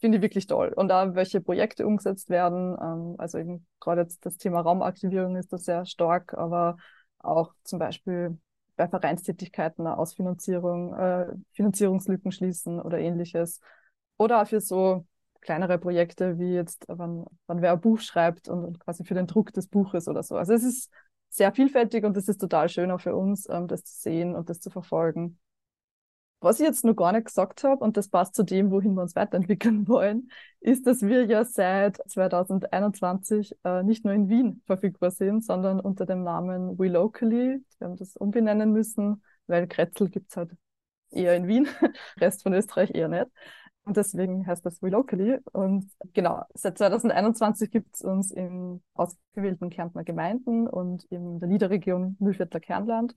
finde 0.00 0.18
ich 0.18 0.22
wirklich 0.22 0.46
toll. 0.46 0.72
Und 0.74 0.90
auch 0.92 1.14
welche 1.14 1.40
Projekte 1.40 1.86
umgesetzt 1.86 2.28
werden. 2.30 2.76
Ähm, 2.80 3.14
also 3.18 3.38
eben 3.38 3.66
gerade 3.80 4.02
jetzt 4.02 4.26
das 4.26 4.36
Thema 4.36 4.60
Raumaktivierung 4.60 5.36
ist 5.36 5.52
da 5.52 5.58
sehr 5.58 5.86
stark, 5.86 6.34
aber 6.34 6.76
auch 7.20 7.54
zum 7.64 7.78
Beispiel 7.78 8.38
bei 8.82 8.88
Vereinstätigkeiten 8.88 9.86
eine 9.86 9.96
Ausfinanzierung, 9.96 10.94
äh, 10.94 11.26
Finanzierungslücken 11.52 12.32
schließen 12.32 12.80
oder 12.80 12.98
ähnliches. 12.98 13.60
Oder 14.16 14.44
für 14.46 14.60
so 14.60 15.06
kleinere 15.40 15.78
Projekte 15.78 16.38
wie 16.38 16.54
jetzt, 16.54 16.84
wenn, 16.88 17.24
wenn 17.46 17.62
wer 17.62 17.72
ein 17.72 17.80
Buch 17.80 18.00
schreibt 18.00 18.48
und, 18.48 18.64
und 18.64 18.80
quasi 18.80 19.04
für 19.04 19.14
den 19.14 19.26
Druck 19.26 19.52
des 19.52 19.68
Buches 19.68 20.08
oder 20.08 20.22
so. 20.22 20.36
Also 20.36 20.52
es 20.52 20.64
ist 20.64 20.90
sehr 21.28 21.52
vielfältig 21.52 22.04
und 22.04 22.16
es 22.16 22.28
ist 22.28 22.38
total 22.38 22.68
schön 22.68 22.90
auch 22.90 23.00
für 23.00 23.14
uns, 23.14 23.48
ähm, 23.48 23.68
das 23.68 23.84
zu 23.84 24.00
sehen 24.00 24.34
und 24.34 24.50
das 24.50 24.60
zu 24.60 24.70
verfolgen. 24.70 25.38
Was 26.42 26.58
ich 26.58 26.66
jetzt 26.66 26.84
noch 26.84 26.94
gar 26.94 27.12
nicht 27.12 27.26
gesagt 27.26 27.62
habe, 27.62 27.84
und 27.84 27.96
das 27.96 28.08
passt 28.08 28.34
zu 28.34 28.42
dem, 28.42 28.72
wohin 28.72 28.94
wir 28.94 29.02
uns 29.02 29.14
weiterentwickeln 29.14 29.86
wollen, 29.88 30.28
ist, 30.60 30.86
dass 30.86 31.02
wir 31.02 31.24
ja 31.26 31.44
seit 31.44 31.98
2021 32.08 33.56
äh, 33.64 33.82
nicht 33.84 34.04
nur 34.04 34.12
in 34.12 34.28
Wien 34.28 34.60
verfügbar 34.66 35.12
sind, 35.12 35.44
sondern 35.44 35.78
unter 35.78 36.04
dem 36.04 36.24
Namen 36.24 36.78
We 36.78 36.88
Locally. 36.88 37.64
Wir 37.78 37.86
haben 37.86 37.96
das 37.96 38.16
umbenennen 38.16 38.72
müssen, 38.72 39.22
weil 39.46 39.68
Kretzel 39.68 40.08
gibt's 40.08 40.36
halt 40.36 40.50
eher 41.10 41.36
in 41.36 41.46
Wien, 41.46 41.68
Rest 42.20 42.42
von 42.42 42.54
Österreich 42.54 42.90
eher 42.92 43.08
nicht. 43.08 43.26
Und 43.84 43.96
deswegen 43.96 44.46
heißt 44.46 44.66
das 44.66 44.82
We 44.82 44.90
Locally. 44.90 45.38
Und 45.52 45.90
genau, 46.12 46.44
seit 46.54 46.76
2021 46.78 47.70
gibt's 47.70 48.02
uns 48.02 48.32
in 48.32 48.82
ausgewählten 48.94 49.70
Kärntner 49.70 50.02
Gemeinden 50.02 50.66
und 50.66 51.04
in 51.04 51.38
der 51.38 51.48
Niederregion 51.48 52.16
Mühlviertler 52.18 52.60
Kernland. 52.60 53.14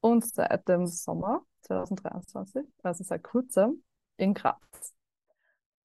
Und 0.00 0.24
seit 0.24 0.66
dem 0.68 0.86
Sommer 0.86 1.42
2023, 1.62 2.64
also 2.82 3.04
seit 3.04 3.22
kurzem, 3.22 3.82
in 4.16 4.34
Graz. 4.34 4.94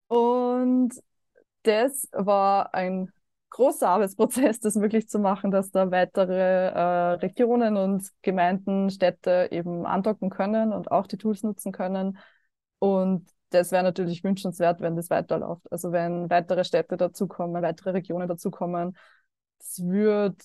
Und 0.07 0.93
das 1.63 2.07
war 2.11 2.73
ein 2.73 3.11
großer 3.49 3.87
Arbeitsprozess, 3.89 4.59
das 4.59 4.75
möglich 4.75 5.07
zu 5.07 5.19
machen, 5.19 5.51
dass 5.51 5.71
da 5.71 5.91
weitere 5.91 6.33
äh, 6.69 7.13
Regionen 7.15 7.77
und 7.77 8.09
Gemeinden, 8.21 8.89
Städte 8.89 9.49
eben 9.51 9.85
andocken 9.85 10.29
können 10.29 10.73
und 10.73 10.91
auch 10.91 11.07
die 11.07 11.17
Tools 11.17 11.43
nutzen 11.43 11.71
können. 11.71 12.17
Und 12.79 13.29
das 13.51 13.71
wäre 13.71 13.83
natürlich 13.83 14.23
wünschenswert, 14.23 14.81
wenn 14.81 14.95
das 14.95 15.09
weiterläuft. 15.09 15.71
Also 15.71 15.91
wenn 15.91 16.29
weitere 16.29 16.63
Städte 16.63 16.97
dazukommen, 16.97 17.61
weitere 17.61 17.91
Regionen 17.91 18.27
dazukommen, 18.27 18.97
es 19.59 19.81
würde 19.83 20.35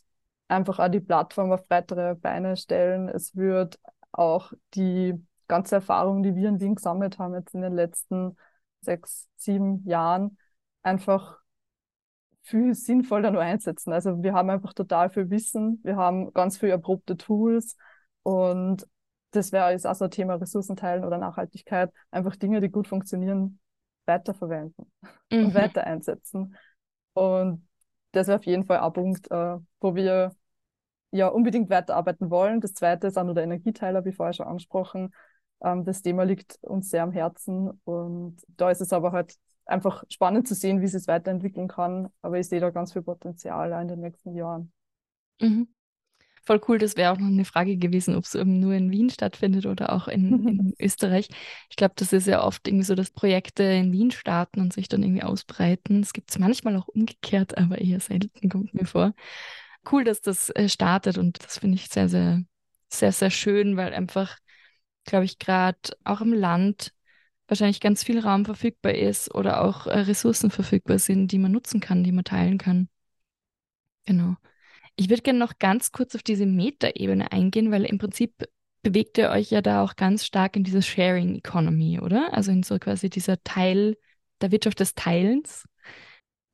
einfach 0.51 0.79
auch 0.79 0.89
die 0.89 1.01
Plattform 1.01 1.53
auf 1.53 1.65
weitere 1.69 2.15
Beine 2.15 2.57
stellen. 2.57 3.09
Es 3.09 3.37
wird 3.37 3.79
auch 4.13 4.53
die 4.75 5.15
ganze 5.49 5.77
Erfahrung, 5.77 6.23
die 6.23 6.35
wir 6.35 6.49
in 6.49 6.61
Wien 6.61 6.75
gesammelt 6.75 7.19
haben, 7.19 7.35
jetzt 7.35 7.55
in 7.55 7.63
den 7.63 7.75
letzten 7.75 8.37
sechs, 8.81 9.29
sieben 9.37 9.85
Jahren, 9.87 10.39
einfach 10.83 11.39
viel 12.43 12.75
sinnvoller 12.75 13.31
nur 13.31 13.43
einsetzen. 13.43 13.93
Also 13.93 14.23
wir 14.23 14.33
haben 14.33 14.51
einfach 14.51 14.73
total 14.73 15.11
viel 15.11 15.31
Wissen, 15.31 15.81
wir 15.85 15.97
haben 15.97 16.33
ganz 16.33 16.59
viel 16.59 16.71
erprobte 16.71 17.17
Tools 17.17 17.77
und 18.23 18.87
das 19.33 19.53
wäre 19.53 19.71
jetzt 19.71 19.87
auch 19.87 19.95
so 19.95 20.07
ein 20.07 20.11
Thema 20.11 20.35
Ressourcenteilen 20.35 21.05
oder 21.05 21.19
Nachhaltigkeit, 21.19 21.93
einfach 22.11 22.35
Dinge, 22.37 22.61
die 22.61 22.71
gut 22.71 22.89
funktionieren, 22.89 23.61
weiterverwenden 24.07 24.91
mhm. 25.31 25.47
und 25.47 25.55
weiter 25.55 25.85
einsetzen. 25.85 26.57
Und 27.13 27.69
das 28.13 28.27
wäre 28.27 28.39
auf 28.39 28.47
jeden 28.47 28.65
Fall 28.65 28.81
ein 28.81 28.93
Punkt, 28.93 29.31
äh, 29.31 29.57
wo 29.81 29.95
wir 29.95 30.35
ja 31.11 31.29
unbedingt 31.29 31.71
weiterarbeiten 31.71 32.31
wollen. 32.31 32.61
Das 32.61 32.75
zweite 32.75 33.07
ist 33.09 33.19
auch 33.19 33.25
nur 33.25 33.35
der 33.35 33.45
Energieteiler, 33.45 34.05
wie 34.05 34.13
vorher 34.13 34.33
schon 34.33 34.47
angesprochen. 34.47 35.13
Ähm, 35.63 35.85
das 35.85 36.03
Thema 36.03 36.25
liegt 36.25 36.59
uns 36.63 36.91
sehr 36.91 37.03
am 37.03 37.13
Herzen 37.13 37.71
und 37.85 38.37
da 38.49 38.71
ist 38.71 38.81
es 38.81 38.93
aber 38.93 39.13
halt 39.13 39.37
einfach 39.67 40.05
spannend 40.11 40.49
zu 40.49 40.55
sehen, 40.55 40.81
wie 40.81 40.87
es 40.87 40.93
sich 40.93 41.07
weiterentwickeln 41.07 41.69
kann. 41.69 42.09
Aber 42.23 42.39
ich 42.39 42.49
sehe 42.49 42.61
da 42.61 42.71
ganz 42.71 42.93
viel 42.93 43.03
Potenzial 43.03 43.73
in 43.81 43.89
den 43.89 44.01
nächsten 44.01 44.35
Jahren. 44.35 44.73
Mhm. 45.41 45.69
Voll 46.45 46.61
cool, 46.69 46.79
das 46.79 46.97
wäre 46.97 47.13
auch 47.13 47.19
noch 47.19 47.29
eine 47.29 47.45
Frage 47.45 47.77
gewesen, 47.77 48.17
ob 48.17 48.25
es 48.25 48.35
nur 48.35 48.73
in 48.75 48.91
Wien 48.91 49.11
stattfindet 49.11 49.67
oder 49.67 49.93
auch 49.93 50.09
in, 50.09 50.47
in 50.47 50.75
Österreich. 50.81 51.29
Ich 51.69 51.77
glaube, 51.77 51.95
das 51.97 52.13
ist 52.13 52.27
ja 52.27 52.43
oft 52.43 52.67
irgendwie 52.67 52.85
so, 52.85 52.95
dass 52.95 53.11
Projekte 53.11 53.63
in 53.63 53.93
Wien 53.93 54.11
starten 54.11 54.61
und 54.61 54.73
sich 54.73 54.89
dann 54.89 55.03
irgendwie 55.03 55.23
ausbreiten. 55.23 56.01
Es 56.01 56.13
gibt 56.13 56.31
es 56.31 56.39
manchmal 56.39 56.77
auch 56.77 56.89
umgekehrt, 56.89 57.59
aber 57.59 57.79
eher 57.79 58.01
selten 58.01 58.49
kommt 58.49 58.75
mir 58.75 58.87
vor. 58.87 59.15
Cool, 59.91 60.05
dass 60.05 60.21
das 60.21 60.51
äh, 60.51 60.69
startet 60.69 61.19
und 61.19 61.43
das 61.43 61.59
finde 61.59 61.77
ich 61.77 61.89
sehr, 61.89 62.09
sehr, 62.09 62.43
sehr, 62.89 63.13
sehr 63.13 63.31
schön, 63.31 63.77
weil 63.77 63.95
einfach 63.95 64.37
glaube 65.05 65.25
ich, 65.25 65.39
gerade 65.39 65.79
auch 66.05 66.21
im 66.21 66.33
Land 66.33 66.93
wahrscheinlich 67.49 67.81
ganz 67.81 68.05
viel 68.05 68.21
Raum 68.21 68.45
verfügbar 68.45 68.95
ist 68.95 69.35
oder 69.35 69.63
auch 69.63 69.87
äh, 69.87 70.01
Ressourcen 70.01 70.51
verfügbar 70.51 70.99
sind, 70.99 71.33
die 71.33 71.39
man 71.39 71.53
nutzen 71.53 71.81
kann, 71.81 72.05
die 72.05 72.13
man 72.13 72.25
teilen 72.25 72.59
kann. 72.59 72.89
Genau. 74.07 74.37
Ich 74.97 75.09
würde 75.09 75.23
gerne 75.23 75.39
noch 75.39 75.59
ganz 75.59 75.93
kurz 75.93 76.15
auf 76.15 76.23
diese 76.23 76.47
Metaebene 76.47 77.33
eingehen, 77.33 77.71
weil 77.71 77.85
im 77.85 77.99
Prinzip 77.99 78.35
bewegt 78.83 79.19
ihr 79.19 79.31
euch 79.31 79.51
ja 79.51 79.63
da 79.63 79.83
auch 79.83 79.97
ganz 79.97 80.25
stark 80.25 80.57
in 80.57 80.65
diese 80.65 80.83
Sharing 80.83 81.35
Economy, 81.37 82.01
oder? 82.01 82.33
Also 82.33 82.53
in 82.53 82.63
so 82.63 82.79
quasi 82.79 83.11
dieser 83.11 83.43
Teil 83.43 83.97
der 84.41 84.53
Wirtschaft 84.53 84.81
des 84.81 84.95
Teilens. 84.95 85.65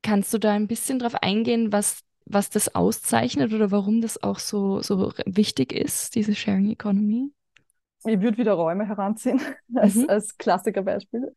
Kannst 0.01 0.33
du 0.33 0.37
da 0.37 0.53
ein 0.53 0.67
bisschen 0.67 0.99
drauf 0.99 1.15
eingehen, 1.15 1.71
was, 1.71 2.01
was 2.29 2.49
das 2.49 2.75
auszeichnet 2.75 3.53
oder 3.53 3.71
warum 3.71 4.01
das 4.01 4.21
auch 4.21 4.39
so, 4.39 4.81
so 4.81 5.13
wichtig 5.25 5.73
ist, 5.73 6.15
diese 6.15 6.35
Sharing 6.35 6.69
Economy? 6.69 7.31
ich 8.05 8.21
würde 8.21 8.37
wieder 8.37 8.53
Räume 8.53 8.87
heranziehen 8.87 9.41
als, 9.75 9.95
mhm. 9.95 10.09
als 10.09 10.37
Klassikerbeispiel, 10.37 11.35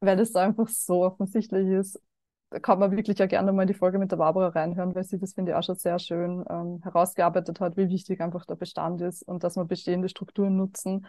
weil 0.00 0.16
das 0.16 0.34
einfach 0.34 0.68
so 0.68 1.04
offensichtlich 1.04 1.68
ist. 1.68 2.00
Da 2.50 2.58
kann 2.58 2.80
man 2.80 2.90
wirklich 2.90 3.18
ja 3.18 3.26
gerne 3.26 3.52
mal 3.52 3.66
die 3.66 3.74
Folge 3.74 3.98
mit 3.98 4.10
der 4.10 4.16
Barbara 4.16 4.48
reinhören, 4.48 4.94
weil 4.94 5.04
sie 5.04 5.20
das, 5.20 5.34
finde 5.34 5.52
ich, 5.52 5.56
auch 5.56 5.62
schon 5.62 5.76
sehr 5.76 6.00
schön 6.00 6.44
ähm, 6.50 6.80
herausgearbeitet 6.82 7.60
hat, 7.60 7.76
wie 7.76 7.88
wichtig 7.88 8.20
einfach 8.20 8.44
der 8.44 8.56
Bestand 8.56 9.00
ist 9.02 9.22
und 9.22 9.44
dass 9.44 9.54
man 9.54 9.68
bestehende 9.68 10.08
Strukturen 10.08 10.56
nutzen. 10.56 11.06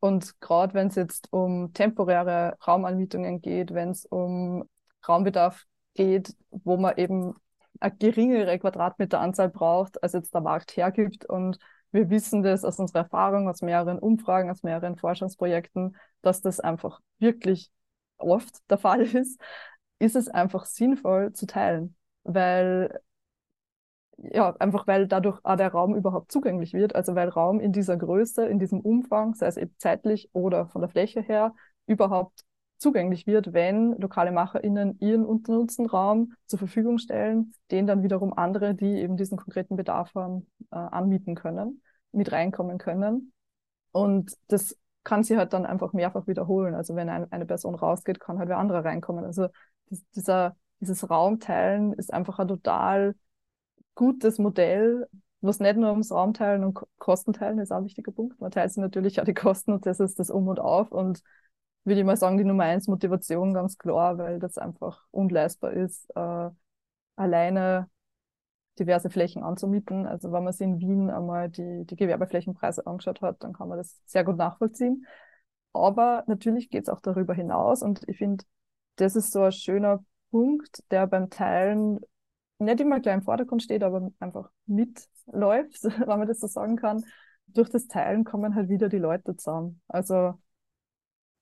Und 0.00 0.40
gerade 0.40 0.74
wenn 0.74 0.88
es 0.88 0.96
jetzt 0.96 1.32
um 1.32 1.72
temporäre 1.72 2.56
Raumanmietungen 2.66 3.40
geht, 3.40 3.72
wenn 3.72 3.90
es 3.90 4.06
um 4.06 4.64
Raumbedarf 5.06 5.64
geht, 5.94 6.34
wo 6.50 6.76
man 6.76 6.96
eben 6.96 7.34
eine 7.82 7.96
geringere 7.96 8.58
Quadratmeteranzahl 8.58 9.50
braucht, 9.50 10.02
als 10.02 10.12
jetzt 10.12 10.34
der 10.34 10.40
Markt 10.40 10.76
hergibt. 10.76 11.24
Und 11.26 11.58
wir 11.90 12.10
wissen 12.10 12.42
das 12.42 12.64
aus 12.64 12.78
unserer 12.78 13.00
Erfahrung, 13.00 13.48
aus 13.48 13.62
mehreren 13.62 13.98
Umfragen, 13.98 14.50
aus 14.50 14.62
mehreren 14.62 14.96
Forschungsprojekten, 14.96 15.96
dass 16.22 16.40
das 16.40 16.60
einfach 16.60 17.00
wirklich 17.18 17.70
oft 18.18 18.58
der 18.70 18.78
Fall 18.78 19.02
ist, 19.16 19.40
ist 19.98 20.16
es 20.16 20.28
einfach 20.28 20.64
sinnvoll 20.66 21.32
zu 21.32 21.46
teilen, 21.46 21.96
weil 22.24 23.00
ja, 24.18 24.54
einfach 24.58 24.86
weil 24.86 25.08
dadurch 25.08 25.40
auch 25.42 25.56
der 25.56 25.72
Raum 25.72 25.96
überhaupt 25.96 26.30
zugänglich 26.30 26.74
wird, 26.74 26.94
also 26.94 27.14
weil 27.14 27.28
Raum 27.28 27.60
in 27.60 27.72
dieser 27.72 27.96
Größe, 27.96 28.46
in 28.46 28.58
diesem 28.58 28.80
Umfang, 28.80 29.34
sei 29.34 29.46
es 29.46 29.56
eben 29.56 29.74
zeitlich 29.78 30.30
oder 30.32 30.66
von 30.68 30.80
der 30.82 30.90
Fläche 30.90 31.20
her, 31.20 31.54
überhaupt 31.86 32.44
zugänglich 32.82 33.26
wird, 33.26 33.52
wenn 33.52 33.92
lokale 33.98 34.32
MacherInnen 34.32 34.98
ihren 35.00 35.24
ungenutzten 35.24 35.86
Raum 35.86 36.34
zur 36.46 36.58
Verfügung 36.58 36.98
stellen, 36.98 37.54
den 37.70 37.86
dann 37.86 38.02
wiederum 38.02 38.36
andere, 38.36 38.74
die 38.74 39.00
eben 39.00 39.16
diesen 39.16 39.38
konkreten 39.38 39.76
Bedarf 39.76 40.14
haben, 40.14 40.46
äh, 40.70 40.76
anmieten 40.76 41.34
können, 41.34 41.82
mit 42.12 42.32
reinkommen 42.32 42.78
können. 42.78 43.32
Und 43.92 44.36
das 44.48 44.76
kann 45.04 45.24
sie 45.24 45.36
halt 45.36 45.52
dann 45.52 45.66
einfach 45.66 45.92
mehrfach 45.92 46.26
wiederholen. 46.26 46.74
Also 46.74 46.94
wenn 46.94 47.08
ein, 47.08 47.30
eine 47.32 47.46
Person 47.46 47.74
rausgeht, 47.74 48.20
kann 48.20 48.38
halt 48.38 48.48
wer 48.48 48.58
andere 48.58 48.84
reinkommen. 48.84 49.24
Also 49.24 49.48
das, 49.88 50.02
dieser, 50.14 50.56
dieses 50.80 51.08
Raumteilen 51.08 51.92
ist 51.94 52.12
einfach 52.12 52.38
ein 52.38 52.48
total 52.48 53.14
gutes 53.94 54.38
Modell, 54.38 55.08
was 55.40 55.58
nicht 55.58 55.76
nur 55.76 55.90
ums 55.90 56.12
Raumteilen 56.12 56.64
und 56.64 56.78
Kostenteilen 56.98 57.58
ist 57.58 57.72
auch 57.72 57.78
ein 57.78 57.84
wichtiger 57.84 58.12
Punkt. 58.12 58.40
Man 58.40 58.50
teilt 58.50 58.70
sich 58.70 58.80
natürlich 58.80 59.20
auch 59.20 59.24
die 59.24 59.34
Kosten 59.34 59.72
und 59.72 59.86
das 59.86 60.00
ist 60.00 60.18
das 60.18 60.30
Um 60.30 60.48
und 60.48 60.60
Auf 60.60 60.92
und 60.92 61.22
würde 61.84 62.00
ich 62.00 62.06
mal 62.06 62.16
sagen, 62.16 62.38
die 62.38 62.44
Nummer 62.44 62.64
eins 62.64 62.88
Motivation 62.88 63.54
ganz 63.54 63.78
klar, 63.78 64.18
weil 64.18 64.38
das 64.38 64.58
einfach 64.58 65.04
unleistbar 65.10 65.72
ist, 65.72 66.08
äh, 66.14 66.50
alleine 67.16 67.88
diverse 68.78 69.10
Flächen 69.10 69.42
anzumieten. 69.42 70.06
Also 70.06 70.32
wenn 70.32 70.44
man 70.44 70.52
sich 70.52 70.66
in 70.66 70.80
Wien 70.80 71.10
einmal 71.10 71.50
die, 71.50 71.84
die 71.84 71.96
Gewerbeflächenpreise 71.96 72.86
angeschaut 72.86 73.20
hat, 73.20 73.42
dann 73.42 73.52
kann 73.52 73.68
man 73.68 73.78
das 73.78 74.00
sehr 74.06 74.24
gut 74.24 74.36
nachvollziehen. 74.36 75.06
Aber 75.72 76.24
natürlich 76.26 76.70
geht 76.70 76.84
es 76.84 76.88
auch 76.88 77.00
darüber 77.00 77.34
hinaus 77.34 77.82
und 77.82 78.02
ich 78.08 78.18
finde, 78.18 78.44
das 78.96 79.16
ist 79.16 79.32
so 79.32 79.42
ein 79.42 79.52
schöner 79.52 80.04
Punkt, 80.30 80.82
der 80.90 81.06
beim 81.06 81.30
Teilen 81.30 82.00
nicht 82.58 82.80
immer 82.80 83.00
gleich 83.00 83.14
im 83.14 83.22
Vordergrund 83.22 83.62
steht, 83.62 83.82
aber 83.82 84.10
einfach 84.20 84.50
mitläuft, 84.66 85.82
wenn 85.84 86.18
man 86.18 86.28
das 86.28 86.40
so 86.40 86.46
sagen 86.46 86.76
kann. 86.76 87.04
Durch 87.48 87.68
das 87.70 87.86
Teilen 87.88 88.24
kommen 88.24 88.54
halt 88.54 88.68
wieder 88.68 88.88
die 88.88 88.98
Leute 88.98 89.36
zusammen. 89.36 89.80
Also 89.88 90.34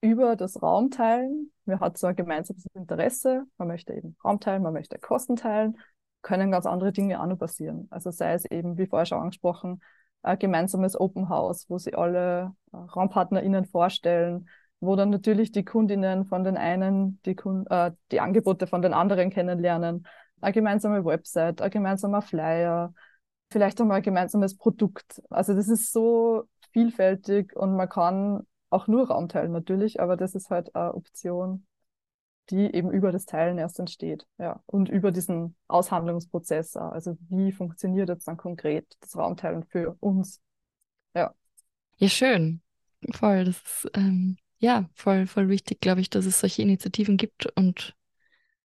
über 0.01 0.35
das 0.35 0.61
Raumteilen, 0.61 1.51
man 1.65 1.79
hat 1.79 1.97
so 1.97 2.07
ein 2.07 2.15
gemeinsames 2.15 2.65
Interesse, 2.73 3.45
man 3.57 3.67
möchte 3.67 3.93
eben 3.93 4.15
Raum 4.25 4.39
teilen, 4.39 4.63
man 4.63 4.73
möchte 4.73 4.97
Kosten 4.97 5.35
teilen, 5.35 5.77
können 6.23 6.51
ganz 6.51 6.65
andere 6.65 6.91
Dinge 6.91 7.21
auch 7.21 7.27
noch 7.27 7.37
passieren. 7.37 7.87
Also 7.91 8.11
sei 8.11 8.33
es 8.33 8.45
eben, 8.45 8.77
wie 8.77 8.87
vorher 8.87 9.05
schon 9.05 9.19
angesprochen, 9.19 9.81
ein 10.23 10.39
gemeinsames 10.39 10.99
Open 10.99 11.29
House, 11.29 11.69
wo 11.69 11.77
sie 11.77 11.93
alle 11.93 12.53
äh, 12.73 12.77
RaumpartnerInnen 12.77 13.65
vorstellen, 13.65 14.49
wo 14.79 14.95
dann 14.95 15.09
natürlich 15.09 15.51
die 15.51 15.63
Kundinnen 15.63 16.25
von 16.25 16.43
den 16.43 16.57
einen 16.57 17.19
die, 17.25 17.35
Kund 17.35 17.69
äh, 17.69 17.91
die 18.11 18.19
Angebote 18.19 18.67
von 18.67 18.81
den 18.81 18.93
anderen 18.93 19.29
kennenlernen, 19.29 20.07
eine 20.41 20.53
gemeinsame 20.53 21.05
Website, 21.05 21.61
ein 21.61 21.69
gemeinsamer 21.69 22.21
Flyer, 22.21 22.93
vielleicht 23.51 23.79
einmal 23.79 23.97
ein 23.97 24.03
gemeinsames 24.03 24.57
Produkt. 24.57 25.21
Also 25.29 25.53
das 25.53 25.67
ist 25.67 25.91
so 25.91 26.43
vielfältig 26.71 27.55
und 27.55 27.75
man 27.75 27.89
kann 27.89 28.45
auch 28.71 28.87
nur 28.87 29.07
Raum 29.07 29.29
teilen 29.29 29.51
natürlich, 29.51 29.99
aber 29.99 30.17
das 30.17 30.33
ist 30.33 30.49
halt 30.49 30.75
eine 30.75 30.93
Option, 30.95 31.65
die 32.49 32.73
eben 32.73 32.91
über 32.91 33.11
das 33.11 33.25
Teilen 33.25 33.57
erst 33.57 33.79
entsteht. 33.79 34.25
Ja. 34.37 34.63
Und 34.65 34.89
über 34.89 35.11
diesen 35.11 35.55
Aushandlungsprozess. 35.67 36.75
Also 36.75 37.17
wie 37.29 37.51
funktioniert 37.51 38.09
jetzt 38.09 38.27
dann 38.27 38.37
konkret 38.37 38.97
das 39.01 39.15
Raumteilen 39.15 39.63
für 39.63 39.95
uns? 39.99 40.41
Ja. 41.13 41.33
Ja, 41.97 42.09
schön. 42.09 42.61
Voll. 43.13 43.45
Das 43.45 43.57
ist 43.57 43.91
ähm, 43.93 44.37
ja 44.59 44.89
voll, 44.93 45.27
voll 45.27 45.49
wichtig, 45.49 45.81
glaube 45.81 46.01
ich, 46.01 46.09
dass 46.09 46.25
es 46.25 46.39
solche 46.39 46.61
Initiativen 46.61 47.17
gibt 47.17 47.45
und, 47.57 47.95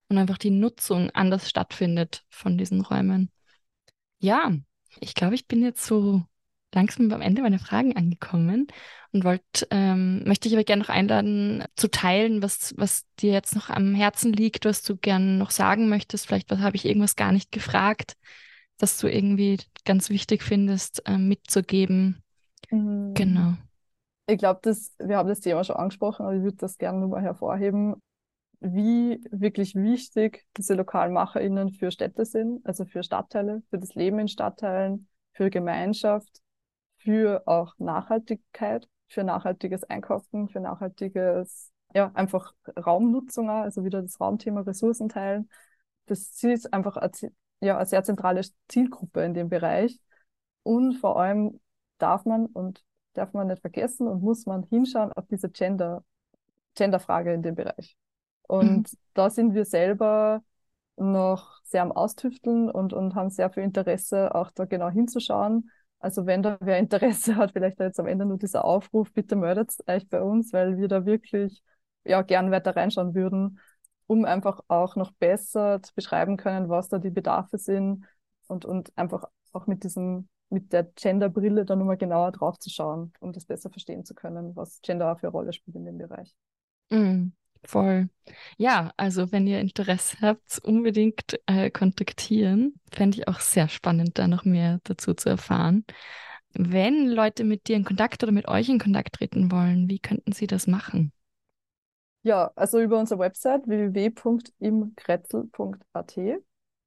und 0.09 0.19
einfach 0.19 0.39
die 0.39 0.51
Nutzung 0.51 1.11
anders 1.11 1.49
stattfindet 1.49 2.25
von 2.31 2.57
diesen 2.57 2.81
Räumen. 2.81 3.31
Ja, 4.19 4.53
ich 5.01 5.15
glaube, 5.15 5.35
ich 5.35 5.47
bin 5.47 5.63
jetzt 5.63 5.85
so 5.85 6.25
langsam 6.75 7.11
am 7.13 7.23
Ende 7.23 7.43
meiner 7.43 7.59
Fragen 7.59 7.97
angekommen 7.97 8.67
und 9.13 9.25
wollt, 9.25 9.67
ähm, 9.71 10.23
möchte 10.25 10.49
ich 10.49 10.55
aber 10.55 10.65
gerne 10.65 10.83
noch 10.83 10.89
einladen, 10.89 11.65
zu 11.77 11.91
teilen, 11.91 12.43
was, 12.43 12.75
was 12.77 13.05
dir 13.19 13.33
jetzt 13.33 13.55
noch 13.55 13.71
am 13.71 13.95
Herzen 13.95 14.33
liegt, 14.33 14.65
was 14.65 14.83
du 14.83 14.97
gerne 14.97 15.39
noch 15.39 15.51
sagen 15.51 15.89
möchtest. 15.89 16.27
Vielleicht 16.27 16.51
habe 16.51 16.77
ich 16.77 16.85
irgendwas 16.85 17.17
gar 17.17 17.33
nicht 17.33 17.51
gefragt, 17.51 18.17
was 18.79 18.99
du 18.99 19.09
irgendwie 19.09 19.59
ganz 19.85 20.11
wichtig 20.11 20.43
findest, 20.43 21.07
äh, 21.07 21.17
mitzugeben. 21.17 22.23
Mhm. 22.71 23.15
Genau. 23.15 23.55
Ich 24.29 24.39
glaube, 24.39 24.61
wir 24.99 25.17
haben 25.17 25.29
das 25.29 25.41
Thema 25.41 25.63
schon 25.63 25.77
angesprochen, 25.77 26.27
aber 26.27 26.35
ich 26.35 26.43
würde 26.43 26.57
das 26.57 26.79
gerne 26.79 26.99
nochmal 26.99 27.23
hervorheben, 27.23 27.95
wie 28.61 29.23
wirklich 29.31 29.75
wichtig 29.75 30.45
diese 30.57 30.75
LokalmacherInnen 30.75 31.71
für 31.71 31.91
Städte 31.91 32.25
sind, 32.25 32.67
also 32.67 32.85
für 32.85 33.03
Stadtteile, 33.03 33.63
für 33.71 33.79
das 33.79 33.95
Leben 33.95 34.19
in 34.19 34.29
Stadtteilen, 34.29 35.09
für 35.33 35.51
Gemeinschaft 35.51 36.43
für 37.07 37.47
auch 37.47 37.75
Nachhaltigkeit, 37.79 38.89
für 39.07 39.23
nachhaltiges 39.23 39.85
Einkaufen, 39.85 40.49
für 40.49 40.59
nachhaltiges, 40.59 41.71
ja, 41.95 42.11
einfach 42.15 42.53
Raumnutzung, 42.77 43.49
also 43.49 43.85
wieder 43.85 44.03
das 44.03 44.21
Raumthema 44.21 44.63
Ressourcen 44.63 45.09
teilen. 45.09 45.49
Das 46.07 46.33
Ziel 46.33 46.51
ist 46.51 46.73
einfach 46.73 46.97
eine, 46.97 47.13
ja, 47.61 47.77
eine 47.77 47.87
sehr 47.87 48.03
zentrale 48.03 48.41
Zielgruppe 48.67 49.23
in 49.23 49.35
dem 49.35 49.49
Bereich. 49.49 50.01
Und 50.65 50.95
vor 50.95 51.21
allem 51.21 51.61
darf 51.99 52.25
man 52.25 52.47
und 52.47 52.85
darf 53.13 53.33
man 53.33 53.47
nicht 53.47 53.61
vergessen 53.61 54.09
und 54.09 54.21
muss 54.21 54.45
man 54.45 54.65
hinschauen 54.65 55.13
auf 55.13 55.29
diese 55.29 55.49
Gender, 55.49 56.03
Genderfrage 56.75 57.33
in 57.33 57.43
dem 57.43 57.55
Bereich. 57.55 57.97
Und 58.49 58.93
mhm. 58.93 58.99
da 59.15 59.31
sind 59.31 59.55
wir 59.55 59.65
selber 59.65 60.43
noch 60.97 61.63
sehr 61.63 61.83
am 61.83 61.93
Austüfteln 61.93 62.69
und, 62.69 62.93
und 62.93 63.15
haben 63.15 63.31
sehr 63.31 63.49
viel 63.51 63.63
Interesse, 63.63 64.35
auch 64.35 64.51
da 64.51 64.65
genau 64.65 64.89
hinzuschauen 64.89 65.71
also 65.99 66.27
wenn 66.27 66.43
da 66.43 66.59
wer 66.61 66.79
Interesse 66.79 67.37
hat, 67.37 67.53
vielleicht 67.53 67.81
jetzt 67.81 68.01
am 68.01 68.07
Ende 68.07 68.27
nur 68.27 68.39
dieser 68.39 68.65
Aufruf, 68.65 69.13
bitte 69.13 69.37
meldet 69.37 69.73
euch 69.87 70.09
bei 70.09 70.23
uns, 70.23 70.53
weil 70.53 70.77
wir 70.79 70.89
da 70.89 71.07
wirklich 71.07 71.63
ja 72.05 72.23
gern 72.23 72.51
weiter 72.51 72.77
reinschauen 72.77 73.15
würden, 73.15 73.61
um 74.07 74.25
einfach 74.25 74.61
auch 74.69 74.97
noch 74.97 75.13
besser 75.13 75.83
zu 75.83 75.95
beschreiben 75.95 76.37
können, 76.37 76.69
was 76.69 76.89
da 76.89 76.99
die 76.99 77.11
Bedarfe 77.11 77.59
sind 77.59 78.05
und, 78.47 78.65
und 78.65 78.97
einfach 78.97 79.25
auch 79.53 79.67
mit 79.67 79.85
diesem, 79.85 80.29
mit 80.51 80.73
der 80.73 80.85
Gender-Brille 80.85 81.65
da 81.65 81.75
nochmal 81.75 81.97
genauer 81.97 82.33
drauf 82.33 82.59
zu 82.59 82.71
schauen, 82.71 83.13
um 83.21 83.33
das 83.33 83.47
besser 83.47 83.71
verstehen 83.71 84.05
zu 84.05 84.15
können, 84.15 84.55
was 84.55 84.81
Gender 84.83 85.11
auch 85.11 85.19
für 85.19 85.27
eine 85.27 85.33
Rolle 85.33 85.53
spielt 85.53 85.77
in 85.77 85.85
dem 85.85 85.99
Bereich. 85.99 86.35
Mm, 86.91 87.29
Voll. 87.65 88.09
Ja, 88.59 88.93
also 88.97 89.33
wenn 89.33 89.47
ihr 89.47 89.61
Interesse 89.61 90.19
habt, 90.21 90.59
unbedingt 90.63 91.39
äh, 91.47 91.71
kontaktieren. 91.71 92.75
Fände 92.93 93.19
ich 93.19 93.29
auch 93.29 93.41
sehr 93.41 93.69
spannend, 93.69 94.19
da 94.19 94.29
noch 94.29 94.45
mehr 94.45 94.81
dazu 94.85 95.15
zu 95.15 95.29
erfahren. 95.29 95.85
Wenn 96.53 97.09
Leute 97.09 97.45
mit 97.45 97.69
dir 97.69 97.77
in 97.77 97.85
Kontakt 97.85 98.23
oder 98.23 98.33
mit 98.33 98.49
euch 98.49 98.69
in 98.69 98.79
Kontakt 98.79 99.17
treten 99.17 99.51
wollen, 99.53 99.91
wie 99.91 99.99
könnten 99.99 100.33
sie 100.33 100.47
das 100.47 100.67
machen? 100.67 101.13
Ja, 102.23 102.51
also 102.57 102.81
über 102.81 102.99
unsere 102.99 103.21
Website 103.21 103.69
www.imkretzel.at 103.69 106.19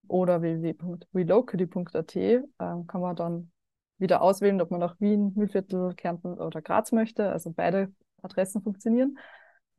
oder 0.07 0.41
www.relocally.at 0.41 2.15
äh, 2.15 2.41
kann 2.57 3.01
man 3.01 3.15
dann 3.15 3.51
wieder 3.99 4.21
auswählen, 4.21 4.59
ob 4.61 4.71
man 4.71 4.79
nach 4.79 4.99
Wien, 4.99 5.33
Mühlviertel, 5.35 5.93
Kärnten 5.93 6.33
oder 6.33 6.61
Graz 6.61 6.91
möchte. 6.91 7.31
Also 7.31 7.51
beide 7.51 7.91
Adressen 8.21 8.61
funktionieren. 8.61 9.17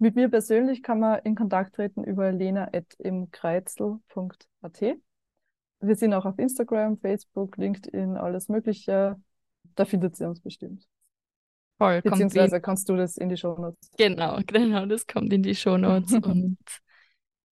Mit 0.03 0.17
mir 0.17 0.31
persönlich 0.31 0.83
kann 0.83 0.99
man 0.99 1.19
in 1.25 1.35
Kontakt 1.35 1.75
treten 1.75 2.05
über 2.05 2.33
lena.imkreitzel.at. 2.33 4.81
Wir 5.83 5.95
sind 5.95 6.15
auch 6.15 6.25
auf 6.25 6.39
Instagram, 6.39 6.97
Facebook, 6.97 7.59
LinkedIn, 7.59 8.17
alles 8.17 8.49
Mögliche. 8.49 9.17
Da 9.75 9.85
findet 9.85 10.17
sie 10.17 10.27
uns 10.27 10.41
bestimmt. 10.41 10.87
Voll, 11.77 12.01
Beziehungsweise 12.01 12.63
kannst 12.63 12.89
du 12.89 12.97
das 12.97 13.19
in 13.19 13.29
die 13.29 13.37
Shownotes. 13.37 13.91
Genau, 13.99 14.39
genau, 14.47 14.87
das 14.87 15.07
kommt 15.07 15.35
in 15.35 15.43
die 15.43 15.55
Shownotes 15.55 16.15
und 16.23 16.57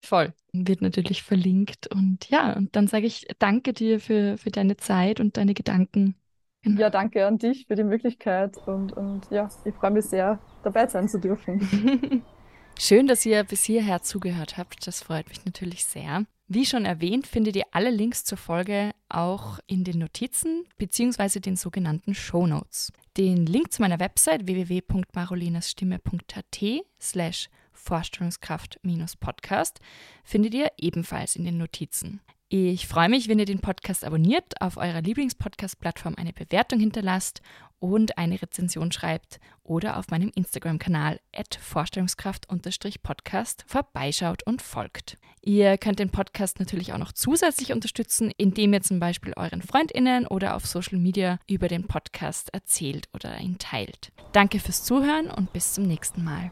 voll. 0.03 0.33
Wird 0.55 0.81
natürlich 0.81 1.23
verlinkt. 1.23 1.89
Und 1.89 2.31
ja, 2.31 2.57
und 2.57 2.75
dann 2.77 2.87
sage 2.87 3.05
ich 3.05 3.27
danke 3.39 3.75
dir 3.75 4.01
für, 4.01 4.39
für 4.39 4.51
deine 4.51 4.79
Zeit 4.79 5.21
und 5.21 5.37
deine 5.37 5.53
Gedanken. 5.53 6.17
Genau. 6.63 6.81
Ja, 6.81 6.89
danke 6.89 7.27
an 7.27 7.37
dich 7.37 7.67
für 7.67 7.75
die 7.75 7.85
Möglichkeit 7.85 8.57
und, 8.67 8.95
und 8.95 9.31
ja, 9.31 9.51
ich 9.67 9.75
freue 9.75 9.91
mich 9.91 10.07
sehr, 10.07 10.39
dabei 10.63 10.87
sein 10.87 11.11
zu 11.11 11.21
dürfen. 11.21 12.23
Schön, 12.81 13.09
dass 13.09 13.27
ihr 13.27 13.43
bis 13.43 13.65
hierher 13.65 14.03
zugehört 14.03 14.57
habt. 14.57 14.87
Das 14.87 15.03
freut 15.03 15.29
mich 15.29 15.45
natürlich 15.45 15.85
sehr. 15.85 16.27
Wie 16.47 16.65
schon 16.65 16.85
erwähnt, 16.85 17.27
findet 17.27 17.57
ihr 17.57 17.65
alle 17.73 17.91
Links 17.91 18.23
zur 18.25 18.39
Folge 18.39 18.93
auch 19.09 19.59
in 19.67 19.83
den 19.83 19.99
Notizen 19.99 20.65
bzw. 20.79 21.41
den 21.41 21.57
sogenannten 21.57 22.15
Show 22.15 22.47
Notes. 22.47 22.93
Den 23.17 23.47
Link 23.47 23.73
zu 23.73 23.83
meiner 23.83 23.99
Website 23.99 24.47
www.marolinasstimme.at 24.47 26.85
slash 27.01 27.51
Vorstellungskraft-Podcast 27.73 29.81
findet 30.23 30.55
ihr 30.55 30.71
ebenfalls 30.79 31.35
in 31.35 31.45
den 31.45 31.59
Notizen. 31.59 32.21
Ich 32.49 32.87
freue 32.87 33.09
mich, 33.11 33.29
wenn 33.29 33.41
ihr 33.41 33.45
den 33.45 33.61
Podcast 33.61 34.05
abonniert, 34.05 34.63
auf 34.63 34.79
eurer 34.79 35.03
Lieblingspodcast-Plattform 35.03 36.15
eine 36.17 36.33
Bewertung 36.33 36.81
hinterlasst 36.81 37.43
und 37.81 38.19
eine 38.19 38.41
Rezension 38.41 38.93
schreibt 38.93 39.41
oder 39.63 39.99
auf 39.99 40.09
meinem 40.09 40.31
Instagram-Kanal 40.35 41.21
vorstellungskraft-podcast 41.61 43.65
vorbeischaut 43.67 44.43
und 44.45 44.63
folgt. 44.63 45.19
Ihr 45.43 45.77
könnt 45.79 45.99
den 45.99 46.11
Podcast 46.11 46.61
natürlich 46.61 46.93
auch 46.93 46.99
noch 46.99 47.13
zusätzlich 47.13 47.73
unterstützen, 47.73 48.31
indem 48.37 48.73
ihr 48.73 48.83
zum 48.83 49.01
Beispiel 49.01 49.33
euren 49.37 49.63
FreundInnen 49.63 50.27
oder 50.27 50.57
auf 50.57 50.67
Social 50.67 50.99
Media 50.99 51.39
über 51.49 51.69
den 51.69 51.87
Podcast 51.87 52.53
erzählt 52.53 53.09
oder 53.15 53.39
ihn 53.39 53.59
teilt. 53.59 54.13
Danke 54.33 54.61
fürs 54.61 54.85
Zuhören 54.85 55.31
und 55.31 55.53
bis 55.53 55.75
zum 55.75 55.85
nächsten 55.85 56.25
Mal. 56.25 56.51